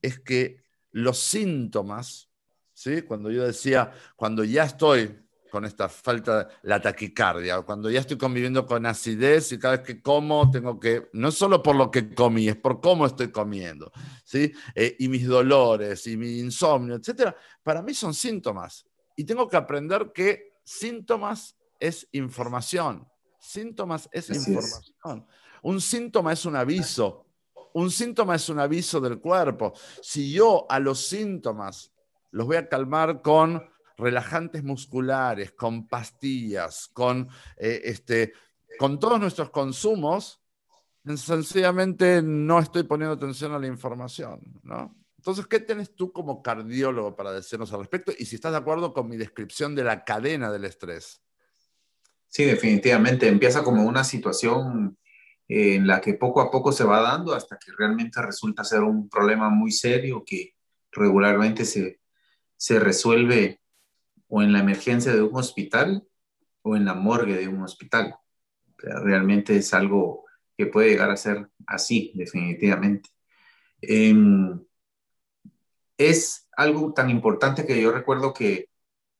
es 0.00 0.20
que 0.20 0.62
los 0.92 1.18
síntomas, 1.18 2.30
¿sí? 2.72 3.02
cuando 3.02 3.30
yo 3.30 3.44
decía, 3.44 3.92
cuando 4.16 4.44
ya 4.44 4.64
estoy 4.64 5.18
con 5.50 5.64
esta 5.64 5.88
falta, 5.88 6.48
la 6.62 6.80
taquicardia, 6.80 7.60
cuando 7.62 7.90
ya 7.90 8.00
estoy 8.00 8.16
conviviendo 8.16 8.64
con 8.64 8.86
acidez 8.86 9.52
y 9.52 9.58
cada 9.58 9.76
vez 9.76 9.86
que 9.86 10.00
como 10.00 10.50
tengo 10.50 10.78
que, 10.78 11.10
no 11.12 11.30
solo 11.30 11.62
por 11.62 11.76
lo 11.76 11.90
que 11.90 12.14
comí, 12.14 12.48
es 12.48 12.56
por 12.56 12.80
cómo 12.80 13.04
estoy 13.04 13.30
comiendo, 13.30 13.92
¿sí? 14.24 14.52
Eh, 14.74 14.96
y 14.98 15.08
mis 15.08 15.26
dolores 15.26 16.06
y 16.06 16.16
mi 16.16 16.38
insomnio, 16.38 16.94
etcétera, 16.94 17.36
para 17.62 17.82
mí 17.82 17.92
son 17.92 18.14
síntomas. 18.14 18.86
Y 19.16 19.24
tengo 19.24 19.48
que 19.48 19.56
aprender 19.56 20.12
que 20.14 20.54
síntomas 20.64 21.56
es 21.78 22.08
información. 22.12 23.06
Síntomas 23.38 24.08
es 24.12 24.30
información. 24.30 25.26
Un 25.62 25.80
síntoma 25.80 26.32
es 26.32 26.44
un 26.46 26.56
aviso. 26.56 27.26
Un 27.72 27.90
síntoma 27.90 28.34
es 28.34 28.48
un 28.48 28.58
aviso 28.58 29.00
del 29.00 29.20
cuerpo. 29.20 29.72
Si 30.02 30.32
yo 30.32 30.66
a 30.68 30.78
los 30.78 31.06
síntomas 31.06 31.92
los 32.30 32.46
voy 32.46 32.56
a 32.56 32.68
calmar 32.68 33.22
con 33.22 33.62
relajantes 34.00 34.64
musculares, 34.64 35.52
con 35.52 35.86
pastillas, 35.86 36.88
con, 36.92 37.28
eh, 37.56 37.80
este, 37.84 38.32
con 38.78 38.98
todos 38.98 39.20
nuestros 39.20 39.50
consumos, 39.50 40.40
sencillamente 41.16 42.22
no 42.22 42.58
estoy 42.58 42.82
poniendo 42.84 43.14
atención 43.14 43.52
a 43.52 43.58
la 43.58 43.66
información, 43.66 44.40
¿no? 44.62 44.96
Entonces, 45.16 45.46
¿qué 45.46 45.60
tienes 45.60 45.94
tú 45.94 46.12
como 46.12 46.42
cardiólogo 46.42 47.14
para 47.14 47.32
decirnos 47.32 47.70
al 47.74 47.80
respecto? 47.80 48.10
Y 48.18 48.24
si 48.24 48.36
estás 48.36 48.52
de 48.52 48.58
acuerdo 48.58 48.94
con 48.94 49.06
mi 49.06 49.18
descripción 49.18 49.74
de 49.74 49.84
la 49.84 50.02
cadena 50.02 50.50
del 50.50 50.64
estrés. 50.64 51.22
Sí, 52.26 52.44
definitivamente. 52.44 53.28
Empieza 53.28 53.62
como 53.62 53.84
una 53.84 54.02
situación 54.02 54.96
en 55.46 55.86
la 55.86 56.00
que 56.00 56.14
poco 56.14 56.40
a 56.40 56.50
poco 56.50 56.72
se 56.72 56.84
va 56.84 57.02
dando 57.02 57.34
hasta 57.34 57.58
que 57.58 57.70
realmente 57.76 58.22
resulta 58.22 58.64
ser 58.64 58.80
un 58.82 59.10
problema 59.10 59.50
muy 59.50 59.72
serio 59.72 60.22
que 60.24 60.54
regularmente 60.90 61.66
se, 61.66 62.00
se 62.56 62.78
resuelve 62.78 63.59
o 64.30 64.42
en 64.42 64.52
la 64.52 64.60
emergencia 64.60 65.12
de 65.12 65.22
un 65.22 65.36
hospital 65.36 66.06
o 66.62 66.76
en 66.76 66.84
la 66.86 66.94
morgue 66.94 67.36
de 67.36 67.48
un 67.48 67.62
hospital. 67.62 68.14
realmente 68.82 69.56
es 69.56 69.74
algo 69.74 70.24
que 70.56 70.66
puede 70.66 70.90
llegar 70.90 71.10
a 71.10 71.16
ser 71.16 71.50
así, 71.66 72.12
definitivamente. 72.14 73.10
Em, 73.82 74.58
es 75.98 76.48
algo 76.56 76.94
tan 76.94 77.10
importante 77.10 77.66
que 77.66 77.80
yo 77.80 77.92
recuerdo 77.92 78.32
que 78.32 78.70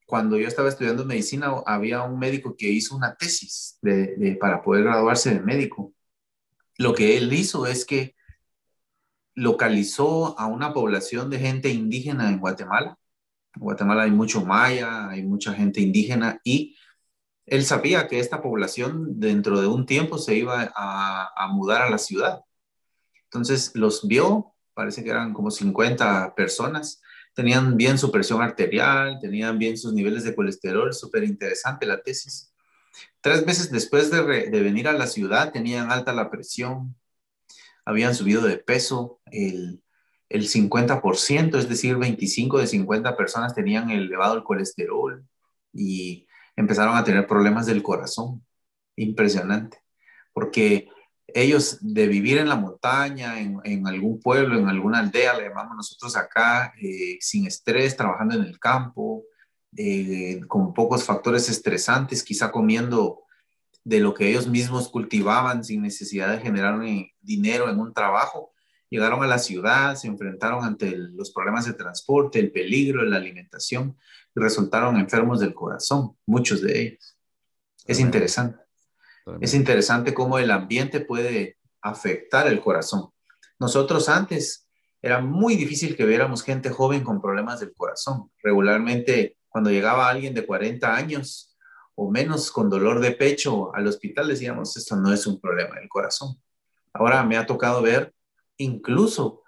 cuando 0.06 0.38
yo 0.38 0.48
estaba 0.48 0.68
estudiando 0.70 1.04
medicina 1.04 1.52
había 1.66 2.02
un 2.02 2.18
médico 2.18 2.56
que 2.56 2.68
hizo 2.68 2.96
una 2.96 3.16
tesis 3.16 3.78
para 4.40 4.62
poder 4.62 4.84
graduarse 4.84 5.34
de 5.34 5.40
médico. 5.40 5.92
Lo 6.78 6.94
que 6.94 7.18
él 7.18 7.32
hizo 7.32 7.66
es 7.66 7.84
que 7.84 8.14
localizó 9.34 10.38
a 10.38 10.46
una 10.46 10.72
población 10.72 11.30
de 11.30 11.38
gente 11.38 11.68
indígena 11.68 12.28
en 12.28 12.40
Guatemala 12.40 12.99
en 13.54 13.60
Guatemala 13.60 14.02
hay 14.02 14.10
mucho 14.10 14.44
maya, 14.44 15.08
hay 15.08 15.22
mucha 15.22 15.52
gente 15.52 15.80
indígena 15.80 16.40
y 16.44 16.76
él 17.46 17.64
sabía 17.64 18.06
que 18.06 18.20
esta 18.20 18.42
población 18.42 19.18
dentro 19.18 19.60
de 19.60 19.66
un 19.66 19.84
tiempo 19.84 20.18
se 20.18 20.36
iba 20.36 20.72
a, 20.74 21.48
mudar 21.48 21.82
a 21.82 21.90
la 21.90 21.98
ciudad. 21.98 22.42
Entonces 23.24 23.72
los 23.74 24.06
vio, 24.06 24.54
parece 24.72 25.02
que 25.02 25.10
eran 25.10 25.32
como 25.32 25.50
50 25.50 26.34
personas, 26.36 27.02
tenían 27.34 27.76
bien 27.76 27.98
su 27.98 28.12
presión 28.12 28.40
arterial, 28.40 29.18
tenían 29.20 29.58
bien 29.58 29.76
sus 29.76 29.92
niveles 29.92 30.22
de 30.22 30.34
colesterol, 30.34 30.94
súper 30.94 31.24
interesante 31.24 31.86
la 31.86 32.00
tesis. 32.00 32.52
Tres 33.20 33.44
meses 33.44 33.70
después 33.70 34.10
de, 34.10 34.22
de, 34.50 34.62
venir 34.62 34.86
a 34.86 34.92
la 34.92 35.06
ciudad 35.06 35.52
tenían 35.52 35.90
alta 35.90 36.12
la 36.12 36.30
presión, 36.30 36.94
habían 37.84 38.14
subido 38.14 38.42
de 38.42 38.58
peso, 38.58 39.20
el, 39.26 39.82
el 40.30 40.48
50%, 40.48 41.58
es 41.58 41.68
decir, 41.68 41.96
25 41.96 42.58
de 42.58 42.68
50 42.68 43.16
personas 43.16 43.54
tenían 43.54 43.90
elevado 43.90 44.36
el 44.36 44.44
colesterol 44.44 45.24
y 45.72 46.26
empezaron 46.56 46.96
a 46.96 47.04
tener 47.04 47.26
problemas 47.26 47.66
del 47.66 47.82
corazón. 47.82 48.42
impresionante, 48.96 49.78
porque 50.32 50.88
ellos 51.28 51.78
de 51.80 52.06
vivir 52.06 52.38
en 52.38 52.48
la 52.48 52.56
montaña, 52.56 53.40
en, 53.40 53.86
algún 53.86 54.20
pueblo, 54.20 54.58
en 54.58 54.68
alguna 54.68 54.98
aldea, 54.98 55.36
le 55.36 55.48
llamamos 55.48 55.76
nosotros 55.76 56.16
acá, 56.16 56.74
eh, 56.80 57.16
sin 57.20 57.46
estrés, 57.46 57.96
trabajando 57.96 58.34
en 58.34 58.42
el 58.42 58.58
campo, 58.58 59.24
eh, 59.76 60.40
con 60.48 60.74
pocos 60.74 61.04
factores 61.04 61.48
estresantes, 61.48 62.22
quizá 62.22 62.50
comiendo 62.50 63.22
de 63.84 64.00
lo 64.00 64.12
que 64.12 64.28
ellos 64.28 64.46
mismos 64.48 64.88
cultivaban 64.88 65.64
sin 65.64 65.82
necesidad 65.82 66.30
de 66.32 66.40
generar 66.40 66.78
dinero 67.20 67.70
en 67.70 67.78
un 67.78 67.94
trabajo, 67.94 68.52
llegaron 68.90 69.22
a 69.22 69.26
la 69.26 69.38
ciudad, 69.38 69.94
se 69.94 70.08
enfrentaron 70.08 70.64
ante 70.64 70.96
los 70.96 71.30
problemas 71.30 71.64
de 71.64 71.74
transporte, 71.74 72.40
el 72.40 72.50
peligro, 72.50 73.02
la 73.04 73.16
alimentación 73.16 73.96
y 74.34 74.40
resultaron 74.40 74.98
enfermos 74.98 75.40
del 75.40 75.54
corazón, 75.54 76.16
muchos 76.26 76.60
de 76.60 76.82
ellos. 76.82 77.16
Es 77.86 78.00
interesante. 78.00 78.58
Es 79.40 79.54
interesante 79.54 80.12
cómo 80.12 80.38
el 80.38 80.50
ambiente 80.50 81.00
puede 81.00 81.58
afectar 81.80 82.48
el 82.48 82.60
corazón. 82.60 83.10
Nosotros 83.58 84.08
antes 84.08 84.66
era 85.00 85.20
muy 85.20 85.56
difícil 85.56 85.96
que 85.96 86.04
viéramos 86.04 86.42
gente 86.42 86.70
joven 86.70 87.04
con 87.04 87.22
problemas 87.22 87.60
del 87.60 87.72
corazón. 87.72 88.30
Regularmente 88.42 89.36
cuando 89.48 89.70
llegaba 89.70 90.08
alguien 90.08 90.34
de 90.34 90.46
40 90.46 90.94
años 90.94 91.56
o 91.94 92.10
menos 92.10 92.50
con 92.50 92.70
dolor 92.70 93.00
de 93.00 93.12
pecho 93.12 93.74
al 93.74 93.86
hospital 93.86 94.28
decíamos, 94.28 94.76
esto 94.76 94.96
no 94.96 95.12
es 95.12 95.26
un 95.26 95.40
problema 95.40 95.76
del 95.76 95.88
corazón. 95.88 96.40
Ahora 96.92 97.22
me 97.24 97.36
ha 97.36 97.46
tocado 97.46 97.82
ver 97.82 98.12
incluso 98.62 99.42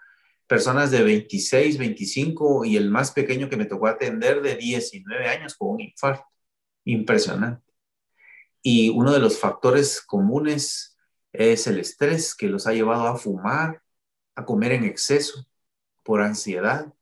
personas 0.46 0.90
de 0.90 1.02
26, 1.02 1.78
25 1.78 2.64
y 2.64 2.76
el 2.76 2.90
más 2.90 3.12
pequeño 3.12 3.48
que 3.48 3.56
me 3.56 3.64
tocó 3.64 3.86
atender 3.86 4.42
de 4.42 4.56
19 4.56 5.28
años 5.28 5.54
con 5.54 5.70
un 5.70 5.80
infarto. 5.80 6.26
Impresionante. 6.84 7.72
Y 8.62 8.90
uno 8.90 9.12
de 9.12 9.18
los 9.18 9.38
factores 9.38 10.00
comunes 10.00 10.98
es 11.32 11.66
el 11.66 11.78
estrés 11.78 12.34
que 12.34 12.48
los 12.48 12.66
ha 12.66 12.72
llevado 12.72 13.06
a 13.06 13.16
fumar, 13.16 13.82
a 14.34 14.44
comer 14.44 14.72
en 14.72 14.84
exceso, 14.84 15.46
por 16.02 16.20
ansiedad, 16.20 16.92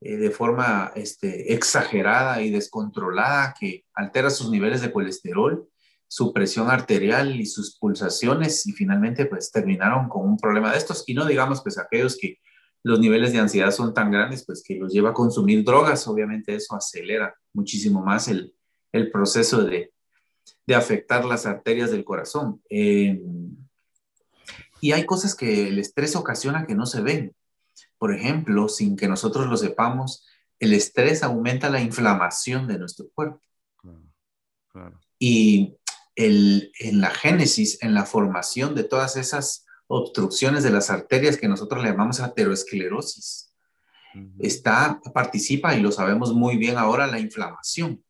eh, 0.00 0.16
de 0.16 0.30
forma 0.30 0.92
este, 0.94 1.54
exagerada 1.54 2.42
y 2.42 2.50
descontrolada 2.50 3.54
que 3.58 3.84
altera 3.94 4.30
sus 4.30 4.50
niveles 4.50 4.80
de 4.80 4.92
colesterol, 4.92 5.68
su 6.14 6.32
presión 6.32 6.70
arterial 6.70 7.34
y 7.40 7.44
sus 7.44 7.76
pulsaciones 7.76 8.68
y 8.68 8.72
finalmente 8.72 9.26
pues 9.26 9.50
terminaron 9.50 10.08
con 10.08 10.24
un 10.24 10.36
problema 10.36 10.70
de 10.70 10.78
estos. 10.78 11.02
Y 11.08 11.14
no 11.14 11.26
digamos 11.26 11.60
pues 11.60 11.76
aquellos 11.76 12.16
que 12.16 12.38
los 12.84 13.00
niveles 13.00 13.32
de 13.32 13.40
ansiedad 13.40 13.72
son 13.72 13.92
tan 13.92 14.12
grandes 14.12 14.44
pues 14.46 14.62
que 14.64 14.76
los 14.76 14.92
lleva 14.92 15.10
a 15.10 15.12
consumir 15.12 15.64
drogas, 15.64 16.06
obviamente 16.06 16.54
eso 16.54 16.76
acelera 16.76 17.34
muchísimo 17.52 18.00
más 18.00 18.28
el, 18.28 18.54
el 18.92 19.10
proceso 19.10 19.64
de, 19.64 19.92
de 20.64 20.74
afectar 20.76 21.24
las 21.24 21.46
arterias 21.46 21.90
del 21.90 22.04
corazón. 22.04 22.62
Eh, 22.70 23.20
y 24.80 24.92
hay 24.92 25.06
cosas 25.06 25.34
que 25.34 25.66
el 25.66 25.80
estrés 25.80 26.14
ocasiona 26.14 26.64
que 26.64 26.76
no 26.76 26.86
se 26.86 27.00
ven. 27.00 27.34
Por 27.98 28.14
ejemplo, 28.14 28.68
sin 28.68 28.94
que 28.94 29.08
nosotros 29.08 29.48
lo 29.48 29.56
sepamos, 29.56 30.24
el 30.60 30.74
estrés 30.74 31.24
aumenta 31.24 31.70
la 31.70 31.80
inflamación 31.80 32.68
de 32.68 32.78
nuestro 32.78 33.08
cuerpo. 33.12 33.40
Y 35.18 35.76
el, 36.16 36.72
en 36.78 37.00
la 37.00 37.10
génesis, 37.10 37.82
en 37.82 37.94
la 37.94 38.04
formación 38.04 38.74
de 38.74 38.84
todas 38.84 39.16
esas 39.16 39.66
obstrucciones 39.86 40.62
de 40.62 40.70
las 40.70 40.90
arterias 40.90 41.36
que 41.36 41.48
nosotros 41.48 41.82
le 41.82 41.90
llamamos 41.90 42.20
aterosclerosis, 42.20 43.52
está, 44.38 45.00
participa, 45.12 45.74
y 45.74 45.80
lo 45.80 45.90
sabemos 45.90 46.32
muy 46.32 46.56
bien 46.56 46.78
ahora, 46.78 47.06
la 47.06 47.18
inflamación. 47.18 48.02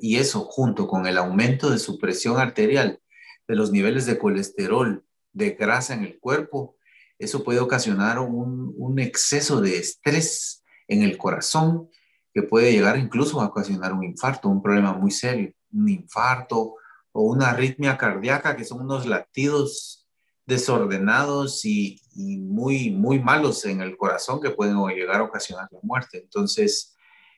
Y 0.00 0.16
eso 0.16 0.40
junto 0.40 0.86
con 0.86 1.06
el 1.06 1.18
aumento 1.18 1.70
de 1.70 1.78
su 1.78 1.98
presión 1.98 2.38
arterial, 2.38 3.00
de 3.48 3.54
los 3.54 3.70
niveles 3.72 4.06
de 4.06 4.18
colesterol, 4.18 5.04
de 5.32 5.50
grasa 5.50 5.94
en 5.94 6.04
el 6.04 6.18
cuerpo, 6.18 6.76
eso 7.18 7.44
puede 7.44 7.60
ocasionar 7.60 8.18
un, 8.18 8.98
exceso 8.98 9.60
de 9.60 9.78
estrés 9.78 10.62
en 10.88 11.02
el 11.02 11.16
corazón 11.16 11.88
que 12.34 12.42
puede 12.42 12.72
llegar 12.72 12.98
incluso 12.98 13.40
a 13.40 13.46
ocasionar 13.46 13.92
un 13.92 14.04
infarto, 14.04 14.48
un 14.48 14.62
problema 14.62 14.92
muy 14.92 15.10
serio, 15.10 15.52
un 15.72 15.88
infarto 15.88 16.76
o 17.12 17.22
una 17.22 17.50
arritmia 17.50 17.96
cardíaca, 17.96 18.56
que 18.56 18.64
son 18.64 18.80
unos 18.82 19.06
latidos 19.06 20.08
desordenados 20.46 21.64
y, 21.64 22.00
muy, 22.14 22.90
muy 22.90 23.20
malos 23.20 23.64
en 23.64 23.80
el 23.80 23.96
corazón 23.96 24.40
que 24.40 24.50
pueden 24.50 24.76
llegar 24.88 25.20
a 25.20 25.24
ocasionar 25.24 25.68
la 25.70 25.78
muerte. 25.82 26.18
Entonces, 26.18 26.94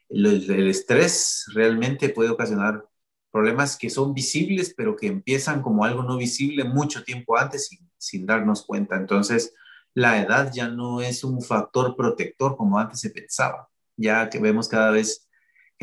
el, 0.09 0.69
estrés 0.69 1.45
realmente 1.55 2.09
puede 2.09 2.31
ocasionar 2.31 2.85
problemas 3.31 3.77
que 3.77 3.91
son 3.91 4.15
visibles, 4.15 4.75
pero 4.77 4.97
que 4.97 5.07
empiezan 5.07 5.63
como 5.63 5.85
algo 5.85 6.03
no 6.03 6.17
visible 6.17 6.65
mucho 6.65 7.05
tiempo 7.05 7.37
antes 7.37 7.71
sin 7.99 8.27
darnos 8.27 8.65
cuenta. 8.65 8.97
Entonces, 8.97 9.53
la 9.95 10.21
edad 10.21 10.51
ya 10.53 10.69
no 10.69 11.01
es 11.01 11.23
un 11.25 11.41
factor 11.41 11.97
protector 11.97 12.57
como 12.57 12.79
antes 12.79 13.01
se 13.01 13.11
pensaba, 13.11 13.69
ya 13.97 14.29
que 14.29 14.41
vemos 14.41 14.69
cada 14.69 14.91
vez 14.91 15.24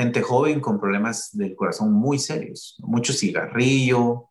gente 0.02 0.22
joven 0.22 0.60
con 0.60 0.80
problemas 0.80 1.30
del 1.34 1.56
corazón 1.56 1.94
muy 1.94 2.20
serios, 2.20 2.76
mucho 2.80 3.14
cigarrillo. 3.14 4.30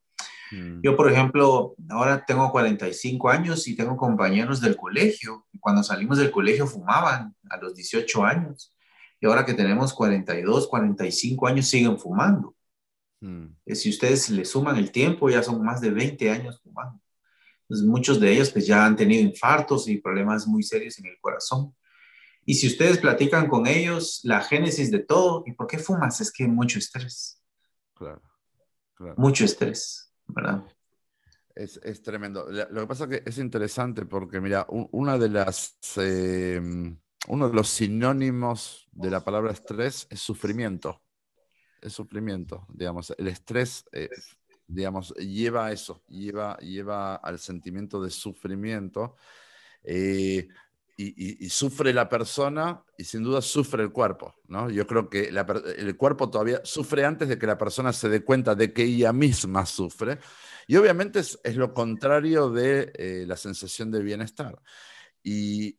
Mm. 0.50 0.80
Yo, 0.82 0.96
por 0.96 1.10
ejemplo, 1.10 1.74
ahora 1.88 2.24
tengo 2.26 2.50
45 2.50 3.28
años 3.30 3.66
y 3.68 3.76
tengo 3.76 3.96
compañeros 3.96 4.60
del 4.60 4.76
colegio. 4.76 5.46
Cuando 5.60 5.82
salimos 5.82 6.18
del 6.18 6.30
colegio 6.30 6.66
fumaban 6.66 7.34
a 7.48 7.56
los 7.56 7.74
18 7.74 8.24
años 8.24 8.76
y 9.20 9.26
ahora 9.26 9.44
que 9.44 9.54
tenemos 9.54 9.94
42, 9.94 10.66
45 10.66 11.46
años 11.46 11.66
siguen 11.66 11.98
fumando. 11.98 12.54
Mm. 13.20 13.46
Eh, 13.66 13.74
si 13.74 13.90
ustedes 13.90 14.30
le 14.30 14.44
suman 14.44 14.76
el 14.76 14.90
tiempo, 14.90 15.30
ya 15.30 15.42
son 15.42 15.62
más 15.62 15.80
de 15.80 15.90
20 15.90 16.30
años 16.30 16.60
fumando. 16.62 17.00
Entonces, 17.62 17.86
muchos 17.86 18.18
de 18.18 18.32
ellos 18.32 18.50
pues 18.50 18.66
ya 18.66 18.84
han 18.84 18.96
tenido 18.96 19.22
infartos 19.22 19.88
y 19.88 19.98
problemas 19.98 20.46
muy 20.46 20.62
serios 20.62 20.98
en 20.98 21.06
el 21.06 21.16
corazón. 21.20 21.72
Y 22.44 22.54
si 22.54 22.66
ustedes 22.66 22.98
platican 22.98 23.48
con 23.48 23.66
ellos, 23.66 24.20
la 24.24 24.40
génesis 24.40 24.90
de 24.90 25.00
todo, 25.00 25.44
¿y 25.46 25.52
por 25.52 25.66
qué 25.66 25.78
fumas? 25.78 26.20
Es 26.20 26.32
que 26.32 26.46
mucho 26.48 26.78
estrés. 26.78 27.42
Claro. 27.94 28.22
Mucho 29.16 29.44
estrés, 29.44 30.12
¿verdad? 30.26 30.64
Es, 31.54 31.80
es, 31.82 32.02
tremendo. 32.02 32.46
Lo 32.50 32.80
que 32.80 32.86
pasa 32.86 33.04
es 33.04 33.10
que 33.10 33.22
es 33.28 33.38
interesante 33.38 34.06
porque, 34.06 34.40
mira, 34.40 34.66
una 34.68 35.18
de 35.18 35.28
las... 35.28 35.78
Eh, 35.96 36.60
uno 37.28 37.48
de 37.48 37.54
los 37.54 37.68
sinónimos 37.68 38.88
de 38.92 39.10
la 39.10 39.22
palabra 39.22 39.52
estrés 39.52 40.06
es 40.10 40.20
sufrimiento. 40.20 41.02
Es 41.80 41.92
sufrimiento, 41.92 42.66
digamos. 42.72 43.12
El 43.16 43.28
estrés, 43.28 43.84
eh, 43.92 44.08
digamos, 44.66 45.14
lleva 45.14 45.66
a 45.66 45.72
eso, 45.72 46.02
lleva, 46.08 46.56
lleva 46.58 47.16
al 47.16 47.38
sentimiento 47.38 48.02
de 48.02 48.10
sufrimiento. 48.10 49.16
Eh, 49.82 50.48
y, 51.02 51.48
sufre 51.48 51.92
la 51.92 52.08
persona 52.08 52.84
y 52.98 53.04
sin 53.04 53.22
duda 53.22 53.40
sufre 53.40 53.82
el 53.82 53.92
cuerpo, 53.92 54.34
¿no? 54.48 54.68
Yo 54.68 54.86
creo 54.86 55.08
que 55.08 55.30
el 55.78 55.96
cuerpo 55.96 56.30
todavía 56.30 56.60
sufre 56.64 57.04
antes 57.04 57.28
de 57.28 57.38
que 57.38 57.46
la 57.46 57.56
persona 57.56 57.92
se 57.92 58.08
dé 58.08 58.22
cuenta 58.22 58.54
de 58.54 58.72
que 58.72 58.82
ella 58.82 59.12
misma 59.12 59.64
sufre. 59.66 60.18
Y 60.66 60.76
obviamente 60.76 61.20
es, 61.20 61.56
lo 61.56 61.72
contrario 61.72 62.50
de 62.50 62.92
eh, 62.94 63.24
la 63.26 63.36
sensación 63.36 63.90
de 63.90 64.02
bienestar. 64.02 64.60
Y, 65.22 65.78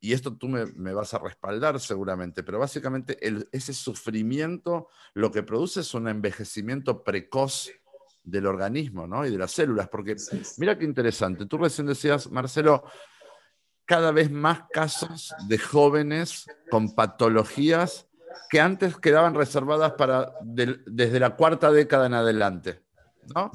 y 0.00 0.12
esto 0.12 0.36
tú 0.36 0.48
me, 0.48 0.92
vas 0.92 1.14
a 1.14 1.18
respaldar 1.18 1.80
seguramente, 1.80 2.42
pero 2.42 2.58
básicamente 2.58 3.18
ese 3.52 3.72
sufrimiento 3.72 4.88
lo 5.14 5.30
que 5.30 5.42
produce 5.42 5.80
es 5.80 5.94
un 5.94 6.08
envejecimiento 6.08 7.02
precoz 7.02 7.70
del 8.22 8.46
organismo 8.46 9.06
¿no? 9.06 9.24
y 9.24 9.30
de 9.30 9.38
las 9.38 9.52
células, 9.52 9.88
porque 9.88 10.16
mira 10.58 10.76
qué 10.76 10.84
interesante, 10.84 11.46
tú 11.46 11.58
recién 11.58 11.86
decías, 11.86 12.30
Marcelo, 12.30 12.84
cada 13.86 14.12
vez 14.12 14.30
más 14.30 14.64
casos 14.72 15.34
de 15.48 15.58
jóvenes 15.58 16.46
con 16.70 16.94
patologías 16.94 18.06
que 18.50 18.60
antes 18.60 18.96
quedaban 18.96 19.34
reservadas 19.34 19.92
para 19.92 20.32
desde 20.42 21.18
la 21.18 21.36
cuarta 21.36 21.70
década 21.70 22.06
en 22.06 22.14
adelante. 22.14 22.82
¿no? 23.34 23.50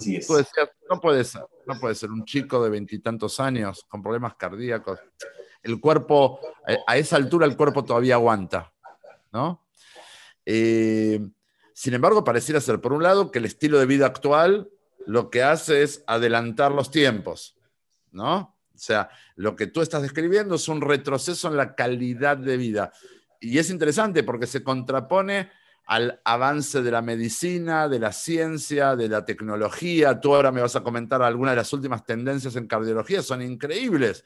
no 0.90 1.00
puede 1.00 1.24
ser, 1.24 1.46
no 1.66 1.80
puede 1.80 1.96
ser 1.96 2.12
un 2.12 2.26
chico 2.26 2.64
de 2.64 2.70
veintitantos 2.70 3.40
años 3.40 3.86
con 3.88 4.02
problemas 4.02 4.36
cardíacos 4.36 5.00
el 5.64 5.80
cuerpo, 5.80 6.40
eh, 6.68 6.78
a 6.88 6.98
esa 6.98 7.16
altura 7.16 7.46
el 7.46 7.56
cuerpo 7.56 7.84
todavía 7.84 8.16
aguanta, 8.16 8.74
¿no? 9.32 9.64
Eh, 10.46 11.20
sin 11.74 11.94
embargo, 11.94 12.24
pareciera 12.24 12.60
ser, 12.60 12.82
por 12.82 12.94
un 12.94 13.04
lado, 13.04 13.32
que 13.32 13.40
el 13.40 13.46
estilo 13.46 13.80
de 13.80 13.86
vida 13.86 14.06
actual 14.06 14.70
lo 15.06 15.30
que 15.30 15.44
hace 15.44 15.84
es 15.84 16.04
adelantar 16.08 16.72
los 16.72 16.92
tiempos, 16.92 17.58
¿no? 18.12 18.56
O 18.74 18.78
sea, 18.78 19.10
lo 19.36 19.56
que 19.56 19.68
tú 19.68 19.82
estás 19.82 20.02
describiendo 20.02 20.56
es 20.56 20.68
un 20.68 20.82
retroceso 20.82 21.48
en 21.48 21.58
la 21.58 21.76
calidad 21.76 22.38
de 22.38 22.58
vida. 22.58 22.92
Y 23.40 23.58
es 23.58 23.70
interesante 23.70 24.24
porque 24.24 24.48
se 24.48 24.64
contrapone 24.64 25.50
al 25.86 26.22
avance 26.24 26.82
de 26.82 26.92
la 26.92 27.02
medicina, 27.02 27.90
de 27.90 28.00
la 28.00 28.14
ciencia, 28.14 28.96
de 28.96 29.10
la 29.10 29.26
tecnología. 29.26 30.20
Tú 30.22 30.34
ahora 30.34 30.52
me 30.52 30.62
vas 30.62 30.76
a 30.76 30.84
comentar 30.84 31.22
algunas 31.22 31.54
de 31.54 31.58
las 31.58 31.74
últimas 31.74 32.06
tendencias 32.06 32.56
en 32.56 32.68
cardiología, 32.68 33.22
son 33.22 33.42
increíbles. 33.42 34.24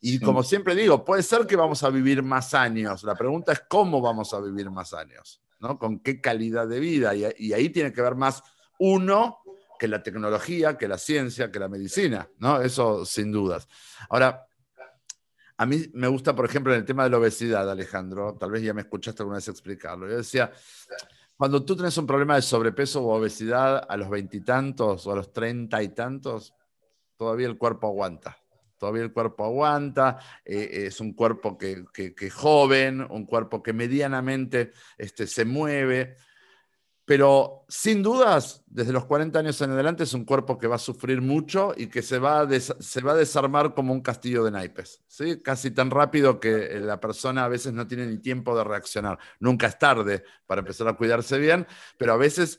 Y 0.00 0.18
como 0.18 0.42
siempre 0.42 0.74
digo, 0.74 1.04
puede 1.04 1.22
ser 1.22 1.46
que 1.46 1.56
vamos 1.56 1.82
a 1.82 1.90
vivir 1.90 2.22
más 2.22 2.54
años. 2.54 3.04
La 3.04 3.14
pregunta 3.14 3.52
es 3.52 3.62
cómo 3.68 4.00
vamos 4.00 4.34
a 4.34 4.40
vivir 4.40 4.70
más 4.70 4.92
años, 4.92 5.40
¿no? 5.60 5.78
Con 5.78 6.00
qué 6.00 6.20
calidad 6.20 6.66
de 6.66 6.80
vida. 6.80 7.14
Y, 7.14 7.52
ahí 7.52 7.70
tiene 7.70 7.92
que 7.92 8.02
ver 8.02 8.14
más 8.14 8.42
uno 8.78 9.38
que 9.78 9.88
la 9.88 10.02
tecnología, 10.02 10.76
que 10.76 10.88
la 10.88 10.98
ciencia, 10.98 11.50
que 11.50 11.58
la 11.58 11.68
medicina, 11.68 12.28
¿no? 12.38 12.60
Eso 12.60 13.04
sin 13.04 13.32
dudas. 13.32 13.68
Ahora, 14.08 14.46
a 15.58 15.66
mí 15.66 15.84
me 15.94 16.08
gusta, 16.08 16.34
por 16.34 16.44
ejemplo, 16.44 16.72
en 16.72 16.80
el 16.80 16.84
tema 16.84 17.04
de 17.04 17.10
la 17.10 17.18
obesidad, 17.18 17.70
Alejandro, 17.70 18.36
tal 18.38 18.50
vez 18.50 18.62
ya 18.62 18.74
me 18.74 18.82
escuchaste 18.82 19.22
alguna 19.22 19.38
vez 19.38 19.48
explicarlo. 19.48 20.08
Yo 20.08 20.18
decía, 20.18 20.52
cuando 21.36 21.64
tú 21.64 21.74
tienes 21.74 21.96
un 21.96 22.06
problema 22.06 22.36
de 22.36 22.42
sobrepeso 22.42 23.02
o 23.02 23.16
obesidad 23.16 23.86
a 23.88 23.96
los 23.96 24.10
veintitantos 24.10 25.06
o 25.06 25.12
a 25.12 25.16
los 25.16 25.32
treinta 25.32 25.82
y 25.82 25.88
tantos, 25.88 26.54
todavía 27.16 27.46
el 27.46 27.56
cuerpo 27.56 27.88
aguanta. 27.88 28.36
Todavía 28.78 29.04
el 29.04 29.12
cuerpo 29.14 29.46
aguanta, 29.46 30.18
eh, 30.44 30.84
es 30.86 31.00
un 31.00 31.14
cuerpo 31.14 31.56
que, 31.56 31.84
que, 31.94 32.30
joven, 32.30 33.00
un 33.08 33.24
cuerpo 33.24 33.62
que 33.62 33.72
medianamente 33.72 34.72
este, 34.98 35.26
se 35.26 35.46
mueve, 35.46 36.16
pero 37.06 37.64
sin 37.68 38.02
dudas, 38.02 38.64
desde 38.66 38.92
los 38.92 39.04
40 39.04 39.38
años 39.38 39.60
en 39.60 39.70
adelante 39.70 40.02
es 40.02 40.12
un 40.12 40.24
cuerpo 40.24 40.58
que 40.58 40.66
va 40.66 40.74
a 40.74 40.78
sufrir 40.78 41.22
mucho 41.22 41.72
y 41.76 41.86
que 41.86 42.02
se 42.02 42.18
va 42.18 42.40
a, 42.40 42.60
se 42.60 43.00
va 43.00 43.12
a 43.12 43.16
desarmar 43.16 43.74
como 43.74 43.92
un 43.92 44.00
castillo 44.00 44.42
de 44.42 44.50
naipes, 44.50 45.04
¿sí? 45.06 45.40
casi 45.40 45.70
tan 45.70 45.92
rápido 45.92 46.40
que 46.40 46.80
la 46.80 46.98
persona 46.98 47.44
a 47.44 47.48
veces 47.48 47.72
no 47.72 47.86
tiene 47.86 48.06
ni 48.06 48.18
tiempo 48.18 48.58
de 48.58 48.64
reaccionar. 48.64 49.20
Nunca 49.38 49.68
es 49.68 49.78
tarde 49.78 50.24
para 50.48 50.58
empezar 50.62 50.88
a 50.88 50.94
cuidarse 50.94 51.38
bien, 51.38 51.64
pero 51.96 52.12
a 52.12 52.16
veces 52.16 52.58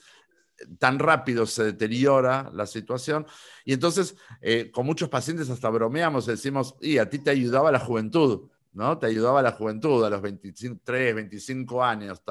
eh, 0.58 0.66
tan 0.80 0.98
rápido 0.98 1.46
se 1.46 1.66
deteriora 1.66 2.50
la 2.54 2.66
situación. 2.68 3.28
Y 3.66 3.74
entonces, 3.74 4.16
eh, 4.40 4.72
con 4.72 4.86
muchos 4.86 5.10
pacientes 5.10 5.50
hasta 5.50 5.70
bromeamos, 5.70 6.26
decimos, 6.26 6.76
y 6.80 7.00
a 7.00 7.10
ti 7.10 7.20
te 7.20 7.32
ayudaba 7.32 7.70
la 7.70 7.80
juventud, 7.80 8.50
¿no? 8.72 8.98
Te 8.98 9.08
ayudaba 9.08 9.42
la 9.42 9.52
juventud 9.52 10.06
a 10.06 10.10
los 10.10 10.22
23, 10.22 11.16
25 11.16 11.84
años, 11.84 12.22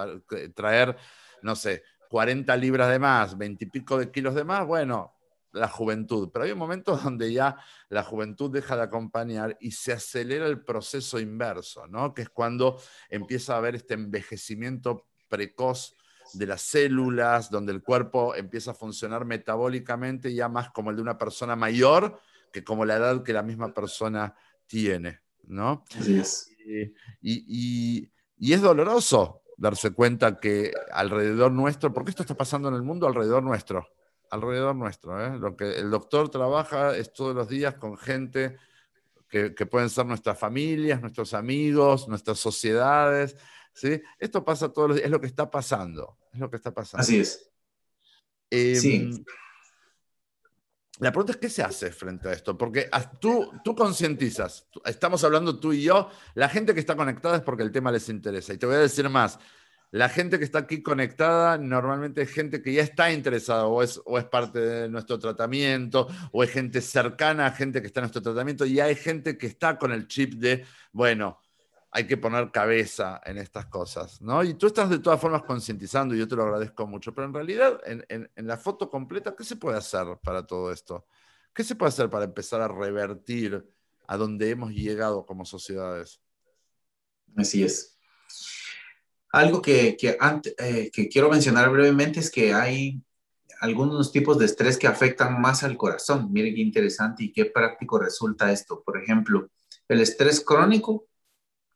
traer, 0.54 0.96
no 1.42 1.54
sé, 1.54 1.82
40 2.08 2.56
libras 2.56 2.90
de 2.90 2.98
más, 2.98 3.36
20 3.36 3.64
y 3.64 3.68
pico 3.68 3.98
de 3.98 4.10
kilos 4.10 4.34
de 4.34 4.44
más, 4.44 4.66
bueno, 4.66 5.14
la 5.52 5.68
juventud. 5.68 6.30
Pero 6.32 6.44
hay 6.44 6.52
un 6.52 6.58
momento 6.58 6.96
donde 7.04 7.32
ya 7.32 7.56
la 7.88 8.02
juventud 8.02 8.50
deja 8.50 8.76
de 8.76 8.82
acompañar 8.82 9.56
y 9.60 9.72
se 9.72 9.92
acelera 9.92 10.46
el 10.46 10.62
proceso 10.62 11.18
inverso, 11.18 11.86
¿no? 11.86 12.14
Que 12.14 12.22
es 12.22 12.28
cuando 12.28 12.80
empieza 13.08 13.54
a 13.54 13.58
haber 13.58 13.74
este 13.74 13.94
envejecimiento 13.94 15.06
precoz 15.28 15.94
de 16.32 16.46
las 16.46 16.62
células, 16.62 17.50
donde 17.50 17.72
el 17.72 17.82
cuerpo 17.82 18.34
empieza 18.34 18.72
a 18.72 18.74
funcionar 18.74 19.24
metabólicamente 19.24 20.34
ya 20.34 20.48
más 20.48 20.70
como 20.70 20.90
el 20.90 20.96
de 20.96 21.02
una 21.02 21.18
persona 21.18 21.54
mayor 21.54 22.20
que 22.52 22.64
como 22.64 22.84
la 22.84 22.96
edad 22.96 23.22
que 23.22 23.32
la 23.32 23.42
misma 23.42 23.72
persona 23.72 24.34
tiene, 24.66 25.20
¿no? 25.44 25.84
Así 25.96 26.18
es. 26.18 26.50
y, 27.20 28.10
y 28.38 28.52
es 28.52 28.60
doloroso, 28.60 29.42
darse 29.56 29.90
cuenta 29.92 30.38
que 30.38 30.72
alrededor 30.92 31.52
nuestro, 31.52 31.92
porque 31.92 32.10
esto 32.10 32.22
está 32.22 32.34
pasando 32.34 32.68
en 32.68 32.74
el 32.74 32.82
mundo 32.82 33.06
alrededor 33.06 33.42
nuestro, 33.42 33.88
alrededor 34.30 34.76
nuestro. 34.76 35.24
¿eh? 35.24 35.38
Lo 35.38 35.56
que 35.56 35.78
el 35.78 35.90
doctor 35.90 36.28
trabaja 36.28 36.96
es 36.96 37.12
todos 37.12 37.34
los 37.34 37.48
días 37.48 37.74
con 37.74 37.96
gente 37.96 38.58
que, 39.28 39.50
pueden 39.66 39.90
ser 39.90 40.06
nuestras 40.06 40.38
familias, 40.38 41.00
nuestros 41.00 41.34
amigos, 41.34 42.08
nuestras 42.08 42.38
sociedades. 42.38 43.36
¿sí? 43.72 44.00
Esto 44.18 44.44
pasa 44.44 44.72
todos 44.72 44.88
los 44.88 44.96
días, 44.96 45.06
es 45.06 45.10
lo 45.10 45.20
que 45.20 45.26
está 45.26 45.50
pasando, 45.50 46.18
es 46.32 46.40
lo 46.40 46.50
que 46.50 46.56
está 46.56 46.72
pasando. 46.72 47.02
Así 47.02 47.20
es. 47.20 47.50
Em, 48.50 48.76
sí. 48.76 49.24
La 50.98 51.12
pregunta 51.12 51.32
es, 51.32 51.38
¿qué 51.38 51.50
se 51.50 51.62
hace 51.62 51.90
frente 51.92 52.28
a 52.28 52.32
esto? 52.32 52.56
Porque 52.56 52.88
tú, 53.20 53.52
tú 53.62 53.74
concientizas, 53.74 54.66
estamos 54.86 55.22
hablando 55.24 55.60
tú 55.60 55.74
y 55.74 55.82
yo, 55.82 56.10
la 56.34 56.48
gente 56.48 56.72
que 56.72 56.80
está 56.80 56.96
conectada 56.96 57.36
es 57.36 57.42
porque 57.42 57.62
el 57.62 57.70
tema 57.70 57.92
les 57.92 58.08
interesa. 58.08 58.54
Y 58.54 58.58
te 58.58 58.64
voy 58.64 58.76
a 58.76 58.78
decir 58.78 59.06
más, 59.10 59.38
la 59.90 60.08
gente 60.08 60.38
que 60.38 60.44
está 60.44 60.60
aquí 60.60 60.82
conectada 60.82 61.58
normalmente 61.58 62.22
es 62.22 62.30
gente 62.30 62.62
que 62.62 62.72
ya 62.72 62.82
está 62.82 63.12
interesada 63.12 63.66
o 63.66 63.82
es, 63.82 64.00
o 64.06 64.18
es 64.18 64.24
parte 64.24 64.58
de 64.58 64.88
nuestro 64.88 65.18
tratamiento, 65.18 66.08
o 66.32 66.42
es 66.42 66.50
gente 66.50 66.80
cercana 66.80 67.46
a 67.46 67.52
gente 67.52 67.80
que 67.82 67.88
está 67.88 68.00
en 68.00 68.04
nuestro 68.04 68.22
tratamiento, 68.22 68.64
y 68.64 68.80
hay 68.80 68.94
gente 68.94 69.36
que 69.36 69.46
está 69.46 69.78
con 69.78 69.92
el 69.92 70.08
chip 70.08 70.34
de, 70.34 70.64
bueno, 70.92 71.40
hay 71.96 72.06
que 72.06 72.18
poner 72.18 72.50
cabeza 72.50 73.22
en 73.24 73.38
estas 73.38 73.64
cosas, 73.66 74.20
¿no? 74.20 74.44
Y 74.44 74.52
tú 74.52 74.66
estás 74.66 74.90
de 74.90 74.98
todas 74.98 75.18
formas 75.18 75.44
concientizando 75.44 76.14
y 76.14 76.18
yo 76.18 76.28
te 76.28 76.36
lo 76.36 76.42
agradezco 76.42 76.86
mucho, 76.86 77.14
pero 77.14 77.26
en 77.26 77.32
realidad 77.32 77.80
en, 77.86 78.04
en, 78.10 78.46
la 78.46 78.58
foto 78.58 78.90
completa, 78.90 79.34
¿qué 79.34 79.44
se 79.44 79.56
puede 79.56 79.78
hacer 79.78 80.06
para 80.22 80.46
todo 80.46 80.70
esto? 80.70 81.06
¿Qué 81.54 81.64
se 81.64 81.74
puede 81.74 81.88
hacer 81.88 82.10
para 82.10 82.26
empezar 82.26 82.60
a 82.60 82.68
revertir 82.68 83.66
a 84.06 84.18
donde 84.18 84.50
hemos 84.50 84.72
llegado 84.72 85.24
como 85.24 85.46
sociedades? 85.46 86.20
Así 87.34 87.64
es. 87.64 87.98
Algo 89.32 89.62
que, 89.62 89.96
que, 89.96 90.18
eh, 90.58 90.90
que 90.92 91.08
quiero 91.08 91.30
mencionar 91.30 91.70
brevemente 91.70 92.20
es 92.20 92.30
que 92.30 92.52
hay 92.52 93.02
algunos 93.62 94.12
tipos 94.12 94.38
de 94.38 94.44
estrés 94.44 94.76
que 94.76 94.86
afectan 94.86 95.40
más 95.40 95.62
al 95.62 95.78
corazón. 95.78 96.30
Miren 96.30 96.56
qué 96.56 96.60
interesante 96.60 97.24
y 97.24 97.32
qué 97.32 97.46
práctico 97.46 97.98
resulta 97.98 98.52
esto. 98.52 98.82
Por 98.84 99.02
ejemplo, 99.02 99.48
el 99.88 100.02
estrés 100.02 100.44
crónico 100.44 101.06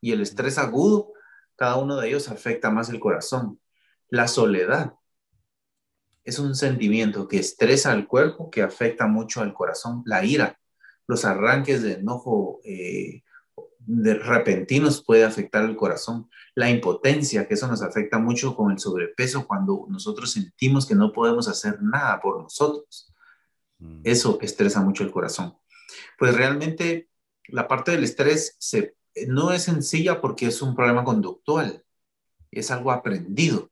y 0.01 0.11
el 0.11 0.21
estrés 0.21 0.57
agudo, 0.57 1.13
cada 1.55 1.77
uno 1.77 1.97
de 1.97 2.09
ellos 2.09 2.27
afecta 2.27 2.71
más 2.71 2.89
el 2.89 2.99
corazón. 2.99 3.59
La 4.09 4.27
soledad 4.27 4.95
es 6.23 6.39
un 6.39 6.55
sentimiento 6.55 7.27
que 7.27 7.39
estresa 7.39 7.91
al 7.91 8.07
cuerpo, 8.07 8.49
que 8.49 8.61
afecta 8.61 9.07
mucho 9.07 9.41
al 9.41 9.53
corazón. 9.53 10.01
La 10.05 10.25
ira, 10.25 10.59
los 11.07 11.23
arranques 11.23 11.81
de 11.83 11.93
enojo 11.93 12.61
eh, 12.63 13.23
de 13.79 14.13
repentinos 14.13 15.03
puede 15.03 15.23
afectar 15.23 15.63
el 15.63 15.75
corazón. 15.75 16.29
La 16.55 16.69
impotencia, 16.69 17.47
que 17.47 17.55
eso 17.55 17.67
nos 17.67 17.81
afecta 17.81 18.19
mucho 18.19 18.55
con 18.55 18.71
el 18.71 18.79
sobrepeso 18.79 19.47
cuando 19.47 19.85
nosotros 19.89 20.31
sentimos 20.31 20.85
que 20.85 20.95
no 20.95 21.11
podemos 21.11 21.47
hacer 21.47 21.81
nada 21.81 22.19
por 22.19 22.41
nosotros. 22.41 23.11
Mm. 23.79 24.01
Eso 24.03 24.37
estresa 24.41 24.81
mucho 24.81 25.03
el 25.03 25.11
corazón. 25.11 25.55
Pues 26.17 26.35
realmente 26.35 27.09
la 27.47 27.67
parte 27.67 27.91
del 27.91 28.03
estrés 28.03 28.55
se 28.59 28.95
no 29.27 29.51
es 29.51 29.63
sencilla 29.63 30.21
porque 30.21 30.47
es 30.47 30.61
un 30.61 30.75
problema 30.75 31.03
conductual, 31.03 31.83
es 32.51 32.71
algo 32.71 32.91
aprendido. 32.91 33.69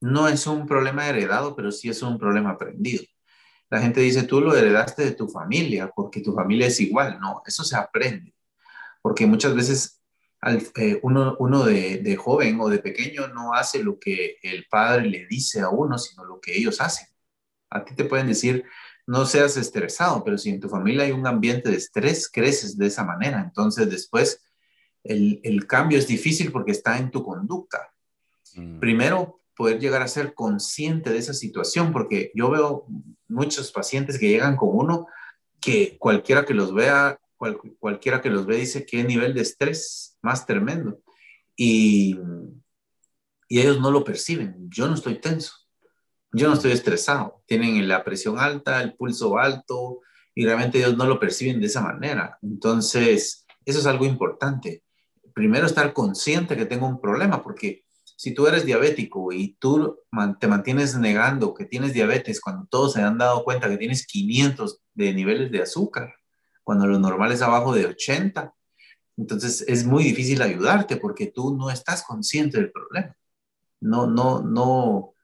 No 0.00 0.28
es 0.28 0.46
un 0.46 0.66
problema 0.66 1.08
heredado, 1.08 1.56
pero 1.56 1.72
sí 1.72 1.88
es 1.88 2.02
un 2.02 2.18
problema 2.18 2.50
aprendido. 2.50 3.04
La 3.70 3.80
gente 3.80 4.00
dice, 4.00 4.22
tú 4.22 4.40
lo 4.40 4.56
heredaste 4.56 5.04
de 5.04 5.12
tu 5.12 5.28
familia 5.28 5.90
porque 5.94 6.20
tu 6.20 6.32
familia 6.34 6.68
es 6.68 6.80
igual. 6.80 7.18
No, 7.20 7.42
eso 7.46 7.64
se 7.64 7.76
aprende. 7.76 8.34
Porque 9.02 9.26
muchas 9.26 9.54
veces 9.54 10.00
eh, 10.76 11.00
uno, 11.02 11.64
de, 11.64 11.98
de, 11.98 12.16
joven 12.16 12.60
o 12.60 12.68
de 12.68 12.78
pequeño 12.78 13.28
no 13.28 13.54
hace 13.54 13.82
lo 13.82 13.98
que 13.98 14.36
el 14.42 14.66
padre 14.70 15.08
le 15.08 15.26
dice 15.26 15.60
a 15.60 15.68
uno, 15.70 15.98
sino 15.98 16.24
lo 16.24 16.40
que 16.40 16.56
ellos 16.56 16.80
hacen. 16.80 17.08
A 17.70 17.84
ti 17.84 17.94
te 17.94 18.04
pueden 18.04 18.28
decir, 18.28 18.64
no 19.06 19.26
seas 19.26 19.56
estresado, 19.56 20.22
pero 20.24 20.38
si 20.38 20.50
en 20.50 20.60
tu 20.60 20.68
familia 20.68 21.04
hay 21.04 21.12
un 21.12 21.26
ambiente 21.26 21.70
de 21.70 21.76
estrés, 21.76 22.30
creces 22.30 22.78
de 22.78 22.86
esa 22.86 23.04
manera. 23.04 23.40
Entonces 23.40 23.90
después 23.90 24.40
el, 25.04 25.66
cambio 25.66 25.98
es 25.98 26.06
difícil 26.06 26.52
porque 26.52 26.72
está 26.72 26.98
en 26.98 27.10
tu 27.10 27.22
conducta. 27.22 27.92
Mm. 28.54 28.78
Primero, 28.78 29.40
poder 29.56 29.80
llegar 29.80 30.02
a 30.02 30.08
ser 30.08 30.34
consciente 30.34 31.10
de 31.10 31.18
esa 31.18 31.34
situación, 31.34 31.92
porque 31.92 32.30
yo 32.34 32.50
veo 32.50 32.86
muchos 33.28 33.72
pacientes 33.72 34.18
que 34.18 34.28
llegan 34.28 34.56
con 34.56 34.70
uno 34.72 35.06
que 35.60 35.96
cualquiera 35.98 36.44
que 36.44 36.54
los 36.54 36.72
vea, 36.72 37.18
cualquiera 37.78 38.20
que 38.20 38.30
los 38.30 38.46
ve 38.46 38.56
dice 38.56 38.86
qué 38.86 39.02
nivel 39.02 39.34
de 39.34 39.42
estrés 39.42 40.16
más 40.22 40.46
tremendo. 40.46 41.00
Y, 41.56 42.16
y 43.48 43.60
ellos 43.60 43.80
no 43.80 43.90
lo 43.90 44.04
perciben. 44.04 44.68
Yo 44.70 44.86
no 44.86 44.94
estoy 44.94 45.20
tenso. 45.20 45.52
Yo 46.30 46.48
no 46.48 46.54
estoy 46.54 46.72
estresado. 46.72 47.42
Tienen 47.46 47.88
la 47.88 48.04
presión 48.04 48.38
alta, 48.38 48.80
el 48.82 48.94
pulso 48.94 49.38
alto, 49.38 50.00
y 50.34 50.44
realmente 50.44 50.78
ellos 50.78 50.96
no 50.96 51.06
lo 51.06 51.18
perciben 51.18 51.60
de 51.60 51.66
esa 51.66 51.80
manera. 51.80 52.38
Entonces, 52.42 53.44
eso 53.64 53.78
es 53.80 53.86
algo 53.86 54.04
importante 54.04 54.84
primero 55.38 55.66
estar 55.66 55.92
consciente 55.92 56.56
que 56.56 56.66
tengo 56.66 56.88
un 56.88 57.00
problema, 57.00 57.44
porque 57.44 57.84
si 58.16 58.34
tú 58.34 58.48
eres 58.48 58.66
diabético 58.66 59.32
y 59.32 59.56
tú 59.60 60.00
te 60.40 60.48
mantienes 60.48 60.98
negando 60.98 61.54
que 61.54 61.64
tienes 61.64 61.92
diabetes 61.92 62.40
cuando 62.40 62.66
todos 62.66 62.94
se 62.94 63.02
han 63.02 63.18
dado 63.18 63.44
cuenta 63.44 63.68
que 63.68 63.76
tienes 63.76 64.04
500 64.04 64.80
de 64.94 65.14
niveles 65.14 65.52
de 65.52 65.62
azúcar, 65.62 66.12
cuando 66.64 66.88
lo 66.88 66.98
normal 66.98 67.30
es 67.30 67.40
abajo 67.40 67.72
de 67.72 67.86
80, 67.86 68.52
entonces 69.16 69.64
es 69.68 69.86
muy 69.86 70.02
difícil 70.02 70.42
ayudarte 70.42 70.96
porque 70.96 71.28
tú 71.28 71.56
no 71.56 71.70
estás 71.70 72.02
consciente 72.02 72.58
del 72.58 72.72
problema. 72.72 73.16
No, 73.80 74.08
no, 74.08 74.42
no, 74.42 75.14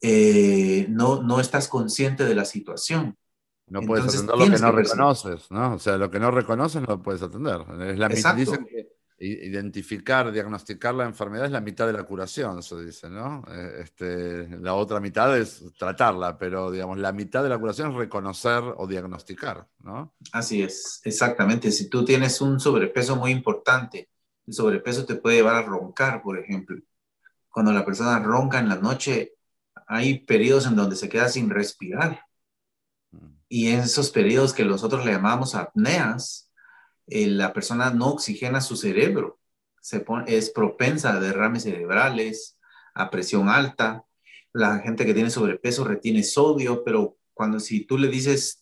eh, 0.00 0.86
no, 0.88 1.24
no 1.24 1.40
estás 1.40 1.66
consciente 1.66 2.24
de 2.24 2.36
la 2.36 2.44
situación. 2.44 3.18
No 3.66 3.82
puedes 3.82 4.14
atender 4.14 4.36
lo 4.36 4.44
que 4.44 4.62
no 4.62 4.72
reconoces, 4.72 5.50
¿no? 5.50 5.74
O 5.74 5.78
sea, 5.80 5.96
lo 5.96 6.10
que 6.10 6.20
no 6.20 6.30
reconoces 6.30 6.82
no 6.82 6.88
lo 6.88 7.02
puedes 7.02 7.22
atender. 7.22 7.60
Es 7.82 7.98
la, 7.98 8.08
dicen 8.08 8.64
que 8.64 8.79
identificar, 9.20 10.32
diagnosticar 10.32 10.94
la 10.94 11.04
enfermedad 11.04 11.44
es 11.44 11.52
la 11.52 11.60
mitad 11.60 11.86
de 11.86 11.92
la 11.92 12.04
curación, 12.04 12.62
se 12.62 12.82
dice, 12.82 13.10
¿no? 13.10 13.44
Eh, 13.48 13.82
este, 13.82 14.48
la 14.58 14.74
otra 14.74 14.98
mitad 14.98 15.36
es 15.36 15.62
tratarla, 15.78 16.38
pero 16.38 16.70
digamos, 16.70 16.98
la 16.98 17.12
mitad 17.12 17.42
de 17.42 17.50
la 17.50 17.58
curación 17.58 17.90
es 17.90 17.96
reconocer 17.96 18.62
o 18.76 18.86
diagnosticar, 18.86 19.68
¿no? 19.80 20.14
Así 20.32 20.62
es, 20.62 21.02
exactamente. 21.04 21.70
Si 21.70 21.90
tú 21.90 22.02
tienes 22.04 22.40
un 22.40 22.58
sobrepeso 22.58 23.14
muy 23.16 23.30
importante, 23.30 24.08
el 24.46 24.54
sobrepeso 24.54 25.04
te 25.04 25.16
puede 25.16 25.36
llevar 25.36 25.56
a 25.56 25.62
roncar, 25.62 26.22
por 26.22 26.38
ejemplo. 26.38 26.80
Cuando 27.50 27.72
la 27.72 27.84
persona 27.84 28.18
ronca 28.20 28.58
en 28.58 28.68
la 28.70 28.76
noche, 28.76 29.34
hay 29.86 30.20
periodos 30.20 30.66
en 30.66 30.76
donde 30.76 30.96
se 30.96 31.08
queda 31.08 31.28
sin 31.28 31.50
respirar. 31.50 32.24
y 33.52 33.68
en 33.68 33.80
esos 33.80 34.10
periodos 34.10 34.52
que 34.52 34.64
nosotros 34.64 35.04
le 35.04 35.10
llamamos 35.10 35.56
apneas, 35.56 36.49
eh, 37.10 37.26
la 37.26 37.52
persona 37.52 37.90
no 37.90 38.08
oxigena 38.08 38.60
su 38.60 38.76
cerebro, 38.76 39.40
se 39.80 40.04
es 40.26 40.50
propensa 40.50 41.14
a 41.14 41.20
derrames 41.20 41.62
cerebrales, 41.64 42.58
a 42.94 43.10
presión 43.10 43.48
alta. 43.48 44.04
La 44.52 44.78
gente 44.78 45.06
que 45.06 45.14
tiene 45.14 45.30
sobrepeso 45.30 45.84
retiene 45.84 46.22
sodio, 46.22 46.84
pero 46.84 47.16
cuando 47.32 47.60
si 47.60 47.86
tú 47.86 47.96
le 47.96 48.08
dices 48.08 48.60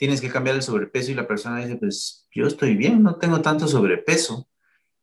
tienes 0.00 0.22
que 0.22 0.30
cambiar 0.30 0.56
el 0.56 0.62
sobrepeso 0.62 1.10
y 1.10 1.14
la 1.14 1.28
persona 1.28 1.58
dice, 1.58 1.76
pues 1.76 2.26
yo 2.34 2.46
estoy 2.46 2.74
bien, 2.74 3.02
no 3.02 3.16
tengo 3.16 3.42
tanto 3.42 3.68
sobrepeso, 3.68 4.48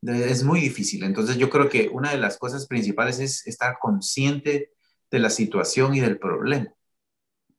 es 0.01 0.43
muy 0.43 0.59
difícil. 0.59 1.03
Entonces 1.03 1.37
yo 1.37 1.51
creo 1.51 1.69
que 1.69 1.89
una 1.89 2.09
de 2.09 2.17
las 2.17 2.39
cosas 2.39 2.65
principales 2.65 3.19
es 3.19 3.45
estar 3.45 3.77
consciente 3.79 4.71
de 5.11 5.19
la 5.19 5.29
situación 5.29 5.93
y 5.93 5.99
del 5.99 6.17
problema. 6.17 6.73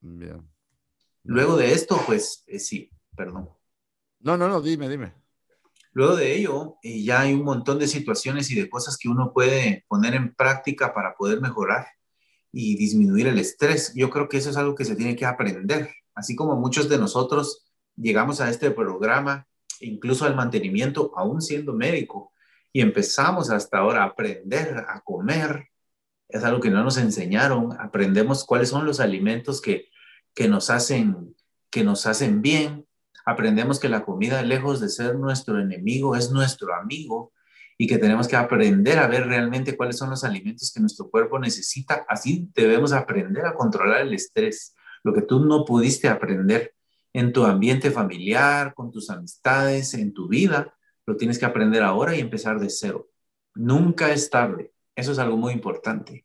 Bien. 0.00 0.50
Luego 1.22 1.56
de 1.56 1.74
esto, 1.74 2.02
pues 2.06 2.42
eh, 2.48 2.58
sí, 2.58 2.90
perdón. 3.16 3.48
No, 4.18 4.36
no, 4.36 4.48
no, 4.48 4.60
dime, 4.60 4.88
dime. 4.88 5.14
Luego 5.98 6.14
de 6.14 6.36
ello, 6.36 6.76
eh, 6.84 7.02
ya 7.02 7.22
hay 7.22 7.34
un 7.34 7.42
montón 7.42 7.80
de 7.80 7.88
situaciones 7.88 8.52
y 8.52 8.54
de 8.54 8.70
cosas 8.70 8.96
que 8.96 9.08
uno 9.08 9.32
puede 9.32 9.84
poner 9.88 10.14
en 10.14 10.32
práctica 10.32 10.94
para 10.94 11.16
poder 11.16 11.40
mejorar 11.40 11.88
y 12.52 12.76
disminuir 12.76 13.26
el 13.26 13.36
estrés. 13.40 13.92
Yo 13.96 14.08
creo 14.08 14.28
que 14.28 14.36
eso 14.36 14.48
es 14.48 14.56
algo 14.56 14.76
que 14.76 14.84
se 14.84 14.94
tiene 14.94 15.16
que 15.16 15.26
aprender. 15.26 15.90
Así 16.14 16.36
como 16.36 16.54
muchos 16.54 16.88
de 16.88 16.98
nosotros 16.98 17.66
llegamos 17.96 18.40
a 18.40 18.48
este 18.48 18.70
programa, 18.70 19.48
incluso 19.80 20.24
al 20.24 20.36
mantenimiento, 20.36 21.10
aún 21.16 21.42
siendo 21.42 21.72
médico, 21.72 22.32
y 22.72 22.80
empezamos 22.80 23.50
hasta 23.50 23.78
ahora 23.78 24.04
a 24.04 24.06
aprender 24.06 24.84
a 24.88 25.00
comer. 25.00 25.66
Es 26.28 26.44
algo 26.44 26.60
que 26.60 26.70
no 26.70 26.84
nos 26.84 26.96
enseñaron. 26.96 27.72
Aprendemos 27.80 28.44
cuáles 28.44 28.68
son 28.68 28.86
los 28.86 29.00
alimentos 29.00 29.60
que 29.60 29.88
que 30.32 30.46
nos 30.46 30.70
hacen, 30.70 31.34
que 31.68 31.82
nos 31.82 32.06
hacen 32.06 32.40
bien. 32.40 32.86
Aprendemos 33.28 33.78
que 33.78 33.90
la 33.90 34.06
comida, 34.06 34.40
lejos 34.40 34.80
de 34.80 34.88
ser 34.88 35.16
nuestro 35.16 35.60
enemigo, 35.60 36.16
es 36.16 36.30
nuestro 36.30 36.74
amigo 36.74 37.34
y 37.76 37.86
que 37.86 37.98
tenemos 37.98 38.26
que 38.26 38.36
aprender 38.36 38.98
a 38.98 39.06
ver 39.06 39.26
realmente 39.26 39.76
cuáles 39.76 39.98
son 39.98 40.08
los 40.08 40.24
alimentos 40.24 40.72
que 40.72 40.80
nuestro 40.80 41.10
cuerpo 41.10 41.38
necesita. 41.38 42.06
Así 42.08 42.48
debemos 42.54 42.94
aprender 42.94 43.44
a 43.44 43.52
controlar 43.52 44.00
el 44.00 44.14
estrés, 44.14 44.74
lo 45.04 45.12
que 45.12 45.20
tú 45.20 45.44
no 45.44 45.66
pudiste 45.66 46.08
aprender 46.08 46.74
en 47.12 47.34
tu 47.34 47.44
ambiente 47.44 47.90
familiar, 47.90 48.72
con 48.72 48.90
tus 48.90 49.10
amistades, 49.10 49.92
en 49.92 50.14
tu 50.14 50.26
vida, 50.26 50.74
lo 51.04 51.14
tienes 51.14 51.38
que 51.38 51.44
aprender 51.44 51.82
ahora 51.82 52.16
y 52.16 52.20
empezar 52.20 52.58
de 52.58 52.70
cero. 52.70 53.10
Nunca 53.54 54.10
es 54.10 54.30
tarde. 54.30 54.72
Eso 54.96 55.12
es 55.12 55.18
algo 55.18 55.36
muy 55.36 55.52
importante. 55.52 56.24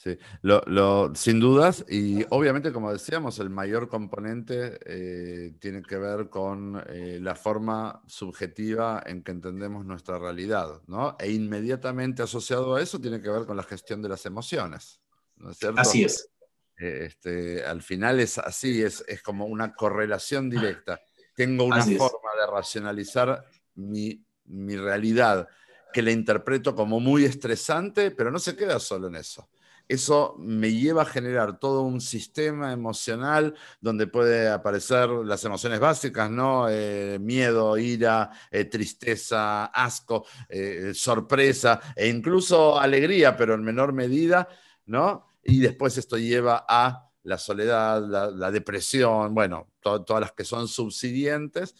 Sí. 0.00 0.10
Sí, 0.10 0.18
lo, 0.40 1.14
sin 1.14 1.40
dudas, 1.40 1.84
y 1.86 2.24
obviamente, 2.30 2.72
como 2.72 2.90
decíamos, 2.90 3.38
el 3.38 3.50
mayor 3.50 3.86
componente 3.86 4.78
eh, 4.86 5.52
tiene 5.60 5.82
que 5.82 5.98
ver 5.98 6.30
con 6.30 6.82
eh, 6.88 7.18
la 7.20 7.34
forma 7.34 8.02
subjetiva 8.06 9.02
en 9.04 9.22
que 9.22 9.32
entendemos 9.32 9.84
nuestra 9.84 10.18
realidad, 10.18 10.80
¿no? 10.86 11.16
E 11.18 11.30
inmediatamente 11.30 12.22
asociado 12.22 12.76
a 12.76 12.80
eso 12.80 12.98
tiene 12.98 13.20
que 13.20 13.28
ver 13.28 13.44
con 13.44 13.58
la 13.58 13.62
gestión 13.62 14.00
de 14.00 14.08
las 14.08 14.24
emociones, 14.24 15.02
¿no 15.36 15.50
es 15.50 15.58
cierto? 15.58 15.82
Así 15.82 16.04
es. 16.04 16.30
Eh, 16.78 17.04
este, 17.04 17.62
al 17.66 17.82
final 17.82 18.20
es 18.20 18.38
así, 18.38 18.82
es, 18.82 19.04
es, 19.06 19.22
como 19.22 19.44
una 19.44 19.74
correlación 19.74 20.48
directa. 20.48 20.98
Tengo 21.36 21.64
una 21.64 21.82
forma 21.82 22.30
de 22.40 22.46
racionalizar 22.50 23.44
mi, 23.74 24.24
mi 24.46 24.78
realidad 24.78 25.46
que 25.92 26.00
la 26.00 26.10
interpreto 26.10 26.74
como 26.74 27.00
muy 27.00 27.26
estresante, 27.26 28.12
pero 28.12 28.30
no 28.30 28.38
se 28.38 28.56
queda 28.56 28.80
solo 28.80 29.08
en 29.08 29.16
eso 29.16 29.46
eso 29.90 30.36
me 30.38 30.72
lleva 30.72 31.02
a 31.02 31.04
generar 31.04 31.58
todo 31.58 31.82
un 31.82 32.00
sistema 32.00 32.72
emocional 32.72 33.56
donde 33.80 34.06
puede 34.06 34.48
aparecer 34.48 35.08
las 35.10 35.44
emociones 35.44 35.80
básicas, 35.80 36.30
¿no? 36.30 36.68
Eh, 36.70 37.18
miedo, 37.20 37.76
ira, 37.76 38.30
eh, 38.52 38.66
tristeza, 38.66 39.66
asco, 39.66 40.26
eh, 40.48 40.92
sorpresa 40.94 41.80
e 41.96 42.06
incluso 42.06 42.78
alegría, 42.78 43.36
pero 43.36 43.54
en 43.54 43.64
menor 43.64 43.92
medida, 43.92 44.48
¿no? 44.86 45.26
Y 45.42 45.58
después 45.58 45.98
esto 45.98 46.16
lleva 46.16 46.64
a 46.68 47.10
la 47.24 47.36
soledad, 47.36 48.32
la, 48.32 48.50
depresión, 48.52 49.34
bueno, 49.34 49.72
todas 49.80 50.20
las 50.20 50.32
que 50.32 50.44
son 50.44 50.68
subsidientes, 50.68 51.74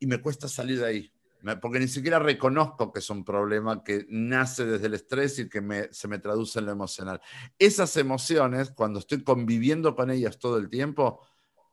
y 0.00 0.06
me 0.06 0.20
cuesta 0.20 0.48
salir 0.48 0.78
de 0.78 0.86
ahí 0.86 1.12
porque 1.60 1.80
ni 1.80 1.88
siquiera 1.88 2.18
reconozco 2.18 2.92
que 2.92 3.00
es 3.00 3.10
un 3.10 3.24
problema 3.24 3.82
que 3.82 4.06
nace 4.08 4.64
desde 4.64 4.86
el 4.86 4.94
estrés 4.94 5.38
y 5.38 5.48
que 5.48 5.88
se 5.90 6.08
me 6.08 6.18
traduce 6.18 6.58
en 6.58 6.66
lo 6.66 6.72
emocional. 6.72 7.20
Esas 7.58 7.96
emociones, 7.96 8.70
cuando 8.70 8.98
estoy 9.00 9.24
conviviendo 9.24 9.94
con 9.96 10.10
ellas 10.10 10.38
todo 10.38 10.56
el 10.58 10.68
tiempo, 10.68 11.20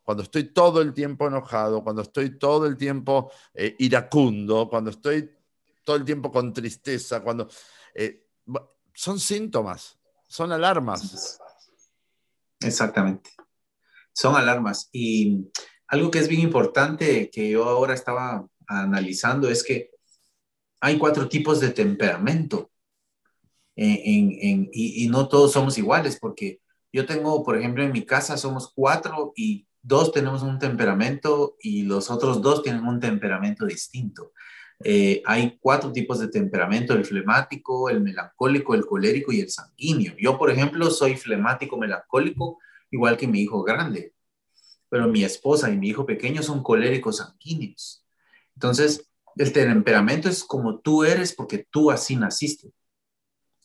cuando 0.04 0.24
estoy 0.24 0.46
todo 0.46 0.82
el 0.82 0.94
tiempo 0.94 1.28
enojado, 1.28 1.84
cuando 1.84 2.02
estoy 2.02 2.40
todo 2.40 2.66
el 2.66 2.78
tiempo 2.78 3.32
eh, 3.54 3.76
iracundo, 3.78 4.68
cuando 4.68 4.90
estoy 4.90 5.30
todo 5.84 5.96
el 5.96 6.06
tiempo 6.06 6.32
con 6.32 6.54
tristeza, 6.54 7.22
cuando... 7.22 7.48
Eh, 7.94 8.26
son 8.94 9.18
síntomas, 9.18 9.98
son 10.28 10.52
alarmas. 10.52 11.40
Exactamente. 12.60 13.30
Son 14.12 14.36
alarmas. 14.36 14.90
Y 14.92 15.50
algo 15.88 16.12
que 16.12 16.20
es 16.20 16.28
bien 16.28 16.42
importante 16.42 17.30
que 17.30 17.52
yo 17.52 17.64
ahora 17.64 17.94
estaba 17.94 18.46
analizando 18.70 19.50
es 19.50 19.64
que 19.64 19.92
hay 20.80 20.98
cuatro 20.98 21.28
tipos 21.28 21.60
de 21.60 21.72
temperamento 21.72 22.72
y, 23.76 25.08
no 25.10 25.28
todos 25.28 25.54
somos 25.54 25.78
iguales 25.78 26.18
porque 26.20 26.62
yo 26.92 27.06
tengo, 27.06 27.44
por 27.44 27.58
ejemplo, 27.58 27.84
en 27.84 27.92
mi 27.92 28.06
casa 28.06 28.38
somos 28.38 28.72
cuatro 28.74 29.34
y 29.36 29.68
dos 29.82 30.12
tenemos 30.12 30.42
un 30.42 30.60
temperamento 30.60 31.56
y 31.62 31.84
los 31.84 32.10
otros 32.10 32.42
dos 32.42 32.64
tienen 32.64 32.86
un 32.86 33.00
temperamento 33.00 33.66
distinto. 33.66 34.34
Eh, 34.84 35.22
hay 35.26 35.58
cuatro 35.60 35.92
tipos 35.92 36.20
de 36.20 36.30
temperamento, 36.30 36.94
el 36.94 37.06
flemático, 37.06 37.90
el 37.90 38.02
melancólico, 38.02 38.76
el 38.76 38.86
colérico 38.86 39.32
y 39.32 39.42
el 39.42 39.50
sanguíneo. 39.50 40.14
Yo, 40.18 40.38
por 40.38 40.52
ejemplo, 40.52 40.90
soy 40.90 41.16
flemático 41.16 41.78
melancólico, 41.78 42.60
igual 42.90 43.18
que 43.18 43.28
mi 43.28 43.42
hijo 43.42 43.64
grande, 43.64 44.14
pero 44.90 45.08
mi 45.08 45.24
esposa 45.24 45.70
y 45.70 45.78
mi 45.78 45.90
hijo 45.90 46.06
pequeño 46.06 46.42
son 46.44 46.64
coléricos 46.64 47.18
sanguíneos. 47.18 47.99
Entonces, 48.60 49.10
el 49.38 49.54
temperamento 49.54 50.28
es 50.28 50.44
como 50.44 50.82
tú 50.82 51.06
eres 51.06 51.32
porque 51.34 51.66
tú 51.72 51.92
así 51.92 52.18
naciste. 52.18 52.74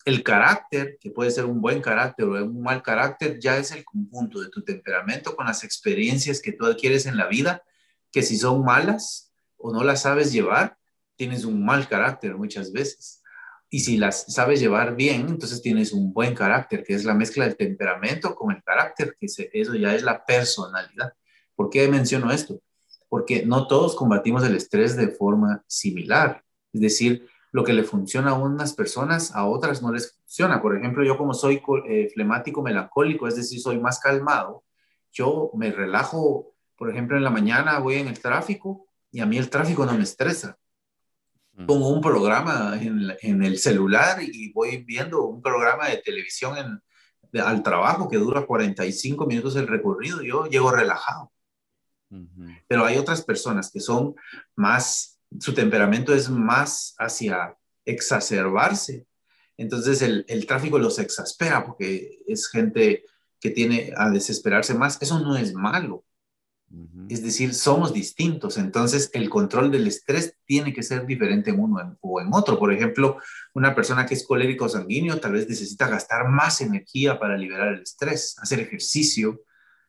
El 0.05 0.23
carácter, 0.23 0.99
que 1.01 1.11
puede 1.11 1.33
ser 1.33 1.47
un 1.47 1.61
buen 1.61 1.83
carácter 1.83 2.27
o 2.27 2.45
un 2.45 2.63
mal 2.63 2.81
carácter, 2.81 3.41
ya 3.41 3.57
es 3.57 3.73
el 3.73 3.85
conjunto 3.85 4.41
de 4.41 4.51
tu 4.51 4.63
temperamento 4.63 5.35
con 5.35 5.47
las 5.47 5.65
experiencias 5.65 6.41
que 6.41 6.53
tú 6.53 6.65
adquieres 6.65 7.07
en 7.07 7.17
la 7.17 7.27
vida, 7.27 7.65
que 8.13 8.23
si 8.23 8.37
son 8.37 8.65
malas 8.65 9.33
o 9.57 9.73
no 9.73 9.83
las 9.83 10.03
sabes 10.03 10.33
llevar, 10.33 10.79
tienes 11.17 11.45
un 11.45 11.65
mal 11.65 11.89
carácter 11.89 12.37
muchas 12.37 12.71
veces. 12.71 13.21
Y 13.69 13.81
si 13.81 13.97
las 13.97 14.33
sabes 14.33 14.61
llevar 14.61 14.95
bien, 14.95 15.23
entonces 15.23 15.61
tienes 15.61 15.93
un 15.93 16.13
buen 16.13 16.37
carácter, 16.37 16.85
que 16.85 16.95
es 16.95 17.05
la 17.05 17.15
mezcla 17.15 17.47
del 17.47 17.57
temperamento 17.57 18.37
con 18.37 18.55
el 18.55 18.63
carácter, 18.63 19.17
que 19.19 19.27
eso 19.27 19.75
ya 19.75 19.93
es 19.93 20.05
la 20.05 20.25
personalidad. 20.25 21.15
¿Por 21.57 21.69
qué 21.69 21.89
menciono 21.89 22.31
esto? 22.31 22.61
Porque 23.09 23.45
no 23.45 23.67
todos 23.67 23.95
combatimos 23.95 24.45
el 24.45 24.57
estrés 24.57 24.97
de 24.97 25.09
forma 25.09 25.63
similar. 25.67 26.43
Es 26.73 26.81
decir, 26.81 27.29
lo 27.53 27.63
que 27.63 27.73
le 27.73 27.85
funciona 27.85 28.31
a 28.31 28.35
unas 28.35 28.75
personas, 28.75 29.35
a 29.35 29.47
otras 29.47 29.81
no 29.81 29.93
les 29.93 30.17
funciona. 30.17 30.61
Por 30.61 30.77
ejemplo, 30.77 31.05
yo 31.05 31.17
como 31.17 31.35
soy 31.35 31.63
eh, 31.87 32.11
flemático 32.13 32.63
melancólico, 32.63 33.29
es 33.29 33.37
decir, 33.37 33.61
soy 33.61 33.79
más 33.79 34.01
calmado, 34.01 34.65
yo 35.13 35.53
me 35.55 35.71
relajo, 35.71 36.55
por 36.77 36.91
ejemplo, 36.91 37.17
en 37.17 37.23
la 37.23 37.31
mañana 37.31 37.79
voy 37.79 37.95
en 37.95 38.09
el 38.09 38.19
tráfico 38.19 38.89
y 39.13 39.21
a 39.21 39.27
mí 39.27 39.39
el 39.39 39.49
tráfico 39.49 39.87
no 39.87 39.95
me 39.95 40.03
estresa. 40.03 40.59
Mm. 41.53 41.67
Pongo 41.67 41.89
un 41.91 42.01
programa 42.01 42.77
en, 42.81 43.45
el 43.45 43.59
celular 43.59 44.19
y 44.21 44.53
voy 44.53 44.79
viendo 44.79 45.23
un 45.23 45.41
programa 45.41 45.89
de 45.89 45.99
televisión 45.99 46.83
al 47.33 47.63
trabajo 47.63 48.09
que 48.09 48.17
dura 48.17 48.47
45 48.47 49.27
minutos 49.27 49.55
el 49.55 49.69
recorrido, 49.69 50.23
yo 50.23 50.47
llego 50.47 50.73
relajado. 50.73 51.31
Pero 52.69 52.85
hay 52.85 52.97
otras 52.97 53.23
personas 53.23 53.71
que 53.73 53.81
son 53.81 54.15
más, 54.55 55.19
su 55.41 55.53
temperamento 55.53 56.15
es 56.15 56.29
más 56.29 56.95
hacia 56.99 57.57
exacerbarse. 57.85 59.07
Entonces 59.57 60.03
el, 60.03 60.25
el 60.29 60.47
tráfico 60.47 60.79
los 60.79 60.99
exaspera 60.99 61.65
porque 61.65 62.23
es 62.27 62.49
gente 62.49 63.05
que 63.41 63.51
tiene 63.51 63.93
a 63.97 64.11
desesperarse 64.11 64.75
más. 64.75 65.01
Eso 65.03 65.21
no 65.21 65.37
es 65.37 65.55
malo. 65.55 66.05
Es 67.09 67.23
decir, 67.23 67.55
somos 67.55 67.93
distintos. 67.93 68.57
Entonces 68.57 69.11
el 69.13 69.29
control 69.29 69.71
del 69.71 69.87
estrés 69.87 70.37
tiene 70.45 70.73
que 70.73 70.83
ser 70.83 71.07
diferente 71.07 71.51
en 71.51 71.61
uno 71.61 71.97
o 72.01 72.21
en 72.21 72.29
otro. 72.33 72.59
Por 72.59 72.73
ejemplo, 72.73 73.19
una 73.53 73.75
persona 73.75 74.07
que 74.07 74.15
es 74.15 74.27
colérico 74.27 74.69
sanguíneo 74.69 75.21
tal 75.21 75.33
vez 75.33 75.49
necesita 75.49 75.89
gastar 75.89 76.29
más 76.29 76.61
energía 76.61 77.19
para 77.19 77.37
liberar 77.37 77.75
el 77.75 77.83
estrés, 77.83 78.37
hacer 78.39 78.61
ejercicio, 78.61 79.43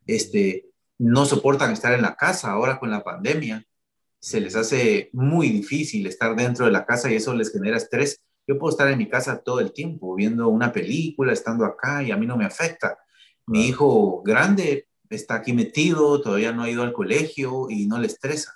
este, 0.05 0.65
no 0.97 1.25
soportan 1.25 1.71
estar 1.71 1.93
en 1.93 2.01
la 2.01 2.15
casa 2.15 2.51
ahora 2.51 2.79
con 2.79 2.89
la 2.89 3.03
pandemia. 3.03 3.65
Se 4.19 4.39
les 4.39 4.55
hace 4.55 5.09
muy 5.13 5.49
difícil 5.49 6.07
estar 6.07 6.35
dentro 6.35 6.65
de 6.65 6.71
la 6.71 6.85
casa 6.85 7.11
y 7.11 7.15
eso 7.15 7.33
les 7.33 7.51
genera 7.51 7.77
estrés. 7.77 8.21
Yo 8.47 8.57
puedo 8.57 8.71
estar 8.71 8.89
en 8.89 8.97
mi 8.97 9.09
casa 9.09 9.41
todo 9.41 9.59
el 9.59 9.73
tiempo 9.73 10.15
viendo 10.15 10.47
una 10.47 10.71
película, 10.71 11.33
estando 11.33 11.65
acá 11.65 12.03
y 12.03 12.11
a 12.11 12.17
mí 12.17 12.25
no 12.25 12.37
me 12.37 12.45
afecta. 12.45 12.97
Mi 13.47 13.67
hijo 13.67 14.21
grande 14.23 14.87
está 15.09 15.35
aquí 15.35 15.53
metido, 15.53 16.21
todavía 16.21 16.51
no 16.51 16.63
ha 16.63 16.69
ido 16.69 16.83
al 16.83 16.93
colegio 16.93 17.67
y 17.69 17.87
no 17.87 17.99
le 17.99 18.07
estresa. 18.07 18.55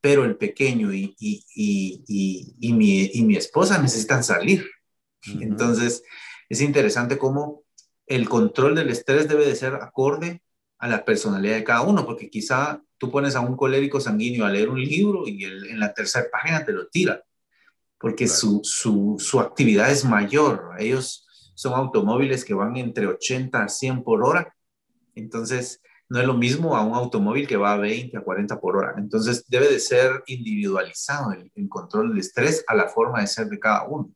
Pero 0.00 0.24
el 0.24 0.36
pequeño 0.36 0.92
y, 0.92 1.14
y, 1.18 1.44
y, 1.54 2.56
y 2.58 2.72
mi, 2.72 3.10
mi, 3.22 3.36
esposa 3.36 3.80
necesitan 3.80 4.24
salir. 4.24 4.66
Entonces, 5.40 6.02
es 6.48 6.60
interesante 6.62 7.18
cómo 7.18 7.64
el 8.06 8.28
control 8.28 8.74
del 8.74 8.88
estrés 8.88 9.28
debe 9.28 9.46
de 9.46 9.54
ser 9.54 9.74
acorde 9.74 10.42
a 10.80 10.88
la 10.88 11.04
personalidad 11.04 11.56
de 11.56 11.64
cada 11.64 11.82
uno, 11.82 12.04
porque 12.04 12.30
quizá 12.30 12.82
tú 12.98 13.10
pones 13.10 13.36
a 13.36 13.40
un 13.40 13.56
colérico 13.56 14.00
sanguíneo 14.00 14.44
a 14.44 14.50
leer 14.50 14.70
un 14.70 14.80
libro 14.80 15.26
y 15.26 15.44
en 15.44 15.78
la 15.78 15.92
tercera 15.92 16.26
página 16.32 16.64
te 16.64 16.72
lo 16.72 16.88
tira, 16.88 17.22
porque 17.98 18.26
su, 18.26 18.62
su, 18.64 19.16
su, 19.18 19.40
actividad 19.40 19.90
es 19.90 20.04
mayor. 20.04 20.70
Ellos 20.78 21.26
son 21.54 21.74
automóviles 21.74 22.44
que 22.44 22.54
van 22.54 22.76
entre 22.76 23.06
80 23.06 23.62
a 23.62 23.68
100 23.68 24.02
por 24.02 24.24
hora, 24.24 24.54
entonces 25.14 25.82
no 26.08 26.18
es 26.18 26.26
lo 26.26 26.34
mismo 26.34 26.74
a 26.76 26.84
un 26.84 26.94
automóvil 26.94 27.46
que 27.46 27.56
va 27.56 27.74
a 27.74 27.76
20 27.76 28.16
a 28.16 28.22
40 28.22 28.58
por 28.58 28.76
hora. 28.76 28.94
Entonces 28.96 29.44
debe 29.48 29.68
de 29.68 29.78
ser 29.78 30.24
individualizado 30.26 31.32
el, 31.32 31.52
el 31.54 31.68
control 31.68 32.08
del 32.08 32.18
estrés 32.18 32.64
a 32.66 32.74
la 32.74 32.88
forma 32.88 33.20
de 33.20 33.26
ser 33.26 33.46
de 33.46 33.60
cada 33.60 33.86
uno. 33.86 34.10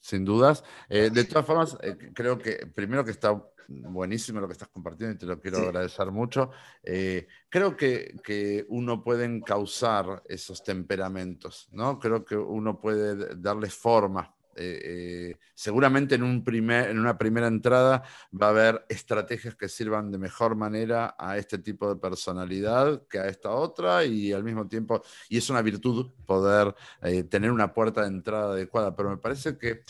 Sin 0.00 0.24
dudas. 0.24 0.64
Eh, 0.88 1.10
de 1.12 1.24
todas 1.24 1.44
formas, 1.44 1.76
eh, 1.82 1.96
creo 2.14 2.38
que 2.38 2.66
primero 2.74 3.04
que 3.04 3.10
está 3.10 3.42
buenísimo 3.68 4.40
lo 4.40 4.46
que 4.48 4.52
estás 4.52 4.68
compartiendo 4.68 5.14
y 5.14 5.18
te 5.18 5.26
lo 5.26 5.38
quiero 5.38 5.58
agradecer 5.58 6.10
mucho. 6.10 6.50
Eh, 6.82 7.26
creo 7.48 7.76
que, 7.76 8.16
que, 8.24 8.64
uno 8.68 9.04
puede 9.04 9.40
causar 9.42 10.22
esos 10.26 10.64
temperamentos, 10.64 11.68
¿no? 11.72 11.98
Creo 11.98 12.24
que 12.24 12.36
uno 12.36 12.80
puede 12.80 13.36
darle 13.36 13.68
forma 13.68 14.34
eh, 14.60 14.80
eh, 14.82 15.38
seguramente 15.54 16.16
en, 16.16 16.24
una 16.24 17.16
primera 17.16 17.46
entrada 17.46 18.02
va 18.30 18.46
a 18.46 18.50
haber 18.50 18.84
estrategias 18.88 19.54
que 19.54 19.68
sirvan 19.68 20.10
de 20.10 20.18
mejor 20.18 20.56
manera 20.56 21.14
a 21.16 21.38
este 21.38 21.58
tipo 21.58 21.88
de 21.88 22.00
personalidad 22.00 23.06
que 23.06 23.20
a 23.20 23.28
esta 23.28 23.50
otra 23.50 24.04
y 24.04 24.32
al 24.32 24.42
mismo 24.42 24.66
tiempo, 24.66 25.02
y 25.28 25.38
es 25.38 25.48
una 25.48 25.62
virtud 25.62 26.10
poder 26.26 26.74
eh, 27.02 27.22
tener 27.22 27.52
una 27.52 27.72
puerta 27.72 28.02
de 28.02 28.08
entrada 28.08 28.52
adecuada, 28.52 28.96
pero 28.96 29.10
me 29.10 29.18
parece 29.18 29.56
que 29.56 29.84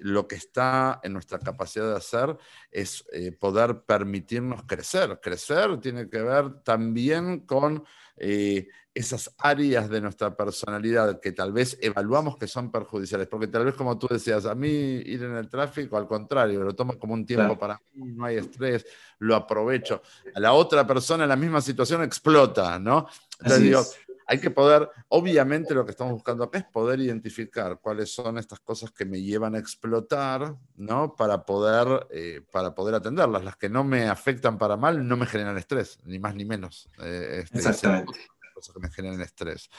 lo 0.00 0.26
que 0.26 0.36
está 0.36 1.00
en 1.02 1.12
nuestra 1.12 1.38
capacidad 1.38 1.90
de 1.90 1.96
hacer 1.96 2.38
es 2.70 3.04
poder 3.38 3.82
permitirnos 3.82 4.62
crecer. 4.62 5.20
Crecer 5.20 5.78
tiene 5.78 6.08
que 6.08 6.22
ver 6.22 6.62
también 6.62 7.40
con 7.40 7.84
esas 8.20 9.32
áreas 9.38 9.88
de 9.88 10.00
nuestra 10.00 10.36
personalidad 10.36 11.20
que 11.20 11.32
tal 11.32 11.52
vez 11.52 11.78
evaluamos 11.80 12.36
que 12.36 12.48
son 12.48 12.70
perjudiciales, 12.72 13.28
porque 13.28 13.46
tal 13.46 13.64
vez 13.64 13.74
como 13.74 13.96
tú 13.98 14.08
decías, 14.10 14.44
a 14.46 14.54
mí 14.54 14.68
ir 14.68 15.22
en 15.22 15.36
el 15.36 15.48
tráfico, 15.48 15.96
al 15.96 16.06
contrario, 16.06 16.64
lo 16.64 16.74
tomo 16.74 16.98
como 16.98 17.14
un 17.14 17.24
tiempo 17.24 17.56
para 17.58 17.80
mí, 17.94 18.12
no 18.12 18.24
hay 18.24 18.38
estrés, 18.38 18.84
lo 19.20 19.36
aprovecho. 19.36 20.02
A 20.34 20.40
la 20.40 20.52
otra 20.52 20.86
persona 20.86 21.24
en 21.24 21.28
la 21.28 21.36
misma 21.36 21.60
situación 21.60 22.02
explota, 22.02 22.78
¿no? 22.78 23.06
Entonces 23.40 23.62
digo, 23.62 23.84
hay 24.30 24.38
que 24.38 24.50
poder, 24.50 24.90
obviamente 25.08 25.74
lo 25.74 25.86
que 25.86 25.92
estamos 25.92 26.12
buscando 26.12 26.44
acá 26.44 26.58
es 26.58 26.64
poder 26.66 27.00
identificar 27.00 27.80
cuáles 27.80 28.14
son 28.14 28.36
estas 28.36 28.60
cosas 28.60 28.92
que 28.92 29.06
me 29.06 29.22
llevan 29.22 29.54
a 29.54 29.58
explotar, 29.58 30.54
¿no? 30.76 31.16
Para 31.16 31.46
poder, 31.46 32.06
eh, 32.10 32.42
para 32.52 32.74
poder 32.74 32.94
atenderlas. 32.94 33.42
Las 33.42 33.56
que 33.56 33.70
no 33.70 33.84
me 33.84 34.06
afectan 34.06 34.58
para 34.58 34.76
mal 34.76 35.08
no 35.08 35.16
me 35.16 35.24
generan 35.24 35.56
estrés, 35.56 35.98
ni 36.04 36.18
más 36.18 36.34
ni 36.34 36.44
menos. 36.44 36.90
Eh, 37.02 37.40
este, 37.42 37.56
Exactamente 37.56 38.12
cosas 38.58 38.74
que 38.74 38.80
me 38.80 38.90
generan 38.90 39.20
estrés. 39.20 39.70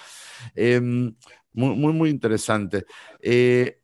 Em, 0.56 1.16
muy, 1.54 1.76
muy, 1.76 1.94
muy, 1.94 2.10
interesante. 2.10 2.86
Eh, 3.22 3.82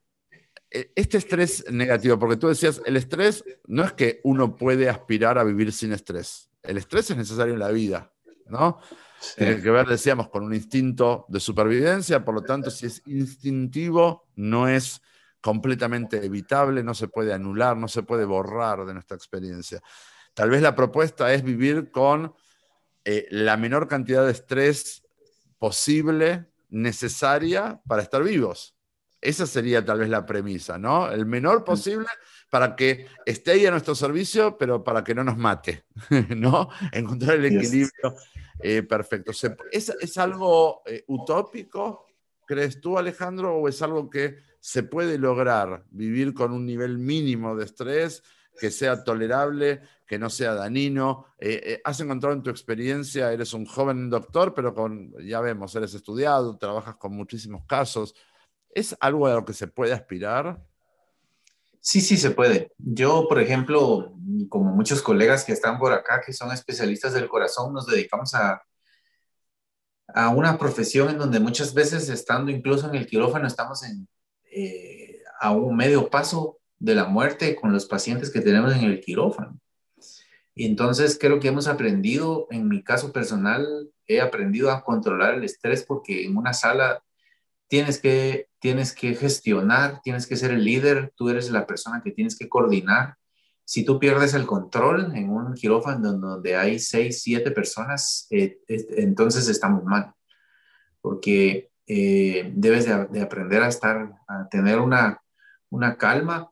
e, 0.72 0.92
este 0.96 1.18
estrés 1.18 1.66
negativo, 1.70 2.18
porque 2.18 2.38
tú 2.38 2.48
decías, 2.48 2.82
el 2.86 2.98
estrés 2.98 3.44
no 3.68 3.84
es 3.84 3.94
que 3.94 4.22
uno 4.24 4.56
puede 4.56 4.90
aspirar 4.90 5.38
a 5.38 5.44
vivir 5.44 5.72
sin 5.74 5.92
estrés. 5.92 6.50
El 6.64 6.78
estrés 6.78 7.12
es 7.12 7.18
necesario 7.18 7.54
en 7.54 7.60
la 7.60 7.70
vida, 7.70 8.12
¿no? 8.48 8.80
Tiene 9.38 9.62
que 9.62 9.72
ver, 9.72 9.88
decíamos, 9.88 10.30
con 10.30 10.44
un 10.44 10.54
instinto 10.54 11.26
de 11.30 11.40
supervivencia, 11.40 12.24
por 12.24 12.36
lo 12.36 12.42
tanto, 12.42 12.70
si 12.70 12.86
es 12.86 13.02
instintivo, 13.06 14.28
no 14.36 14.68
es 14.68 15.02
completamente 15.42 16.26
evitable, 16.26 16.84
no 16.84 16.94
se 16.94 17.08
puede 17.08 17.34
anular, 17.34 17.78
no 17.78 17.88
se 17.88 18.04
puede 18.04 18.26
borrar 18.26 18.86
de 18.86 18.94
nuestra 18.94 19.16
experiencia. 19.16 19.82
Tal 20.34 20.50
vez 20.50 20.62
la 20.62 20.76
propuesta 20.76 21.34
es 21.34 21.44
vivir 21.44 21.92
con 21.92 22.34
eh, 23.04 23.28
la 23.30 23.56
menor 23.56 23.88
cantidad 23.88 24.26
de 24.26 24.32
estrés 24.32 25.04
posible, 25.60 26.48
necesaria 26.70 27.80
para 27.88 28.02
estar 28.02 28.24
vivos. 28.24 28.76
Esa 29.22 29.48
sería 29.48 29.84
tal 29.84 30.00
vez 30.00 30.10
la 30.10 30.26
premisa, 30.26 30.78
¿no? 30.78 31.10
El 31.10 31.26
menor 31.26 31.64
posible 31.64 32.08
para 32.50 32.76
que 32.76 33.08
esté 33.26 33.52
ahí 33.52 33.66
a 33.66 33.72
nuestro 33.72 33.96
servicio, 33.96 34.58
pero 34.58 34.84
para 34.84 35.04
que 35.04 35.16
no 35.16 35.24
nos 35.24 35.38
mate, 35.38 35.86
¿no? 36.36 36.70
Encontrar 36.92 37.38
el 37.38 37.46
equilibrio 37.46 38.16
eh, 38.60 38.84
perfecto. 38.84 39.32
¿Es, 39.72 39.90
¿Es, 39.90 40.18
algo 40.18 40.82
eh, 40.86 41.04
utópico, 41.08 42.06
crees 42.46 42.80
tú, 42.80 42.98
Alejandro, 42.98 43.56
o 43.56 43.68
es 43.68 43.82
algo 43.82 44.10
que 44.10 44.38
se 44.60 44.84
puede 44.84 45.18
lograr, 45.18 45.86
vivir 45.92 46.34
con 46.34 46.52
un 46.52 46.66
nivel 46.66 46.98
mínimo 46.98 47.56
de 47.56 47.66
estrés 47.66 48.24
que 48.60 48.72
sea 48.72 49.04
tolerable, 49.04 49.82
que 50.06 50.18
no 50.18 50.30
sea 50.30 50.54
dañino. 50.54 51.28
Eh, 51.38 51.62
eh, 51.64 51.82
has 51.84 52.00
encontrado 52.00 52.36
en 52.36 52.44
tu 52.44 52.50
experiencia, 52.50 53.32
eres 53.32 53.54
un 53.54 53.66
joven 53.66 54.10
doctor, 54.10 54.54
pero 54.54 54.74
ya 55.22 55.42
vemos, 55.42 55.76
eres 55.76 55.94
estudiado, 55.94 56.58
trabajas 56.58 56.96
con 56.96 57.16
muchísimos 57.16 57.66
casos. 57.66 58.16
¿Es 58.70 58.96
algo 59.00 59.28
a 59.28 59.36
lo 59.36 59.46
que 59.46 59.54
se 59.54 59.68
puede 59.68 59.94
aspirar? 59.94 60.66
Sí, 61.86 62.02
sí 62.02 62.18
se 62.18 62.32
puede. 62.32 62.72
Yo, 62.80 63.28
por 63.30 63.40
ejemplo, 63.40 64.12
como 64.50 64.72
muchos 64.74 65.04
colegas 65.04 65.46
que 65.46 65.54
están 65.54 65.78
por 65.78 65.94
acá, 65.94 66.20
que 66.26 66.34
son 66.34 66.52
especialistas 66.52 67.14
del 67.14 67.28
corazón, 67.28 67.74
nos 67.74 67.86
dedicamos 67.86 68.34
a, 68.34 68.64
a 70.08 70.30
una 70.30 70.58
profesión 70.58 71.10
en 71.12 71.20
donde 71.20 71.40
muchas 71.40 71.76
veces, 71.76 72.10
estando 72.10 72.50
incluso 72.50 72.90
en 72.90 72.96
el 72.96 73.06
quirófano, 73.06 73.46
estamos 73.46 73.84
en, 73.84 74.08
eh, 74.52 75.20
a 75.40 75.52
un 75.52 75.76
medio 75.78 76.10
paso 76.10 76.58
de 76.80 76.96
la 76.96 77.06
muerte 77.06 77.56
con 77.56 77.72
los 77.72 77.86
pacientes 77.86 78.32
que 78.32 78.42
tenemos 78.42 78.74
en 78.74 78.86
el 78.86 79.00
quirófano. 79.00 79.60
Y 80.56 80.66
entonces 80.66 81.20
creo 81.22 81.40
que 81.40 81.50
hemos 81.50 81.68
aprendido, 81.68 82.48
en 82.50 82.68
mi 82.68 82.84
caso 82.84 83.12
personal, 83.12 83.92
he 84.08 84.22
aprendido 84.22 84.72
a 84.72 84.84
controlar 84.84 85.36
el 85.36 85.44
estrés 85.44 85.84
porque 85.84 86.26
en 86.26 86.36
una 86.36 86.54
sala 86.54 87.04
tienes 87.68 88.00
que, 88.00 88.50
tienes 88.60 88.94
que 88.94 89.16
gestionar, 89.16 90.02
tienes 90.04 90.28
que 90.28 90.36
ser 90.36 90.52
el 90.52 90.64
líder, 90.64 91.14
tú 91.16 91.30
eres 91.30 91.50
la 91.50 91.66
persona 91.66 92.02
que 92.04 92.12
tienes 92.12 92.38
que 92.38 92.50
coordinar. 92.50 93.16
Si 93.64 93.84
tú 93.84 94.00
pierdes 94.00 94.34
el 94.34 94.46
control 94.46 95.16
en 95.16 95.30
un 95.30 95.54
quirófano 95.54 96.14
donde 96.14 96.56
hay 96.56 96.80
seis, 96.80 97.22
siete 97.22 97.52
personas, 97.52 98.28
eh, 98.30 98.60
entonces 98.68 99.48
estamos 99.48 99.84
mal, 99.84 100.14
porque 101.02 101.72
eh, 101.88 102.52
debes 102.56 102.86
de, 102.86 103.06
de, 103.06 103.22
aprender 103.22 103.64
a 103.64 103.68
estar, 103.68 104.14
a 104.28 104.48
tener 104.50 104.80
una, 104.80 105.22
una 105.70 105.98
calma 105.98 106.52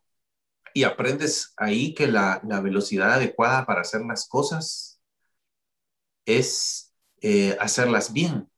y 0.74 0.84
aprendes 0.84 1.54
ahí 1.58 1.94
que 1.94 2.08
la, 2.08 2.42
velocidad 2.62 3.14
adecuada 3.14 3.66
para 3.66 3.82
hacer 3.82 4.02
las 4.02 4.28
cosas 4.28 5.00
es 6.26 6.94
eh, 7.22 7.56
hacerlas 7.60 8.12
bien. 8.12 8.50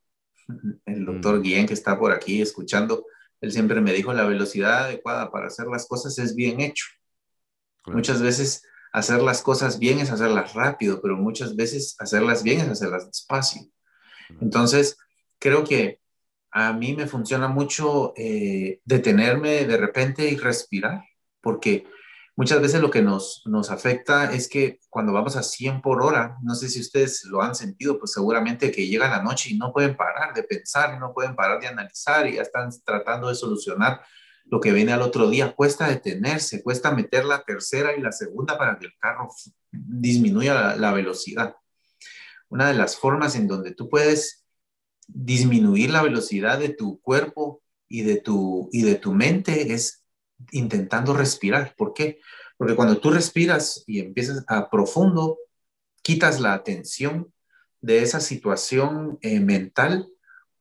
El 0.86 1.06
doctor. 1.06 1.42
Guillén, 1.42 1.68
que 1.68 1.74
está 1.74 1.98
por 1.98 2.12
aquí 2.12 2.42
escuchando, 2.42 3.06
él 3.42 3.52
siempre 3.52 3.82
me 3.82 3.94
dijo, 3.94 4.14
la 4.14 4.26
velocidad 4.26 4.86
adecuada 4.86 5.32
para 5.32 5.48
hacer 5.48 5.68
las 5.68 5.88
cosas 5.88 6.18
es 6.20 6.36
bien 6.36 6.62
hecho. 6.62 6.86
Muchas 7.88 8.22
veces 8.22 8.64
hacer 8.92 9.22
las 9.22 9.42
cosas 9.42 9.78
bien 9.78 10.00
es 10.00 10.10
hacerlas 10.10 10.54
rápido, 10.54 11.02
pero 11.02 11.18
muchas 11.18 11.56
veces 11.56 11.96
hacerlas 12.00 12.44
bien 12.44 12.62
es 12.62 12.70
hacerlas 12.70 13.08
despacio. 13.08 13.62
Entonces, 14.42 14.98
creo 15.38 15.64
que 15.64 16.00
a 16.52 16.74
mí 16.74 16.96
me 16.96 17.06
funciona 17.06 17.48
mucho 17.48 18.14
eh, 18.16 18.80
detenerme 18.86 19.66
de 19.66 19.78
repente 19.78 20.30
y 20.30 20.38
respirar, 20.38 21.04
porque 21.42 21.86
Muchas 22.38 22.62
veces 22.62 22.82
lo 22.82 22.92
que 22.92 23.02
nos, 23.02 23.44
nos 23.46 23.72
afecta 23.72 24.34
es 24.34 24.50
que 24.50 24.80
cuando 24.90 25.14
vamos 25.14 25.38
a 25.38 25.44
100 25.44 25.82
por 25.82 26.02
hora, 26.04 26.38
no 26.44 26.54
sé 26.54 26.68
si 26.68 26.82
ustedes 26.82 27.24
lo 27.26 27.42
han 27.42 27.56
sentido, 27.56 27.98
pues 27.98 28.12
seguramente 28.12 28.72
que 28.72 28.88
llega 28.88 29.10
la 29.10 29.24
noche 29.24 29.52
y 29.52 29.58
no 29.58 29.72
pueden 29.72 29.96
parar 29.96 30.34
de 30.34 30.44
pensar, 30.44 31.00
no 31.00 31.14
pueden 31.14 31.34
parar 31.36 31.62
de 31.62 31.68
analizar 31.68 32.28
y 32.28 32.36
ya 32.36 32.42
están 32.42 32.70
tratando 32.84 33.30
de 33.30 33.36
solucionar 33.36 34.02
lo 34.46 34.60
que 34.60 34.74
viene 34.74 34.92
al 34.92 35.02
otro 35.02 35.30
día. 35.30 35.56
Cuesta 35.56 35.88
detenerse, 35.88 36.62
cuesta 36.62 36.92
meter 36.92 37.24
la 37.24 37.42
tercera 37.44 37.96
y 37.96 38.02
la 38.02 38.12
segunda 38.12 38.58
para 38.58 38.78
que 38.78 38.88
el 38.88 38.94
carro 39.00 39.30
disminuya 39.72 40.54
la, 40.54 40.76
la 40.76 40.92
velocidad. 40.92 41.56
Una 42.50 42.68
de 42.68 42.74
las 42.74 42.98
formas 42.98 43.36
en 43.36 43.48
donde 43.48 43.74
tú 43.74 43.90
puedes 43.90 44.46
disminuir 45.08 45.90
la 45.90 46.04
velocidad 46.04 46.60
de 46.60 46.70
tu 46.70 47.00
cuerpo 47.00 47.64
y 47.88 48.02
de 48.02 48.18
tu, 48.18 48.70
y 48.72 48.82
de 48.82 48.96
tu 48.96 49.14
mente 49.14 49.74
es 49.74 50.05
intentando 50.52 51.14
respirar. 51.14 51.76
¿Por 51.76 51.94
qué? 51.94 52.20
Porque 52.58 52.76
cuando 52.76 52.98
tú 52.98 53.12
respiras 53.12 53.84
y 53.88 54.00
empiezas 54.00 54.44
a 54.48 54.70
profundo, 54.70 55.38
quitas 56.02 56.40
la 56.40 56.54
atención 56.54 57.34
de 57.82 58.02
esa 58.02 58.20
situación 58.20 59.18
eh, 59.22 59.40
mental 59.40 60.08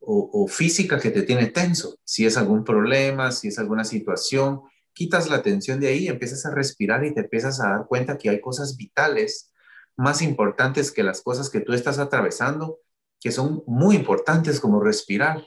o, 0.07 0.47
física 0.49 1.01
que 1.01 1.11
te 1.11 1.23
tiene 1.23 1.47
tenso. 1.47 1.99
Si 2.05 2.27
es 2.27 2.37
algún 2.37 2.63
problema, 2.63 3.33
si 3.33 3.49
es 3.49 3.59
alguna 3.59 3.85
situación, 3.85 4.61
quitas 4.93 5.31
la 5.31 5.37
atención 5.37 5.81
de 5.81 5.89
ahí, 5.89 6.09
empiezas 6.09 6.45
a 6.45 6.55
respirar 6.55 7.05
y 7.07 7.15
te 7.15 7.21
empiezas 7.21 7.59
a 7.61 7.71
dar 7.71 7.87
cuenta 7.87 8.19
que 8.19 8.29
hay 8.29 8.41
cosas 8.41 8.77
vitales 8.77 9.51
más 9.97 10.21
importantes 10.21 10.93
que 10.93 11.03
las 11.03 11.23
cosas 11.23 11.49
que 11.49 11.61
tú 11.61 11.73
estás 11.73 11.99
atravesando, 11.99 12.81
que 13.19 13.33
son 13.33 13.63
muy 13.67 13.97
importantes 13.97 14.61
como 14.61 14.83
respirar. 14.83 15.43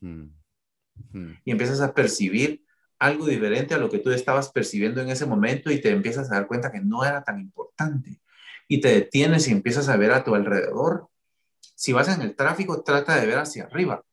Mm. 0.00 0.28
Mm. 1.12 1.32
Y 1.44 1.50
empiezas 1.50 1.80
a 1.80 1.94
percibir 1.94 2.62
algo 3.00 3.26
diferente 3.26 3.74
a 3.74 3.78
lo 3.78 3.90
que 3.90 3.98
tú 3.98 4.10
estabas 4.10 4.52
percibiendo 4.52 5.00
en 5.00 5.08
ese 5.08 5.24
momento 5.24 5.72
y 5.72 5.80
te 5.80 5.90
empiezas 5.90 6.30
a 6.30 6.34
dar 6.34 6.46
cuenta 6.46 6.70
que 6.70 6.80
no 6.80 7.02
era 7.02 7.24
tan 7.24 7.40
importante. 7.40 8.20
Y 8.68 8.80
te 8.80 8.88
detienes 8.88 9.48
y 9.48 9.52
empiezas 9.52 9.88
a 9.88 9.96
ver 9.96 10.12
a 10.12 10.22
tu 10.22 10.34
alrededor. 10.34 11.08
Si 11.74 11.92
vas 11.92 12.08
en 12.08 12.20
el 12.20 12.36
tráfico, 12.36 12.82
trata 12.82 13.16
de 13.16 13.26
ver 13.26 13.38
hacia 13.38 13.64
arriba. 13.64 14.04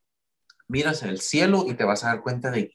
Miras 0.69 1.03
el 1.03 1.19
cielo 1.19 1.65
y 1.67 1.73
te 1.73 1.83
vas 1.83 2.03
a 2.03 2.07
dar 2.07 2.21
cuenta 2.23 2.49
de, 2.49 2.73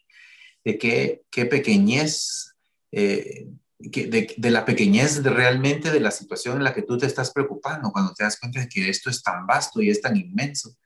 de 0.64 0.78
qué, 0.78 1.22
qué 1.30 1.46
pequeñez, 1.46 2.56
eh, 2.92 3.48
de, 3.78 4.34
de, 4.36 4.50
la 4.50 4.66
pequeñez 4.66 5.22
de 5.22 5.30
realmente 5.30 5.90
de 5.90 6.00
la 6.00 6.10
situación 6.10 6.58
en 6.58 6.64
la 6.64 6.74
que 6.74 6.82
tú 6.82 6.98
te 6.98 7.06
estás 7.06 7.32
preocupando. 7.32 7.90
Cuando 7.90 8.12
te 8.12 8.24
das 8.24 8.38
cuenta 8.38 8.60
de 8.60 8.68
que 8.68 8.90
esto 8.90 9.08
es 9.08 9.22
tan 9.22 9.46
vasto 9.46 9.80
y 9.80 9.88
es 9.88 10.02
tan 10.02 10.14
inmenso, 10.18 10.76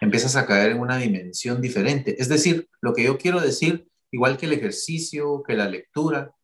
empiezas 0.00 0.36
a 0.36 0.46
caer 0.46 0.72
en 0.72 0.80
una 0.80 0.96
dimensión 0.96 1.60
diferente. 1.60 2.16
Es 2.18 2.30
decir, 2.30 2.66
lo 2.80 2.94
que 2.94 3.04
yo 3.04 3.18
quiero 3.18 3.40
decir 3.40 3.89
igual 4.10 4.36
que 4.36 4.46
el 4.46 4.52
ejercicio, 4.52 5.42
que 5.46 5.54
la 5.54 5.68
lectura, 5.68 6.34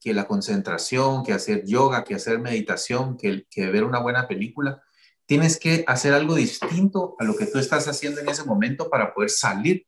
que 0.00 0.12
la 0.12 0.26
concentración, 0.26 1.24
que 1.24 1.32
hacer 1.32 1.64
yoga, 1.64 2.04
que 2.04 2.14
hacer 2.14 2.38
meditación, 2.38 3.16
que, 3.16 3.46
que 3.48 3.70
ver 3.70 3.84
una 3.84 4.00
buena 4.00 4.28
película, 4.28 4.82
tienes 5.26 5.58
que 5.58 5.84
hacer 5.86 6.12
algo 6.12 6.34
distinto 6.34 7.16
a 7.18 7.24
lo 7.24 7.36
que 7.36 7.46
tú 7.46 7.58
estás 7.58 7.88
haciendo 7.88 8.20
en 8.20 8.28
ese 8.28 8.44
momento 8.44 8.90
para 8.90 9.14
poder 9.14 9.30
salir 9.30 9.86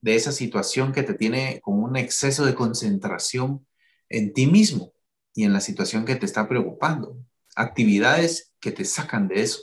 de 0.00 0.14
esa 0.14 0.32
situación 0.32 0.92
que 0.92 1.02
te 1.02 1.14
tiene 1.14 1.60
con 1.62 1.82
un 1.82 1.96
exceso 1.96 2.44
de 2.44 2.54
concentración 2.54 3.66
en 4.08 4.32
ti 4.32 4.46
mismo 4.46 4.92
y 5.34 5.44
en 5.44 5.52
la 5.52 5.60
situación 5.60 6.04
que 6.04 6.16
te 6.16 6.26
está 6.26 6.48
preocupando. 6.48 7.16
Actividades 7.56 8.52
que 8.60 8.72
te 8.72 8.84
sacan 8.84 9.28
de 9.28 9.42
eso. 9.42 9.62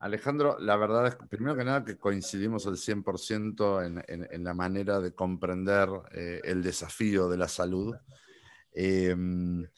Alejandro, 0.00 0.58
la 0.58 0.76
verdad 0.76 1.08
es 1.08 1.16
que 1.16 1.26
primero 1.26 1.54
que 1.54 1.64
nada 1.64 1.84
que 1.84 1.98
coincidimos 1.98 2.66
al 2.66 2.76
100% 2.76 3.84
en, 3.84 4.26
en, 4.30 4.44
la 4.44 4.54
manera 4.54 4.98
de 4.98 5.14
comprender 5.14 5.90
eh, 6.12 6.40
el 6.44 6.62
desafío 6.62 7.28
de 7.28 7.36
la 7.36 7.48
salud. 7.48 7.94
Em, 8.72 9.68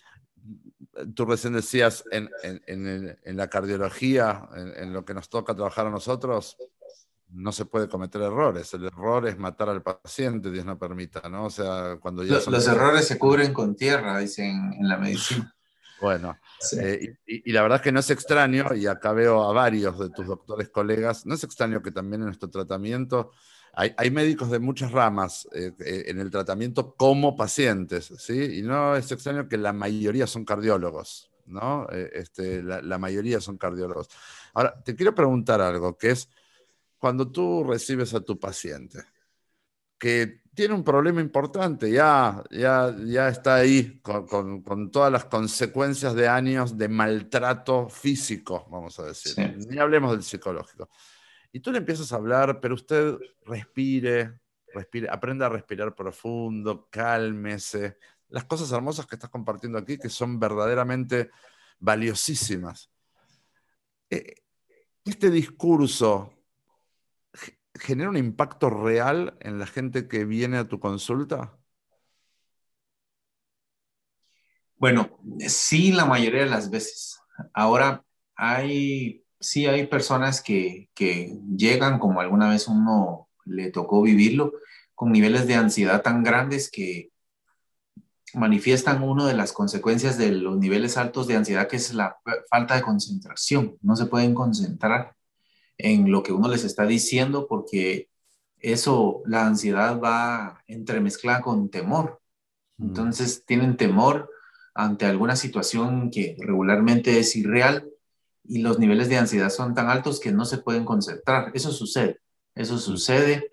tú 1.17 1.25
recién 1.25 1.55
decías 1.55 2.05
en, 2.13 2.31
en 2.45 3.37
la 3.37 3.49
cardiología, 3.49 4.49
en, 4.55 4.93
lo 4.93 5.05
que 5.05 5.13
nos 5.13 5.29
toca 5.29 5.57
trabajar 5.57 5.89
a 5.89 5.91
nosotros, 5.91 6.57
no 7.31 7.51
se 7.51 7.65
puede 7.65 7.89
cometer 7.89 8.23
errores. 8.23 8.73
El 8.75 8.85
error 8.85 9.27
es 9.27 9.37
matar 9.37 9.71
al 9.71 9.83
paciente, 9.83 10.53
Dios 10.53 10.65
no 10.65 10.79
permita, 10.79 11.29
¿no? 11.29 11.47
O 11.47 11.51
sea, 11.51 11.97
cuando 12.01 12.23
ya... 12.23 12.35
Los, 12.47 12.69
errores 12.69 13.09
se 13.09 13.19
cubren 13.19 13.53
con 13.53 13.75
tierra, 13.75 14.19
dicen 14.19 14.73
en 14.75 14.89
la 14.89 14.99
medicina. 14.99 15.53
Bueno, 16.03 16.37
eh, 16.81 17.15
y, 17.27 17.53
la 17.53 17.63
verdad 17.63 17.77
es 17.77 17.83
que 17.83 17.93
no 17.93 18.01
es 18.01 18.11
extraño, 18.11 18.75
y 18.75 18.89
acá 18.89 19.13
veo 19.13 19.49
a 19.49 19.53
varios 19.53 19.97
de 20.01 20.11
tus 20.11 20.27
doctores 20.27 20.69
colegas, 20.69 21.25
no 21.27 21.37
es 21.37 21.45
extraño 21.45 21.81
que 21.81 21.93
también 21.93 22.23
en 22.23 22.27
nuestro 22.27 22.51
tratamiento 22.51 23.31
hay, 23.73 24.11
médicos 24.11 24.51
de 24.51 24.59
muchas 24.59 24.91
ramas 24.91 25.49
eh, 25.55 25.71
eh, 25.79 26.05
en 26.09 26.19
el 26.19 26.29
tratamiento 26.29 26.97
como 26.97 27.37
pacientes, 27.37 28.13
¿sí? 28.19 28.59
Y 28.59 28.63
no 28.63 28.97
es 28.97 29.13
extraño 29.13 29.49
que 29.49 29.57
la 29.57 29.73
mayoría 29.73 30.27
son 30.27 30.45
cardiólogos, 30.45 31.31
¿no? 31.47 31.87
Este, 31.91 32.65
la, 32.65 32.83
la 32.83 32.99
mayoría 32.99 33.41
son 33.41 33.57
cardiólogos. 33.57 34.09
Ahora, 34.55 34.83
te 34.83 34.97
quiero 34.97 35.15
preguntar 35.15 35.61
algo, 35.61 35.97
que 35.97 36.11
es, 36.11 36.29
cuando 36.99 37.31
tú 37.31 37.63
recibes 37.63 38.13
a 38.13 38.21
tu 38.21 38.41
paciente, 38.41 39.05
que 40.03 40.43
tiene 40.53 40.75
un 40.75 40.83
problema 40.83 41.21
importante, 41.21 41.89
ya, 41.93 42.43
ya, 42.51 42.93
ya 43.07 43.29
está 43.29 43.55
ahí 43.55 44.01
con, 44.01 44.91
todas 44.91 45.13
las 45.13 45.27
consecuencias 45.27 46.17
de 46.17 46.27
años 46.27 46.77
de 46.77 46.89
maltrato 46.89 47.89
físico, 47.89 48.67
vamos 48.69 48.99
a 48.99 49.05
decir. 49.05 49.37
Ni 49.71 49.79
hablemos 49.79 50.11
del 50.11 50.25
psicológico. 50.25 50.89
Y 51.53 51.61
tú 51.61 51.71
le 51.71 51.79
empiezas 51.79 52.13
a 52.13 52.17
hablar, 52.17 52.59
pero 52.61 52.75
usted 52.75 53.15
respire, 53.47 54.41
respire, 54.75 55.09
aprenda 55.09 55.47
a 55.47 55.51
respirar 55.51 55.95
profundo, 55.95 56.89
cálmese. 56.91 57.97
Las 58.29 58.43
cosas 58.47 58.73
hermosas 58.73 59.07
que 59.07 59.15
estás 59.15 59.31
compartiendo 59.31 59.79
aquí, 59.79 59.99
que 59.99 60.09
son 60.09 60.41
verdaderamente 60.41 61.31
valiosísimas. 61.79 62.91
Eh, 64.11 64.35
este 65.05 65.31
discurso 65.31 66.42
genera 67.75 68.11
un 68.11 68.17
impacto 68.17 68.71
real 68.71 69.37
en 69.41 69.59
la 69.59 69.67
gente 69.67 70.09
que 70.09 70.25
viene 70.25 70.59
a 70.59 70.69
tu 70.69 70.81
consulta? 70.81 71.59
Bueno, 74.77 75.19
sí, 75.47 75.93
la 75.93 76.05
mayoría 76.05 76.43
de 76.43 76.51
las 76.51 76.71
veces. 76.71 77.21
Ahora 77.55 78.05
hay, 78.35 79.25
sí 79.39 79.67
hay 79.67 79.87
personas 79.87 80.43
que, 80.43 80.91
que 80.95 81.39
llegan, 81.57 81.99
como 81.99 82.21
alguna 82.21 82.49
vez 82.51 82.67
uno 82.67 83.29
le 83.45 83.71
tocó 83.71 84.03
vivirlo, 84.03 84.53
con 84.95 85.13
niveles 85.13 85.47
de 85.47 85.55
ansiedad 85.55 86.03
tan 86.03 86.23
grandes 86.23 86.71
que 86.71 87.13
manifiestan 88.35 89.03
una 89.03 89.27
de 89.27 89.35
las 89.35 89.53
consecuencias 89.53 90.19
de 90.19 90.33
los 90.33 90.59
niveles 90.59 90.97
altos 90.97 91.27
de 91.27 91.37
ansiedad, 91.37 91.69
que 91.69 91.77
es 91.77 91.95
la 91.95 92.17
falta 92.51 92.75
de 92.75 92.83
concentración. 92.83 93.77
No 93.83 93.97
se 93.97 94.07
pueden 94.07 94.35
concentrar 94.35 95.15
en 95.79 96.11
lo 96.11 96.23
que 96.23 96.33
uno 96.33 96.49
les 96.49 96.65
está 96.65 96.87
diciendo 96.87 97.47
porque 97.49 98.09
eso, 98.63 99.23
la 99.27 99.47
ansiedad 99.47 100.01
va 100.01 100.63
entremezclada 100.67 101.43
con 101.43 101.69
temor. 101.69 102.21
Mm. 102.79 102.87
Entonces 102.87 103.45
tienen 103.45 103.77
temor 103.77 104.31
ante 104.75 105.05
alguna 105.05 105.37
situación 105.37 106.11
que 106.11 106.37
regularmente 106.39 107.19
es 107.19 107.37
irreal 107.37 107.89
y 108.45 108.63
los 108.63 108.79
niveles 108.79 109.09
de 109.09 109.19
ansiedad 109.19 109.51
son 109.51 109.75
tan 109.75 109.89
altos 109.89 110.21
que 110.21 110.33
no 110.33 110.45
se 110.45 110.59
pueden 110.59 110.85
concentrar. 110.85 111.51
Eso 111.55 111.73
sucede, 111.73 112.21
eso 112.55 112.75
mm. 112.75 112.79
sucede. 112.79 113.51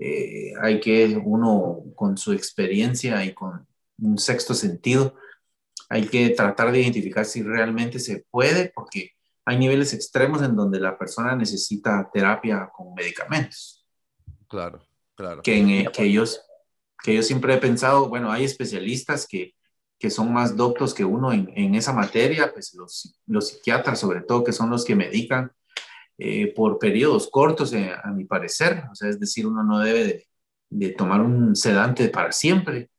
Eh, 0.00 0.52
hay 0.60 0.80
que 0.80 1.20
uno 1.22 1.82
con 1.94 2.16
su 2.16 2.32
experiencia 2.32 3.24
y 3.24 3.32
con 3.32 3.66
un 3.98 4.18
sexto 4.18 4.52
sentido, 4.54 5.14
hay 5.88 6.06
que 6.06 6.30
tratar 6.30 6.72
de 6.72 6.82
identificar 6.82 7.24
si 7.24 7.42
realmente 7.42 7.98
se 7.98 8.26
puede, 8.30 8.72
porque 8.74 9.12
hay 9.46 9.58
niveles 9.58 9.94
extremos 9.94 10.42
en 10.42 10.56
donde 10.56 10.80
la 10.80 10.98
persona 10.98 11.36
necesita 11.36 12.10
terapia 12.12 12.68
con 12.76 12.92
medicamentos. 12.94 13.86
Claro, 14.48 14.84
claro. 15.14 15.40
Que, 15.40 15.56
en, 15.56 15.92
que, 15.92 16.02
ellos, 16.02 16.42
que 17.02 17.14
yo 17.14 17.22
siempre 17.22 17.54
he 17.54 17.58
pensado, 17.58 18.08
bueno, 18.08 18.32
hay 18.32 18.44
especialistas 18.44 19.24
que, 19.26 19.54
que 20.00 20.10
son 20.10 20.32
más 20.32 20.56
doctos 20.56 20.92
que 20.92 21.04
uno 21.04 21.32
en, 21.32 21.50
en 21.54 21.76
esa 21.76 21.92
materia, 21.92 22.52
pues 22.52 22.74
los, 22.74 23.16
los, 23.26 23.48
psiquiatras 23.48 24.00
sobre 24.00 24.22
todo, 24.22 24.42
que 24.42 24.52
son 24.52 24.68
los 24.68 24.84
que 24.84 24.96
medican 24.96 25.52
eh, 26.18 26.52
por 26.52 26.80
periodos 26.80 27.28
cortos, 27.30 27.72
eh, 27.72 27.92
a 28.02 28.10
mi 28.10 28.24
parecer. 28.24 28.82
O 28.90 28.96
sea, 28.96 29.08
es 29.08 29.20
decir, 29.20 29.46
uno 29.46 29.62
no 29.62 29.78
debe 29.78 30.04
de, 30.04 30.26
de 30.70 30.88
tomar 30.90 31.20
un 31.20 31.54
sedante 31.54 32.08
para 32.08 32.32
siempre. 32.32 32.90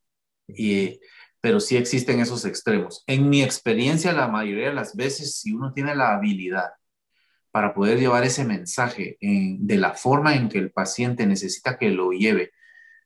Y 0.48 0.98
pero 1.42 1.60
sí 1.60 1.78
existen 1.78 2.20
esos 2.20 2.46
extremos. 2.46 3.04
En 3.08 3.30
mi 3.30 3.44
experiencia, 3.44 4.12
la 4.14 4.28
mayoría 4.28 4.70
de 4.70 4.76
las 4.76 4.96
veces, 4.96 5.40
si 5.40 5.54
uno 5.54 5.74
tiene 5.74 5.96
la 5.96 6.16
habilidad 6.16 6.72
para 7.52 7.74
poder 7.74 8.00
llevar 8.00 8.24
ese 8.24 8.44
mensaje 8.44 9.18
de 9.20 9.78
la 9.78 9.94
forma 9.94 10.36
en 10.36 10.50
que 10.50 10.58
el 10.58 10.72
paciente 10.72 11.26
necesita 11.26 11.78
que 11.78 11.90
lo 11.90 12.12
lleve, 12.12 12.52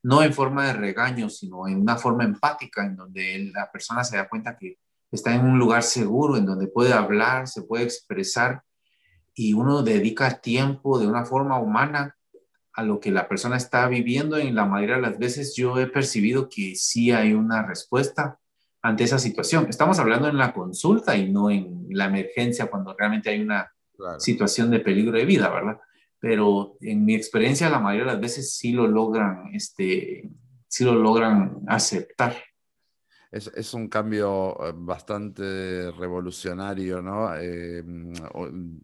no 0.02 0.22
en 0.22 0.32
forma 0.32 0.66
de 0.66 0.72
regaño, 0.72 1.28
sino 1.30 1.68
en 1.68 1.80
una 1.80 1.96
forma 1.96 2.24
empática, 2.24 2.84
en 2.84 2.96
donde 2.96 3.50
la 3.54 3.70
persona 3.70 4.02
se 4.02 4.16
da 4.16 4.28
cuenta 4.28 4.56
que 4.58 4.78
está 5.10 5.34
en 5.34 5.44
un 5.44 5.58
lugar 5.58 5.82
seguro, 5.82 6.36
en 6.36 6.46
donde 6.46 6.66
puede 6.66 6.92
hablar, 6.92 7.46
se 7.46 7.62
puede 7.62 7.84
expresar, 7.84 8.62
y 9.34 9.54
uno 9.54 9.82
dedica 9.82 10.40
tiempo 10.40 10.98
de 10.98 11.06
una 11.06 11.24
forma 11.24 11.58
humana 11.58 12.16
a 12.74 12.82
lo 12.82 13.00
que 13.00 13.10
la 13.10 13.28
persona 13.28 13.56
está 13.56 13.86
viviendo, 13.88 14.38
en 14.38 14.54
la 14.54 14.64
mayoría 14.64 14.96
de 14.96 15.02
las 15.02 15.18
veces 15.18 15.54
yo 15.54 15.78
he 15.78 15.86
percibido 15.86 16.48
que 16.48 16.74
sí 16.74 17.10
hay 17.10 17.32
una 17.32 17.62
respuesta 17.62 18.38
ante 18.80 19.04
esa 19.04 19.18
situación. 19.18 19.66
Estamos 19.68 19.98
hablando 19.98 20.28
en 20.28 20.38
la 20.38 20.52
consulta 20.52 21.16
y 21.16 21.30
no 21.30 21.50
en 21.50 21.86
la 21.90 22.06
emergencia 22.06 22.66
cuando 22.66 22.94
realmente 22.98 23.30
hay 23.30 23.40
una 23.40 23.70
situación 24.18 24.70
de 24.70 24.80
peligro 24.80 25.16
de 25.16 25.24
vida, 25.24 25.48
¿verdad? 25.48 25.78
Pero 26.18 26.76
en 26.80 27.04
mi 27.04 27.14
experiencia 27.14 27.68
la 27.68 27.78
mayoría 27.78 28.06
de 28.06 28.12
las 28.12 28.20
veces 28.20 28.56
sí 28.56 28.72
lo 28.72 28.86
logran, 28.86 29.50
este, 29.52 30.28
sí 30.66 30.84
lo 30.84 30.94
logran 30.94 31.60
aceptar 31.66 32.36
es, 33.32 33.72
un 33.72 33.88
cambio 33.88 34.54
eh, 34.62 34.74
bastante 34.76 35.90
revolucionario, 35.92 37.00
¿no? 37.00 37.34
Eh, 37.34 37.82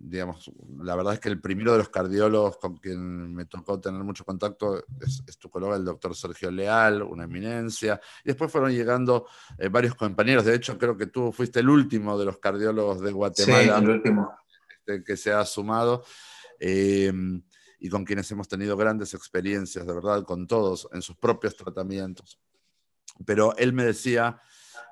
digamos, 0.01 0.51
la 0.79 0.97
verdad 0.97 1.15
es 1.15 1.21
que 1.21 1.29
el 1.29 1.39
primero 1.39 1.73
de 1.73 1.79
los 1.79 1.91
cardiólogos 1.91 2.57
con 2.57 2.79
quien 2.79 3.35
me 3.35 3.45
tocó 3.45 3.79
tener 3.79 4.03
mucho 4.03 4.25
contacto 4.25 4.83
es, 5.01 5.39
tu 5.39 5.51
colega, 5.51 5.77
el 5.77 5.85
doctor 5.85 6.17
Sergio 6.17 6.51
Leal, 6.51 7.03
una 7.03 7.25
eminencia, 7.25 8.01
y 8.25 8.29
después 8.29 8.51
fueron 8.51 8.73
llegando 8.73 9.27
eh, 9.59 9.69
varios 9.69 9.95
compañeros, 9.95 10.47
de 10.47 10.55
hecho 10.55 10.79
creo 10.79 10.97
que 10.97 11.09
tú 11.09 11.31
fuiste 11.31 11.61
el 11.61 11.69
último 11.69 12.19
de 12.19 12.25
los 12.25 12.39
cardiólogos 12.39 13.03
de 13.03 13.13
Guatemala 13.13 14.01
este, 14.71 15.05
que 15.05 15.17
se 15.19 15.31
ha 15.31 15.45
sumado. 15.45 16.05
y 16.59 17.89
con 17.91 18.05
quienes 18.05 18.31
hemos 18.33 18.49
tenido 18.49 18.79
grandes 18.79 19.13
experiencias, 19.13 19.87
de 19.87 19.93
verdad, 19.93 20.25
con 20.25 20.47
todos 20.47 20.89
en 20.93 21.03
sus 21.03 21.17
propios 21.17 21.55
tratamientos 21.55 22.41
pero 23.25 23.57
él 23.57 23.73
me 23.73 23.85
decía, 23.85 24.41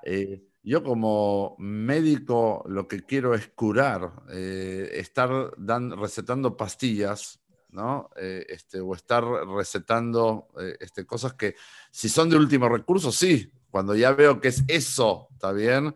eh, 0.03 0.43
yo 0.63 0.83
como 0.83 1.55
médico 1.59 2.63
lo 2.67 2.87
que 2.87 3.03
quiero 3.03 3.33
es 3.33 3.47
curar, 3.49 4.11
eh, 4.31 4.89
estar 4.93 5.29
recetando 5.57 6.57
pastillas, 6.57 7.39
¿no? 7.69 8.09
Eh, 8.15 8.45
este, 8.49 8.79
o 8.79 8.93
estar 8.95 9.23
recetando 9.23 10.49
este, 10.79 11.05
cosas 11.05 11.33
que 11.33 11.55
si 11.91 12.09
son 12.09 12.29
de 12.29 12.37
último 12.37 12.67
recurso, 12.69 13.11
sí, 13.11 13.51
cuando 13.69 13.95
ya 13.95 14.11
veo 14.11 14.41
que 14.41 14.49
es 14.49 14.63
eso, 14.67 15.27
¿está 15.33 15.51
bien? 15.51 15.95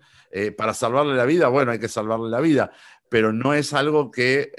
para 0.57 0.73
salvarle 0.73 1.13
la 1.15 1.25
vida, 1.25 1.49
bueno, 1.49 1.73
hay 1.73 1.79
que 1.79 1.89
salvarle 1.89 2.29
la 2.29 2.39
vida, 2.39 2.71
pero 3.09 3.33
no 3.33 3.53
es 3.53 3.73
algo 3.73 4.11
que, 4.11 4.53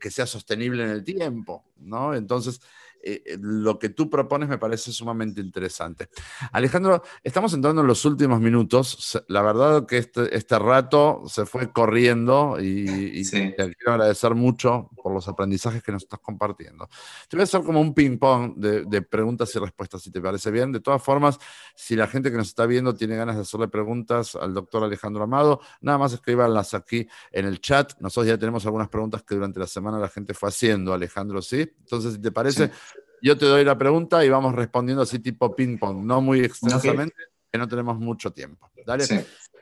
que 0.00 0.10
sea 0.12 0.24
sostenible 0.24 0.84
en 0.84 0.90
el 0.90 1.02
tiempo, 1.02 1.64
¿no? 1.78 2.14
Entonces, 2.14 2.60
eh, 3.02 3.22
eh, 3.24 3.38
lo 3.40 3.78
que 3.78 3.88
tú 3.88 4.08
propones 4.08 4.48
me 4.48 4.58
parece 4.58 4.92
sumamente 4.92 5.40
interesante. 5.40 6.08
Alejandro, 6.52 7.02
estamos 7.22 7.52
entrando 7.54 7.80
en 7.80 7.86
los 7.86 8.04
últimos 8.04 8.40
minutos. 8.40 9.22
La 9.28 9.42
verdad 9.42 9.86
que 9.86 9.98
este, 9.98 10.34
este 10.36 10.58
rato 10.58 11.22
se 11.26 11.46
fue 11.46 11.72
corriendo 11.72 12.58
y, 12.60 13.22
te 13.30 13.54
quiero 13.54 13.92
agradecer 13.92 14.34
mucho 14.34 14.90
por 15.02 15.12
los 15.12 15.28
aprendizajes 15.28 15.82
que 15.82 15.92
nos 15.92 16.04
estás 16.04 16.20
compartiendo. 16.20 16.88
Te 17.28 17.36
voy 17.36 17.42
a 17.42 17.44
hacer 17.44 17.62
como 17.62 17.80
un 17.80 17.94
ping-pong 17.94 18.54
de, 18.56 19.02
preguntas 19.02 19.54
y 19.54 19.58
respuestas, 19.58 20.02
si 20.02 20.10
te 20.10 20.20
parece 20.20 20.50
bien. 20.50 20.72
De 20.72 20.80
todas 20.80 21.02
formas, 21.02 21.38
si 21.74 21.96
la 21.96 22.06
gente 22.06 22.30
que 22.30 22.36
nos 22.36 22.48
está 22.48 22.66
viendo 22.66 22.94
tiene 22.94 23.16
ganas 23.16 23.36
de 23.36 23.42
hacerle 23.42 23.68
preguntas 23.68 24.36
al 24.36 24.54
doctor 24.54 24.84
Alejandro 24.84 25.24
Amado, 25.24 25.60
nada 25.80 25.98
más 25.98 26.12
escríbanlas 26.12 26.74
aquí 26.74 27.06
en 27.32 27.46
el 27.46 27.60
chat. 27.60 27.92
Nosotros 28.00 28.28
ya 28.28 28.38
tenemos 28.38 28.64
algunas 28.64 28.88
preguntas 28.88 29.22
que 29.22 29.34
durante 29.34 29.58
la 29.58 29.66
semana 29.66 29.98
la 29.98 30.08
gente 30.08 30.34
fue 30.34 30.48
haciendo, 30.48 30.92
Alejandro, 30.92 31.42
¿sí? 31.42 31.60
Entonces, 31.60 32.14
si 32.14 32.20
te 32.20 32.30
parece, 32.30 32.70
yo 33.22 33.38
te 33.38 33.46
doy 33.46 33.64
la 33.64 33.78
pregunta 33.78 34.24
y 34.24 34.28
vamos 34.28 34.54
respondiendo 34.54 35.02
así 35.02 35.20
tipo 35.20 35.54
ping-pong, 35.54 36.04
no 36.04 36.20
muy 36.20 36.40
extensamente, 36.40 37.14
que 37.50 37.58
no 37.58 37.68
tenemos 37.68 37.98
mucho 37.98 38.32
tiempo. 38.32 38.70
Dale. 38.84 39.04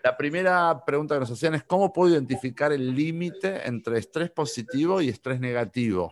La 0.02 0.16
primera 0.16 0.82
pregunta 0.86 1.14
que 1.14 1.20
nos 1.20 1.30
hacían 1.30 1.54
es, 1.54 1.64
¿cómo 1.64 1.92
puedo 1.92 2.14
identificar 2.14 2.72
el 2.72 2.94
límite 2.94 3.68
entre 3.68 3.98
estrés 3.98 4.30
positivo 4.30 5.02
y 5.02 5.10
estrés 5.10 5.40
negativo? 5.40 6.10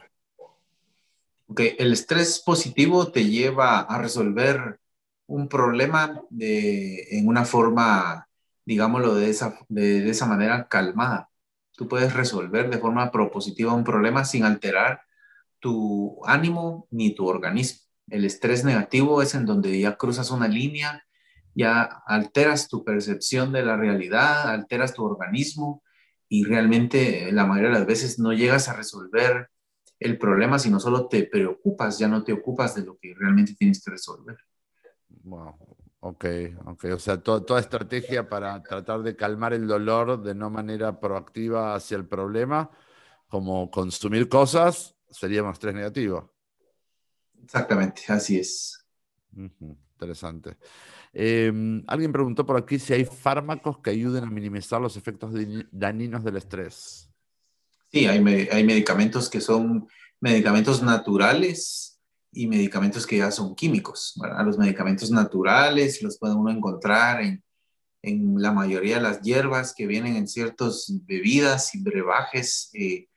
Ok, 1.46 1.60
el 1.78 1.94
estrés 1.94 2.42
positivo 2.44 3.10
te 3.10 3.24
lleva 3.24 3.80
a 3.80 3.98
resolver 3.98 4.78
un 5.26 5.48
problema 5.48 6.22
en 6.38 7.26
una 7.26 7.46
forma, 7.46 8.28
digámoslo, 8.66 9.14
de 9.14 9.30
esa, 9.30 9.58
de 9.68 10.08
esa 10.10 10.26
manera 10.26 10.68
calmada. 10.68 11.30
Tú 11.72 11.88
puedes 11.88 12.12
resolver 12.12 12.68
de 12.68 12.78
forma 12.78 13.10
propositiva 13.10 13.72
un 13.72 13.84
problema 13.84 14.26
sin 14.26 14.44
alterar 14.44 15.07
tu 15.60 16.24
ánimo 16.24 16.86
ni 16.90 17.14
tu 17.14 17.26
organismo. 17.26 17.80
El 18.08 18.24
estrés 18.24 18.64
negativo 18.64 19.22
es 19.22 19.34
en 19.34 19.44
donde 19.44 19.78
ya 19.78 19.96
cruzas 19.96 20.30
una 20.30 20.48
línea, 20.48 21.04
ya 21.54 21.82
alteras 22.06 22.68
tu 22.68 22.84
percepción 22.84 23.52
de 23.52 23.64
la 23.64 23.76
realidad, 23.76 24.48
alteras 24.50 24.94
tu 24.94 25.04
organismo 25.04 25.82
y 26.28 26.44
realmente 26.44 27.30
la 27.32 27.46
mayoría 27.46 27.70
de 27.70 27.78
las 27.78 27.86
veces 27.86 28.18
no 28.18 28.32
llegas 28.32 28.68
a 28.68 28.74
resolver 28.74 29.50
el 29.98 30.18
problema, 30.18 30.58
sino 30.58 30.78
solo 30.78 31.08
te 31.08 31.24
preocupas, 31.24 31.98
ya 31.98 32.08
no 32.08 32.22
te 32.22 32.32
ocupas 32.32 32.74
de 32.74 32.84
lo 32.84 32.96
que 32.98 33.14
realmente 33.18 33.54
tienes 33.54 33.82
que 33.82 33.90
resolver. 33.90 34.36
Wow. 35.24 35.56
Ok, 36.00 36.24
ok. 36.66 36.84
O 36.94 36.98
sea, 36.98 37.20
toda 37.20 37.58
estrategia 37.58 38.28
para 38.28 38.62
tratar 38.62 39.02
de 39.02 39.16
calmar 39.16 39.52
el 39.52 39.66
dolor 39.66 40.22
de 40.22 40.34
no 40.34 40.48
manera 40.48 41.00
proactiva 41.00 41.74
hacia 41.74 41.96
el 41.96 42.06
problema, 42.06 42.70
como 43.26 43.70
consumir 43.70 44.28
cosas 44.28 44.97
sería 45.10 45.42
más 45.42 45.54
estrés 45.54 45.74
negativo. 45.74 46.32
Exactamente, 47.42 48.02
así 48.08 48.38
es. 48.38 48.84
Interesante. 49.34 50.56
Em, 51.12 51.82
alguien 51.86 52.12
preguntó 52.12 52.44
por 52.44 52.56
aquí 52.56 52.78
si 52.78 52.92
hay 52.92 53.04
fármacos 53.04 53.78
que 53.78 53.90
ayuden 53.90 54.24
a 54.24 54.30
minimizar 54.30 54.80
los 54.80 54.96
efectos 54.96 55.32
dañinos 55.70 56.22
del 56.22 56.36
estrés. 56.36 57.10
Sí, 57.90 58.06
hay, 58.06 58.18
hay 58.52 58.64
medicamentos 58.64 59.30
que 59.30 59.40
son 59.40 59.88
medicamentos 60.20 60.82
naturales 60.82 61.98
y 62.32 62.46
medicamentos 62.46 63.06
que 63.06 63.18
ya 63.18 63.30
son 63.30 63.54
químicos. 63.54 64.14
Los 64.44 64.58
medicamentos 64.58 65.10
naturales 65.10 66.02
los 66.02 66.18
puede 66.18 66.34
uno 66.34 66.50
encontrar 66.50 67.22
en, 67.22 67.42
en, 68.02 68.34
la 68.40 68.52
mayoría 68.52 68.96
de 68.96 69.02
las 69.02 69.22
hierbas 69.22 69.74
que 69.74 69.86
vienen 69.86 70.16
en 70.16 70.28
ciertas 70.28 70.92
bebidas 71.06 71.74
y 71.74 71.82
brebajes 71.82 72.70
eh, 72.74 73.08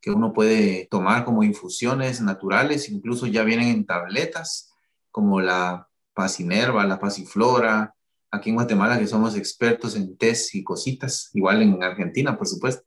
que 0.00 0.10
uno 0.10 0.32
puede 0.32 0.86
tomar 0.90 1.24
como 1.24 1.42
infusiones 1.42 2.20
naturales, 2.20 2.88
incluso 2.88 3.26
ya 3.26 3.44
vienen 3.44 3.68
en 3.68 3.86
tabletas, 3.86 4.72
como 5.10 5.40
la 5.40 5.88
pasinerva, 6.14 6.86
la 6.86 6.98
pasiflora, 6.98 7.94
aquí 8.30 8.50
en 8.50 8.56
Guatemala 8.56 8.98
que 8.98 9.06
somos 9.06 9.36
expertos 9.36 9.96
en 9.96 10.16
test 10.16 10.54
y 10.54 10.62
cositas, 10.64 11.30
igual 11.34 11.62
en 11.62 11.82
Argentina, 11.82 12.36
por 12.36 12.46
supuesto, 12.46 12.84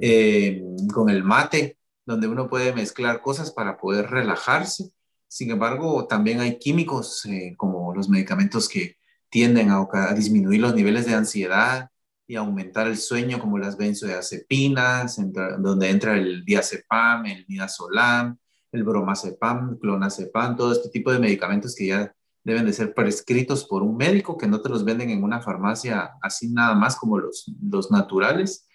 eh, 0.00 0.62
con 0.92 1.08
el 1.08 1.22
mate, 1.22 1.78
donde 2.04 2.28
uno 2.28 2.48
puede 2.48 2.72
mezclar 2.72 3.22
cosas 3.22 3.52
para 3.52 3.78
poder 3.78 4.10
relajarse. 4.10 4.90
Sin 5.28 5.50
embargo, 5.50 6.06
también 6.06 6.40
hay 6.40 6.58
químicos 6.58 7.24
eh, 7.26 7.54
como 7.56 7.94
los 7.94 8.08
medicamentos 8.08 8.68
que 8.68 8.96
tienden 9.30 9.70
a, 9.70 9.86
a 9.92 10.14
disminuir 10.14 10.60
los 10.60 10.74
niveles 10.74 11.06
de 11.06 11.14
ansiedad, 11.14 11.91
y 12.32 12.36
aumentar 12.36 12.86
el 12.86 12.96
sueño 12.96 13.38
como 13.38 13.58
las 13.58 13.76
benzodiazepinas, 13.76 15.20
donde 15.58 15.90
entra 15.90 16.16
el 16.16 16.42
diazepam, 16.46 17.26
el 17.26 17.44
midazolam, 17.46 18.38
el 18.72 18.84
bromazepam, 18.84 19.78
clonazepam, 19.78 20.56
todo 20.56 20.72
este 20.72 20.88
tipo 20.88 21.12
de 21.12 21.18
medicamentos 21.18 21.74
que 21.74 21.88
ya 21.88 22.14
deben 22.42 22.64
de 22.64 22.72
ser 22.72 22.94
prescritos 22.94 23.66
por 23.66 23.82
un 23.82 23.98
médico, 23.98 24.38
que 24.38 24.46
no 24.46 24.62
te 24.62 24.70
los 24.70 24.82
venden 24.82 25.10
en 25.10 25.22
una 25.22 25.42
farmacia 25.42 26.12
así 26.22 26.48
nada 26.48 26.74
más 26.74 26.96
como 26.96 27.18
los, 27.18 27.52
los 27.60 27.90
naturales, 27.90 28.66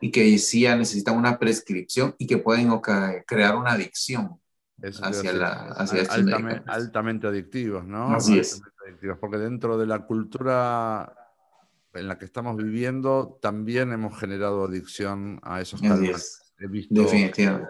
y 0.00 0.10
que 0.10 0.36
sí 0.38 0.62
ya 0.62 0.74
necesitan 0.74 1.16
una 1.16 1.38
prescripción 1.38 2.12
y 2.18 2.26
que 2.26 2.38
pueden 2.38 2.68
crear 3.24 3.54
una 3.54 3.74
adicción 3.74 4.40
hacia, 5.00 5.32
la, 5.32 5.52
hacia 5.76 6.02
estos 6.02 6.16
altamente, 6.16 6.62
altamente 6.66 7.26
adictivos, 7.28 7.86
¿no? 7.86 8.16
Así 8.16 8.36
es. 8.36 8.60
Adictivos, 8.84 9.18
porque 9.20 9.38
dentro 9.38 9.78
de 9.78 9.86
la 9.86 10.00
cultura 10.00 11.25
en 11.96 12.08
la 12.08 12.18
que 12.18 12.24
estamos 12.24 12.56
viviendo 12.56 13.38
también 13.40 13.92
hemos 13.92 14.18
generado 14.18 14.64
adicción 14.64 15.40
a 15.42 15.60
esos 15.60 15.80
calmantes. 15.80 16.52
He 16.58 16.66
visto 16.66 17.02
Definitivamente. 17.02 17.68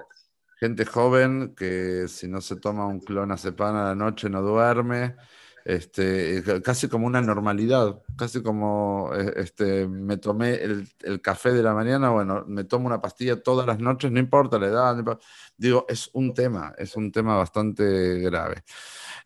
gente 0.61 0.85
joven 0.85 1.55
que 1.57 2.07
si 2.09 2.29
no 2.29 2.41
se 2.41 2.57
toma 2.57 2.87
un 2.87 3.01
clonazepam 3.01 3.75
a 3.77 3.85
la 3.85 3.95
noche 3.95 4.29
no 4.31 4.43
duerme. 4.43 5.17
Este, 5.65 6.45
casi 6.63 6.87
como 6.87 7.09
una 7.09 7.21
normalidad, 7.21 8.01
casi 8.17 8.41
como 8.41 9.11
eh, 9.13 9.33
este, 9.35 9.89
me 9.89 10.17
tomé 10.17 10.55
el, 10.63 10.89
el, 11.03 11.21
café 11.21 11.51
de 11.51 11.61
la 11.65 11.75
mañana, 11.75 12.11
bueno, 12.11 12.45
me 12.47 12.63
tomo 12.63 12.87
una 12.87 13.01
pastilla 13.01 13.43
todas 13.43 13.67
las 13.67 13.81
noches, 13.81 14.13
no 14.13 14.21
importa 14.21 14.61
la 14.61 14.69
edad, 14.69 15.19
digo, 15.57 15.85
es 15.89 16.09
un 16.13 16.35
tema, 16.35 16.73
es 16.79 16.95
un 16.95 17.11
tema 17.11 17.37
bastante 17.37 18.21
grave. 18.21 18.63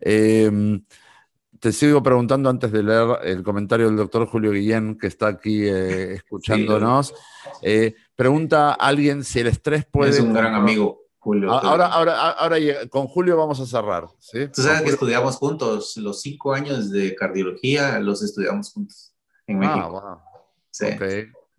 Eh, 0.00 0.80
te 1.58 1.72
sigo 1.72 2.02
preguntando 2.02 2.48
antes 2.48 2.70
de 2.72 2.82
leer 2.82 3.18
el 3.24 3.42
comentario 3.42 3.86
del 3.86 3.96
doctor 3.96 4.26
Julio 4.26 4.52
Guillén, 4.52 4.96
que 4.96 5.06
está 5.06 5.28
aquí 5.28 5.64
eh, 5.64 6.14
escuchándonos. 6.14 7.14
Eh, 7.62 7.94
pregunta 8.14 8.72
alguien 8.72 9.24
si 9.24 9.40
el 9.40 9.48
estrés 9.48 9.84
puede... 9.84 10.10
Es 10.10 10.20
un 10.20 10.32
gran 10.32 10.54
amigo, 10.54 11.06
Julio. 11.18 11.52
Ahora, 11.52 11.86
ahora, 11.88 12.30
ahora, 12.30 12.56
con 12.88 13.06
Julio 13.08 13.36
vamos 13.36 13.60
a 13.60 13.66
cerrar. 13.66 14.06
Tú 14.52 14.62
sabes 14.62 14.82
que 14.82 14.90
estudiamos 14.90 15.36
juntos, 15.36 15.96
los 15.96 16.20
cinco 16.20 16.54
años 16.54 16.90
de 16.90 17.14
cardiología 17.14 17.98
los 17.98 18.22
estudiamos 18.22 18.72
juntos 18.72 19.14
en 19.46 19.56
ah, 19.56 19.60
México. 19.60 20.02
Ah, 20.04 20.14
wow. 20.14 20.18
Sí. 20.70 20.86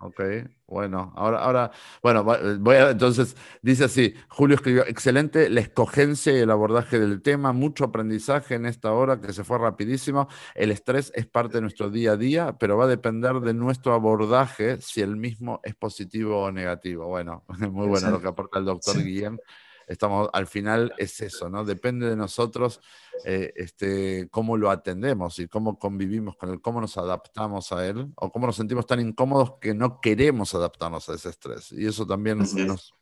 Ok, 0.03 0.19
bueno, 0.65 1.13
ahora, 1.15 1.39
ahora, 1.43 1.71
bueno, 2.01 2.23
voy 2.23 2.75
a, 2.75 2.89
entonces, 2.89 3.35
dice 3.61 3.83
así, 3.83 4.15
Julio 4.29 4.55
escribió, 4.55 4.85
excelente 4.87 5.49
la 5.49 5.61
escogencia 5.61 6.33
y 6.33 6.39
el 6.39 6.49
abordaje 6.49 6.99
del 6.99 7.21
tema, 7.21 7.53
mucho 7.53 7.85
aprendizaje 7.85 8.55
en 8.55 8.65
esta 8.65 8.91
hora 8.93 9.21
que 9.21 9.31
se 9.31 9.43
fue 9.43 9.59
rapidísimo, 9.59 10.27
el 10.55 10.71
estrés 10.71 11.11
es 11.13 11.27
parte 11.27 11.57
de 11.57 11.61
nuestro 11.61 11.89
día 11.89 12.13
a 12.13 12.17
día, 12.17 12.57
pero 12.57 12.77
va 12.77 12.85
a 12.85 12.87
depender 12.87 13.41
de 13.41 13.53
nuestro 13.53 13.93
abordaje 13.93 14.81
si 14.81 15.01
el 15.01 15.17
mismo 15.17 15.59
es 15.63 15.75
positivo 15.75 16.41
o 16.41 16.51
negativo. 16.51 17.07
Bueno, 17.07 17.43
muy 17.71 17.87
bueno 17.87 18.09
lo 18.09 18.19
que 18.21 18.27
aporta 18.27 18.57
el 18.57 18.65
doctor 18.65 19.03
Guillén 19.03 19.39
estamos, 19.87 20.29
al 20.33 20.47
final 20.47 20.93
es 20.97 21.19
eso, 21.21 21.49
¿no? 21.49 21.63
Depende 21.63 22.09
de 22.09 22.15
nosotros 22.15 22.81
eh, 23.25 23.53
este, 23.55 24.27
cómo 24.29 24.57
lo 24.57 24.69
atendemos 24.69 25.39
y 25.39 25.47
cómo 25.47 25.77
convivimos 25.77 26.35
con 26.37 26.49
él, 26.49 26.61
cómo 26.61 26.81
nos 26.81 26.97
adaptamos 26.97 27.71
a 27.71 27.85
él 27.85 28.11
o 28.15 28.31
cómo 28.31 28.47
nos 28.47 28.55
sentimos 28.55 28.85
tan 28.85 28.99
incómodos 28.99 29.53
que 29.59 29.73
no 29.73 29.99
queremos 30.01 30.53
adaptarnos 30.55 31.07
a 31.09 31.15
ese 31.15 31.29
estrés. 31.29 31.71
Y 31.71 31.85
eso 31.85 32.05
también 32.05 32.39
nos, 32.39 32.53
nos, 32.53 32.93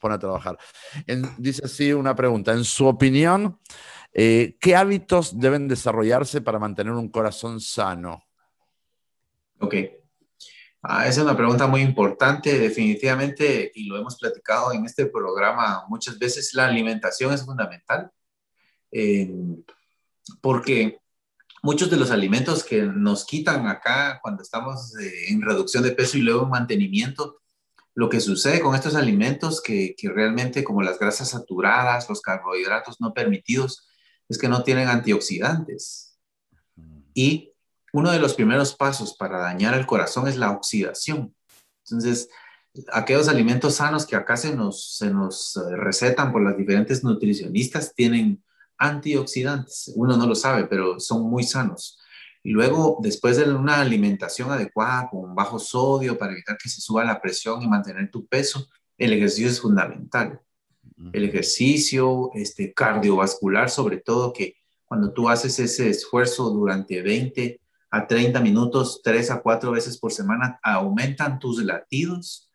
pone 0.00 0.14
a 0.14 0.18
trabajar. 0.18 0.58
dice 1.38 1.62
así 1.64 1.92
una 1.92 2.14
pregunta, 2.14 2.52
en 2.52 2.64
su 2.64 2.86
opinión, 2.86 3.58
eh, 4.12 4.56
¿qué 4.60 4.76
hábitos 4.76 5.38
deben 5.38 5.68
desarrollarse 5.68 6.40
para 6.40 6.58
mantener 6.58 6.92
un 6.92 7.08
corazón 7.08 7.60
sano? 7.60 8.24
Ok. 9.60 9.74
Ah, 10.82 11.06
esa 11.06 11.20
es 11.20 11.24
una 11.26 11.36
pregunta 11.36 11.66
muy 11.66 11.82
importante, 11.82 12.58
definitivamente, 12.58 13.70
y 13.74 13.84
lo 13.84 13.98
hemos 13.98 14.16
platicado 14.16 14.72
en 14.72 14.86
este 14.86 15.06
programa 15.06 15.84
muchas 15.88 16.18
veces, 16.18 16.54
la 16.54 16.66
alimentación 16.66 17.34
es 17.34 17.44
fundamental, 17.44 18.10
eh, 18.90 19.30
porque 20.40 21.00
muchos 21.62 21.90
de 21.90 21.98
los 21.98 22.10
alimentos 22.10 22.64
que 22.64 22.82
nos 22.82 23.26
quitan 23.26 23.66
acá 23.66 24.20
cuando 24.22 24.42
estamos 24.42 24.96
eh, 24.98 25.28
en 25.28 25.42
reducción 25.42 25.82
de 25.82 25.92
peso 25.92 26.16
y 26.16 26.22
luego 26.22 26.44
en 26.44 26.50
mantenimiento, 26.50 27.40
lo 27.94 28.08
que 28.08 28.20
sucede 28.20 28.60
con 28.60 28.74
estos 28.74 28.94
alimentos 28.94 29.60
que, 29.60 29.94
que, 29.98 30.08
realmente 30.08 30.64
como 30.64 30.80
las 30.82 30.98
grasas 30.98 31.30
saturadas, 31.30 32.08
los 32.08 32.22
carbohidratos 32.22 33.00
no 33.00 33.12
permitidos, 33.12 33.86
es 34.30 34.38
que 34.38 34.48
no 34.48 34.62
tienen 34.62 34.88
antioxidantes. 34.88 36.18
Y 37.12 37.49
uno 37.92 38.10
de 38.10 38.18
los 38.18 38.34
primeros 38.34 38.74
pasos 38.74 39.14
para 39.14 39.38
dañar 39.38 39.74
el 39.74 39.86
corazón 39.86 40.28
es 40.28 40.36
la 40.36 40.50
oxidación. 40.50 41.34
Entonces, 41.84 42.28
aquellos 42.92 43.28
alimentos 43.28 43.76
sanos 43.76 44.06
que 44.06 44.16
acá 44.16 44.36
se 44.36 44.54
nos, 44.54 44.96
se 44.96 45.10
nos 45.10 45.56
eh, 45.56 45.76
recetan 45.76 46.32
por 46.32 46.42
las 46.42 46.56
diferentes 46.56 47.02
nutricionistas 47.02 47.94
tienen 47.94 48.42
antioxidantes. 48.78 49.92
Uno 49.96 50.16
no 50.16 50.26
lo 50.26 50.34
sabe, 50.34 50.64
pero 50.66 51.00
son 51.00 51.28
muy 51.28 51.42
sanos. 51.42 51.98
Y 52.42 52.50
luego, 52.50 52.98
después 53.02 53.36
de 53.36 53.52
una 53.52 53.80
alimentación 53.80 54.50
adecuada 54.50 55.08
con 55.10 55.34
bajo 55.34 55.58
sodio 55.58 56.16
para 56.16 56.32
evitar 56.32 56.56
que 56.56 56.70
se 56.70 56.80
suba 56.80 57.04
la 57.04 57.20
presión 57.20 57.60
y 57.62 57.68
mantener 57.68 58.10
tu 58.10 58.26
peso, 58.26 58.66
el 58.96 59.12
ejercicio 59.12 59.48
es 59.48 59.60
fundamental. 59.60 60.40
El 61.12 61.24
ejercicio 61.24 62.30
este, 62.34 62.72
cardiovascular, 62.72 63.70
sobre 63.70 63.98
todo, 63.98 64.32
que 64.32 64.56
cuando 64.84 65.12
tú 65.12 65.28
haces 65.28 65.58
ese 65.58 65.88
esfuerzo 65.88 66.50
durante 66.50 67.00
20 67.02 67.60
a 67.90 68.06
30 68.06 68.40
minutos, 68.40 69.00
3 69.02 69.30
a 69.32 69.42
4 69.42 69.70
veces 69.72 69.98
por 69.98 70.12
semana, 70.12 70.58
aumentan 70.62 71.38
tus 71.38 71.62
latidos. 71.64 72.50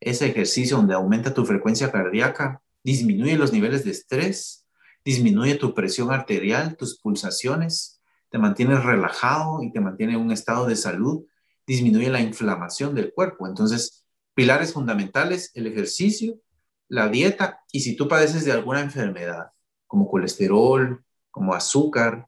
Ese 0.00 0.26
ejercicio 0.26 0.76
donde 0.76 0.94
aumenta 0.94 1.34
tu 1.34 1.44
frecuencia 1.44 1.90
cardíaca, 1.90 2.62
disminuye 2.84 3.36
los 3.36 3.52
niveles 3.52 3.84
de 3.84 3.90
estrés 3.90 4.66
disminuye 5.06 5.54
tu 5.54 5.72
presión 5.72 6.10
arterial, 6.10 6.76
tus 6.76 6.98
pulsaciones, 6.98 8.02
te 8.28 8.38
mantienes 8.38 8.82
relajado 8.82 9.62
y 9.62 9.70
te 9.70 9.80
mantiene 9.80 10.14
en 10.14 10.20
un 10.20 10.32
estado 10.32 10.66
de 10.66 10.74
salud, 10.74 11.24
disminuye 11.64 12.10
la 12.10 12.20
inflamación 12.20 12.92
del 12.92 13.12
cuerpo. 13.14 13.46
Entonces, 13.46 14.04
pilares 14.34 14.72
fundamentales, 14.72 15.52
el 15.54 15.68
ejercicio, 15.68 16.40
la 16.88 17.08
dieta 17.08 17.60
y 17.70 17.82
si 17.82 17.94
tú 17.94 18.08
padeces 18.08 18.44
de 18.44 18.50
alguna 18.50 18.80
enfermedad, 18.80 19.52
como 19.86 20.08
colesterol, 20.08 21.04
como 21.30 21.54
azúcar, 21.54 22.26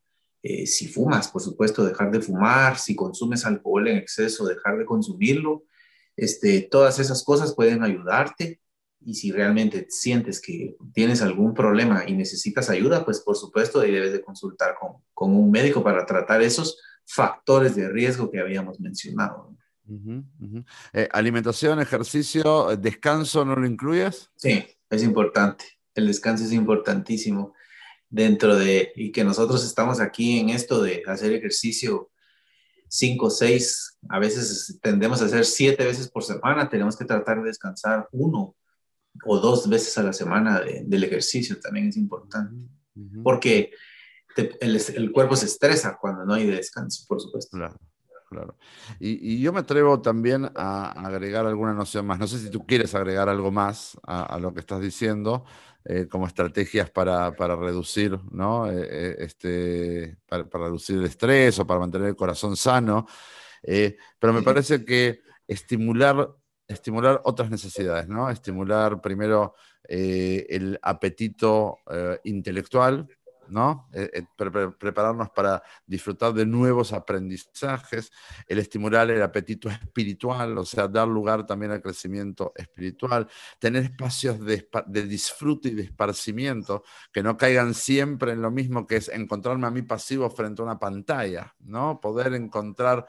eh, 0.49 0.67
si 0.67 0.89
fumas, 0.89 1.29
por 1.29 1.43
supuesto, 1.43 1.85
dejar 1.85 2.11
de 2.11 2.23
fumar, 2.23 2.79
si 2.79 2.97
consumes 2.97 3.45
alcohol 3.45 3.87
en 3.87 3.99
exceso, 3.99 4.47
dejar 4.47 4.79
de 4.79 4.87
consumirlo, 4.87 5.65
este, 6.17 6.63
todas 6.63 6.99
esas 6.99 7.23
cosas 7.23 7.55
pueden 7.55 7.83
ayudarte 7.83 8.59
y 9.05 9.13
si 9.15 9.31
realmente 9.31 9.89
sientes 9.91 10.41
que 10.41 10.75
tienes 10.95 11.21
algún 11.21 11.53
problema 11.53 12.05
y 12.07 12.15
necesitas 12.15 12.71
ayuda, 12.71 13.05
pues 13.05 13.21
por 13.21 13.37
supuesto 13.37 13.81
debes 13.81 14.15
de 14.15 14.23
consultar 14.23 14.75
con, 14.81 15.03
con 15.13 15.37
un 15.37 15.51
médico 15.51 15.85
para 15.85 16.07
tratar 16.07 16.41
esos 16.41 16.81
factores 17.05 17.77
de 17.77 17.91
riesgo 17.91 18.31
que 18.31 18.41
habíamos 18.41 18.81
mencionado. 18.81 19.55
Eh, 20.95 21.11
alimentación, 21.13 21.79
ejercicio, 21.79 22.75
descanso, 22.75 23.45
¿no 23.45 23.55
lo 23.55 23.67
incluyes? 23.67 24.31
Sí, 24.37 24.65
es 24.89 25.03
importante. 25.03 25.67
El 25.95 26.07
descanso 26.07 26.45
es 26.45 26.53
importantísimo 26.53 27.53
dentro 28.09 28.57
de, 28.57 28.93
y 28.97 29.13
que 29.13 29.25
nosotros 29.25 29.65
estamos 29.65 30.01
aquí 30.01 30.39
en 30.39 30.51
esto 30.51 30.83
de 30.83 31.03
hacer 31.07 31.33
ejercicio 31.33 32.11
cinco, 32.89 33.31
seis, 33.31 33.99
a 34.09 34.19
veces 34.19 34.79
tendemos 34.83 35.21
a 35.21 35.27
hacer 35.27 35.45
siete 35.45 35.85
veces 35.85 36.11
por 36.11 36.25
semana, 36.25 36.69
tenemos 36.69 36.97
que 36.97 37.05
tratar 37.05 37.43
de 37.43 37.49
descansar 37.49 38.09
uno 38.13 38.57
o 39.25 39.39
dos 39.39 39.69
veces 39.69 39.97
a 39.99 40.03
la 40.03 40.13
semana 40.13 40.61
del 40.61 41.05
ejercicio 41.05 41.59
también 41.61 41.89
es 41.89 41.97
importante, 41.97 42.55
porque 43.23 43.73
el, 44.61 45.13
cuerpo 45.13 45.37
se 45.37 45.47
estresa 45.47 45.99
cuando 46.01 46.25
no 46.25 46.35
hay 46.35 46.47
descanso, 46.47 47.05
por 47.09 47.21
supuesto. 47.21 47.57
Claro, 47.57 47.77
claro. 48.29 48.57
Y, 49.01 49.41
yo 49.41 49.53
me 49.53 49.61
atrevo 49.61 50.01
también 50.01 50.51
a 50.55 50.91
agregar 51.05 51.47
alguna 51.47 51.75
noción 51.75 52.07
más. 52.07 52.19
No 52.19 52.27
sé 52.27 52.39
si 52.39 52.51
tú 52.51 52.65
quieres 52.67 52.95
agregar 52.95 53.29
algo 53.29 53.51
más 53.51 53.99
a, 54.05 54.39
lo 54.39 54.55
que 54.55 54.61
estás 54.61 54.81
diciendo, 54.81 55.45
eh, 55.91 56.07
como 56.07 56.27
estrategias 56.27 56.91
para, 56.91 57.35
para 57.35 57.57
reducir, 57.57 58.19
¿no? 58.31 58.71
Eh, 58.71 58.89
eh, 58.91 59.17
este, 59.21 60.19
para, 60.29 60.45
reducir 60.45 60.99
el 60.99 61.07
estrés 61.07 61.59
o 61.59 61.67
para 61.67 61.81
mantener 61.81 62.09
el 62.09 62.15
corazón 62.15 62.59
sano. 62.59 63.07
pero 63.63 64.35
me 64.35 64.43
parece 64.43 64.85
que 64.85 65.23
estimular 65.47 66.29
estimular 66.67 67.23
otras 67.25 67.51
necesidades, 67.51 68.07
¿no? 68.07 68.29
Estimular 68.29 69.01
primero 69.01 69.55
el 69.85 70.79
apetito 70.83 71.79
intelectual, 72.25 73.09
¿no? 73.51 73.89
Eh, 73.93 74.25
prepararnos 74.37 75.31
para 75.31 75.63
disfrutar 75.87 76.33
de 76.33 76.47
nuevos 76.47 76.93
aprendizajes, 76.93 78.11
el 78.47 78.59
estimular 78.59 79.11
el 79.11 79.23
apetito 79.23 79.69
espiritual, 79.69 80.59
o 80.59 80.65
sea, 80.65 80.89
dar 80.89 81.09
lugar 81.09 81.47
también 81.47 81.73
al 81.73 81.83
crecimiento 81.83 82.53
espiritual, 82.57 83.29
tener 83.59 83.85
espacios 83.85 84.41
de, 84.41 84.69
de, 84.87 85.03
disfrute 85.07 85.69
y 85.69 85.75
de 85.75 85.83
esparcimiento 85.83 86.83
que 87.13 87.23
no 87.23 87.37
caigan 87.37 87.75
siempre 87.75 88.33
en 88.33 88.43
lo 88.43 88.51
mismo 88.51 88.87
que 88.87 88.97
es 88.97 89.09
encontrarme 89.09 89.67
a 89.67 89.71
mí 89.71 89.83
pasivo 89.83 90.29
frente 90.31 90.63
a 90.63 90.65
una 90.65 90.79
pantalla, 90.79 91.55
¿no? 91.61 92.01
Poder 92.01 92.35
encontrar 92.35 93.07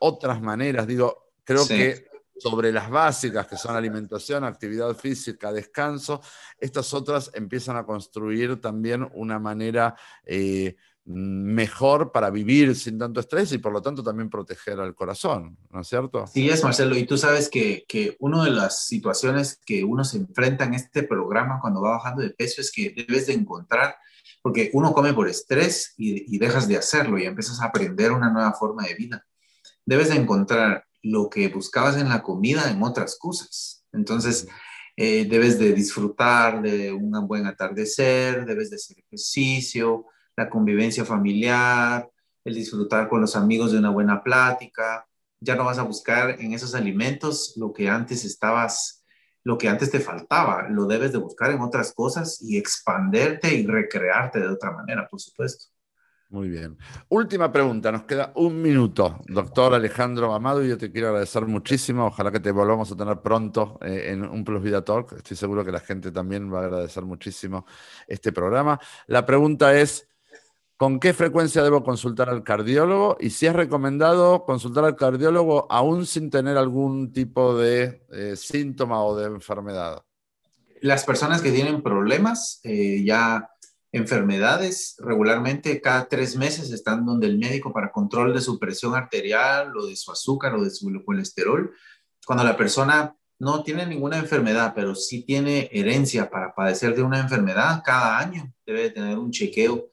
otras 0.00 0.40
maneras, 0.40 0.86
digo, 0.86 1.32
creo 1.44 1.66
que 1.66 2.07
sobre 2.38 2.72
las 2.72 2.90
básicas 2.90 3.46
que 3.46 3.56
son 3.56 3.76
alimentación, 3.76 4.44
actividad 4.44 4.94
física, 4.96 5.52
descanso, 5.52 6.20
estas 6.58 6.92
otras 6.94 7.30
empiezan 7.34 7.76
a 7.76 7.84
construir 7.84 8.60
también 8.60 9.08
una 9.14 9.38
manera 9.38 9.96
eh, 10.24 10.76
mejor 11.08 12.12
para 12.12 12.28
vivir 12.28 12.76
sin 12.76 12.98
tanto 12.98 13.20
estrés 13.20 13.50
y 13.52 13.58
por 13.58 13.72
lo 13.72 13.80
tanto 13.80 14.02
también 14.02 14.28
proteger 14.28 14.78
al 14.78 14.94
corazón, 14.94 15.56
¿no 15.70 15.80
es 15.80 15.88
cierto? 15.88 16.26
Sí, 16.26 16.50
es 16.50 16.62
Marcelo, 16.62 16.96
y 16.96 17.06
tú 17.06 17.16
sabes 17.16 17.48
que, 17.48 17.86
que 17.88 18.16
una 18.20 18.44
de 18.44 18.50
las 18.50 18.84
situaciones 18.86 19.58
que 19.64 19.84
uno 19.84 20.04
se 20.04 20.18
enfrenta 20.18 20.64
en 20.64 20.74
este 20.74 21.04
programa 21.04 21.60
cuando 21.60 21.80
va 21.80 21.92
bajando 21.92 22.22
de 22.22 22.30
peso 22.30 22.60
es 22.60 22.70
que 22.70 22.92
debes 22.94 23.26
de 23.26 23.32
encontrar, 23.32 23.96
porque 24.42 24.70
uno 24.74 24.92
come 24.92 25.14
por 25.14 25.28
estrés 25.28 25.94
y, 25.96 26.34
y 26.34 26.38
dejas 26.38 26.68
de 26.68 26.76
hacerlo 26.76 27.18
y 27.18 27.24
empiezas 27.24 27.60
a 27.62 27.66
aprender 27.66 28.12
una 28.12 28.30
nueva 28.30 28.52
forma 28.52 28.84
de 28.84 28.94
vida. 28.94 29.24
Debes 29.86 30.10
de 30.10 30.16
encontrar 30.16 30.84
lo 31.02 31.28
que 31.30 31.48
buscabas 31.48 31.96
en 31.96 32.08
la 32.08 32.22
comida 32.22 32.70
en 32.70 32.82
otras 32.82 33.16
cosas. 33.18 33.84
Entonces, 33.92 34.48
eh, 34.96 35.26
debes 35.28 35.58
de 35.58 35.72
disfrutar 35.72 36.60
de 36.60 36.92
un 36.92 37.12
buen 37.26 37.46
atardecer, 37.46 38.44
debes 38.44 38.70
de 38.70 38.76
hacer 38.76 38.98
ejercicio, 38.98 40.06
la 40.36 40.50
convivencia 40.50 41.04
familiar, 41.04 42.10
el 42.44 42.54
disfrutar 42.54 43.08
con 43.08 43.20
los 43.20 43.36
amigos 43.36 43.72
de 43.72 43.78
una 43.78 43.90
buena 43.90 44.22
plática. 44.22 45.06
Ya 45.40 45.54
no 45.54 45.64
vas 45.64 45.78
a 45.78 45.84
buscar 45.84 46.40
en 46.40 46.52
esos 46.52 46.74
alimentos 46.74 47.54
lo 47.56 47.72
que 47.72 47.88
antes 47.88 48.24
estabas, 48.24 49.04
lo 49.44 49.56
que 49.56 49.68
antes 49.68 49.90
te 49.90 50.00
faltaba. 50.00 50.68
Lo 50.68 50.86
debes 50.86 51.12
de 51.12 51.18
buscar 51.18 51.52
en 51.52 51.60
otras 51.60 51.92
cosas 51.92 52.42
y 52.42 52.58
expanderte 52.58 53.54
y 53.54 53.66
recrearte 53.66 54.40
de 54.40 54.48
otra 54.48 54.72
manera, 54.72 55.06
por 55.08 55.20
supuesto. 55.20 55.66
Muy 56.30 56.50
bien. 56.50 56.76
Última 57.08 57.50
pregunta, 57.50 57.90
nos 57.90 58.02
queda 58.02 58.32
un 58.34 58.60
minuto. 58.60 59.18
Doctor 59.28 59.72
Alejandro 59.72 60.34
Amado, 60.34 60.62
yo 60.62 60.76
te 60.76 60.92
quiero 60.92 61.08
agradecer 61.08 61.46
muchísimo. 61.46 62.06
Ojalá 62.06 62.30
que 62.30 62.40
te 62.40 62.50
volvamos 62.50 62.92
a 62.92 62.96
tener 62.96 63.22
pronto 63.22 63.78
eh, 63.80 64.08
en 64.10 64.24
un 64.24 64.44
Plus 64.44 64.62
Vida 64.62 64.84
Talk. 64.84 65.12
Estoy 65.12 65.38
seguro 65.38 65.64
que 65.64 65.72
la 65.72 65.80
gente 65.80 66.12
también 66.12 66.52
va 66.52 66.60
a 66.60 66.64
agradecer 66.64 67.02
muchísimo 67.04 67.64
este 68.06 68.30
programa. 68.30 68.78
La 69.06 69.24
pregunta 69.24 69.74
es, 69.78 70.06
¿con 70.76 71.00
qué 71.00 71.14
frecuencia 71.14 71.62
debo 71.62 71.82
consultar 71.82 72.28
al 72.28 72.44
cardiólogo? 72.44 73.16
Y 73.18 73.30
si 73.30 73.46
es 73.46 73.54
recomendado 73.54 74.44
consultar 74.44 74.84
al 74.84 74.96
cardiólogo 74.96 75.66
aún 75.70 76.04
sin 76.04 76.28
tener 76.28 76.58
algún 76.58 77.10
tipo 77.10 77.56
de 77.56 78.04
eh, 78.12 78.36
síntoma 78.36 79.02
o 79.02 79.16
de 79.16 79.28
enfermedad. 79.28 80.02
Las 80.82 81.04
personas 81.04 81.40
que 81.40 81.52
tienen 81.52 81.82
problemas 81.82 82.60
eh, 82.64 83.02
ya 83.02 83.48
enfermedades 83.92 84.96
regularmente 84.98 85.80
cada 85.80 86.08
tres 86.08 86.36
meses 86.36 86.70
están 86.70 87.06
donde 87.06 87.26
el 87.26 87.38
médico 87.38 87.72
para 87.72 87.90
control 87.90 88.34
de 88.34 88.40
su 88.40 88.58
presión 88.58 88.94
arterial 88.94 89.76
o 89.76 89.86
de 89.86 89.96
su 89.96 90.12
azúcar 90.12 90.54
o 90.54 90.64
de 90.64 90.70
su 90.70 90.90
colesterol. 91.04 91.72
Cuando 92.26 92.44
la 92.44 92.56
persona 92.56 93.16
no 93.38 93.62
tiene 93.62 93.86
ninguna 93.86 94.18
enfermedad, 94.18 94.72
pero 94.74 94.94
sí 94.94 95.22
tiene 95.22 95.68
herencia 95.72 96.28
para 96.28 96.54
padecer 96.54 96.94
de 96.94 97.02
una 97.02 97.20
enfermedad, 97.20 97.82
cada 97.84 98.18
año 98.18 98.52
debe 98.66 98.90
tener 98.90 99.18
un 99.18 99.30
chequeo 99.30 99.88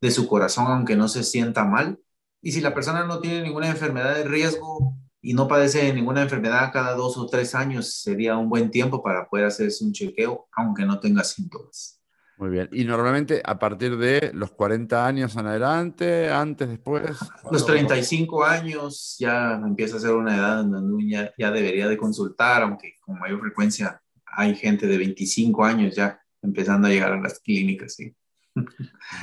de 0.00 0.10
su 0.10 0.26
corazón 0.26 0.66
aunque 0.68 0.96
no 0.96 1.08
se 1.08 1.24
sienta 1.24 1.64
mal. 1.64 1.98
Y 2.40 2.52
si 2.52 2.60
la 2.60 2.74
persona 2.74 3.04
no 3.04 3.20
tiene 3.20 3.42
ninguna 3.42 3.68
enfermedad 3.68 4.14
de 4.14 4.24
riesgo 4.24 4.96
y 5.20 5.34
no 5.34 5.48
padece 5.48 5.84
de 5.84 5.94
ninguna 5.94 6.22
enfermedad 6.22 6.70
cada 6.72 6.94
dos 6.94 7.16
o 7.16 7.26
tres 7.26 7.54
años, 7.54 7.94
sería 7.94 8.36
un 8.36 8.48
buen 8.48 8.70
tiempo 8.70 9.02
para 9.02 9.28
poder 9.28 9.46
hacerse 9.46 9.84
un 9.84 9.92
chequeo 9.92 10.48
aunque 10.52 10.84
no 10.84 11.00
tenga 11.00 11.24
síntomas. 11.24 12.03
Muy 12.36 12.50
bien. 12.50 12.68
Y 12.72 12.84
normalmente 12.84 13.40
a 13.44 13.58
partir 13.58 13.96
de 13.96 14.32
los 14.34 14.50
40 14.50 15.06
años 15.06 15.36
en 15.36 15.46
adelante, 15.46 16.30
antes, 16.30 16.68
después. 16.68 17.16
Los 17.50 17.64
35 17.64 18.44
años 18.44 19.16
ya 19.18 19.54
empieza 19.54 19.96
a 19.96 20.00
ser 20.00 20.12
una 20.12 20.36
edad 20.36 20.60
en 20.62 20.72
donde 20.72 21.08
ya, 21.08 21.32
ya 21.38 21.50
debería 21.50 21.88
de 21.88 21.96
consultar, 21.96 22.62
aunque 22.62 22.94
con 23.00 23.18
mayor 23.18 23.40
frecuencia 23.40 24.00
hay 24.36 24.54
gente 24.56 24.86
de 24.86 24.98
25 24.98 25.64
años 25.64 25.94
ya 25.94 26.18
empezando 26.42 26.88
a 26.88 26.90
llegar 26.90 27.12
a 27.12 27.20
las 27.20 27.38
clínicas, 27.38 27.94
sí. 27.94 28.14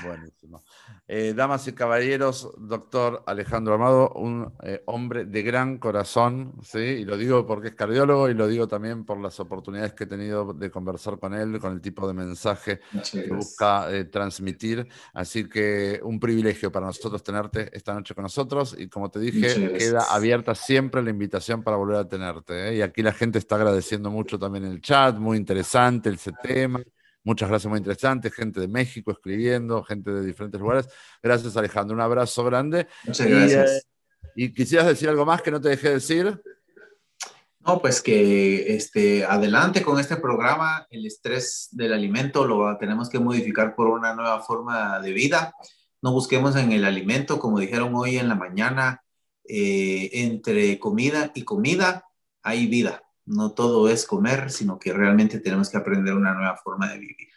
Buenísimo. 0.04 0.62
Eh, 1.08 1.34
damas 1.34 1.68
y 1.68 1.74
caballeros, 1.74 2.52
doctor 2.58 3.24
Alejandro 3.26 3.74
Amado, 3.74 4.12
un 4.16 4.54
eh, 4.64 4.84
hombre 4.86 5.26
de 5.26 5.42
gran 5.42 5.78
corazón, 5.78 6.54
¿sí? 6.62 6.80
y 6.80 7.06
lo 7.06 7.16
digo 7.18 7.46
porque 7.46 7.70
es 7.70 7.76
cardiólogo 7.76 8.30
y 8.30 8.34
lo 8.34 8.48
digo 8.48 8.68
también 8.68 9.06
por 9.06 9.20
las 9.20 9.40
oportunidades 9.40 9.94
que 9.94 10.04
he 10.04 10.08
tenido 10.08 10.54
de 10.54 10.70
conversar 10.70 11.18
con 11.18 11.34
él, 11.34 11.60
con 11.60 11.74
el 11.74 11.82
tipo 11.82 12.08
de 12.08 12.14
mensaje 12.14 12.82
que 13.12 13.30
busca 13.30 13.92
eh, 13.92 14.06
transmitir. 14.06 14.88
Así 15.14 15.48
que 15.48 16.02
un 16.04 16.20
privilegio 16.20 16.72
para 16.72 16.88
nosotros 16.88 17.24
tenerte 17.24 17.76
esta 17.76 17.94
noche 17.94 18.14
con 18.14 18.24
nosotros 18.24 18.76
y 18.78 18.90
como 18.90 19.10
te 19.10 19.20
dije, 19.20 19.78
queda 19.78 20.14
abierta 20.14 20.56
siempre 20.56 21.02
la 21.02 21.10
invitación 21.10 21.64
para 21.64 21.78
volver 21.78 21.98
a 21.98 22.08
tenerte. 22.08 22.76
Y 22.76 22.82
aquí 22.82 23.02
la 23.02 23.14
gente 23.14 23.40
está 23.40 23.56
agradeciendo 23.56 24.12
mucho 24.12 24.38
también 24.38 24.66
el 24.66 24.82
chat, 24.82 25.18
muy 25.18 25.38
interesante 25.38 26.10
ese 26.10 26.32
tema. 26.44 26.82
Muchas 27.24 27.49
gracias, 27.49 27.69
muy 27.69 27.78
interesante. 27.78 28.32
Gente 28.32 28.59
de 28.59 28.67
México 28.67 29.11
escribiendo, 29.11 29.84
gente 29.84 30.11
de 30.11 30.26
diferentes 30.26 30.59
lugares. 30.59 30.88
Gracias, 31.22 31.55
Alejandro. 31.55 31.95
Un 31.95 32.01
abrazo 32.01 32.43
grande. 32.43 32.88
Muchas 33.05 33.28
gracias. 33.28 33.72
Eh, 33.72 33.82
¿Y 34.36 34.53
quisieras 34.53 34.88
decir 34.88 35.09
algo 35.09 35.26
más 35.26 35.41
que 35.41 35.51
no 35.51 35.61
te 35.61 35.69
dejé 35.69 35.91
decir? 35.91 36.41
No, 37.59 37.80
pues 37.80 38.01
que 38.01 38.76
este, 38.76 39.24
adelante 39.24 39.84
con 39.84 39.99
este 39.99 40.15
programa. 40.17 40.88
El 40.89 41.05
estrés 41.05 41.69
del 41.72 41.93
alimento 41.93 42.47
lo 42.47 42.76
tenemos 42.78 43.07
que 43.07 43.19
modificar 43.19 43.76
por 43.76 43.88
una 43.88 44.15
nueva 44.15 44.41
forma 44.41 44.99
de 44.99 45.11
vida. 45.11 45.53
No 46.01 46.11
busquemos 46.11 46.55
en 46.55 46.72
el 46.72 46.86
alimento, 46.86 47.38
como 47.38 47.59
dijeron 47.59 47.93
hoy 47.93 48.17
en 48.17 48.30
la 48.30 48.36
mañana, 48.36 49.03
eh, 49.47 50.09
entre 50.13 50.80
comida 50.80 51.32
y 51.36 51.43
comida 51.43 52.05
hay 52.41 52.65
vida 52.65 53.03
no 53.32 53.52
todo 53.52 53.90
es 53.90 54.06
comer, 54.06 54.52
sino 54.52 54.78
que 54.78 54.94
realmente 54.94 55.40
tenemos 55.40 55.70
que 55.70 55.78
aprender 55.78 56.14
una 56.14 56.34
nueva 56.34 56.58
forma 56.58 56.90
de 56.92 57.00
vivir. 57.00 57.28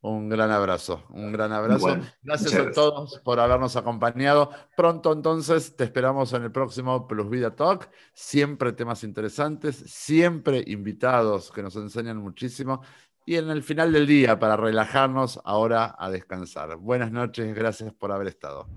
Un 0.00 0.28
gran 0.28 0.50
abrazo, 0.50 1.02
un 1.08 1.32
gran 1.32 1.50
abrazo. 1.52 1.96
gracias 2.22 2.54
a 2.54 2.70
todos 2.72 3.20
por 3.24 3.40
habernos 3.40 3.74
acompañado. 3.74 4.50
Pronto 4.76 5.12
entonces 5.12 5.76
te 5.76 5.84
esperamos 5.84 6.34
en 6.34 6.42
el 6.42 6.52
próximo 6.52 7.08
Plus 7.08 7.30
Vida 7.30 7.56
Talk. 7.56 7.88
Siempre 8.12 8.74
temas 8.74 9.02
interesantes, 9.02 9.76
siempre 9.86 10.62
invitados 10.66 11.50
que 11.50 11.62
nos 11.62 11.74
enseñan 11.76 12.18
muchísimo. 12.18 12.82
Y 13.24 13.36
en 13.36 13.48
el 13.48 13.62
final 13.62 13.94
del 13.94 14.06
día, 14.06 14.38
para 14.38 14.58
relajarnos, 14.58 15.40
ahora 15.42 15.96
a 15.98 16.10
descansar. 16.10 16.76
Buenas 16.76 17.10
noches, 17.10 17.54
gracias 17.54 17.94
por 17.94 18.12
haber 18.12 18.28
estado. 18.28 18.68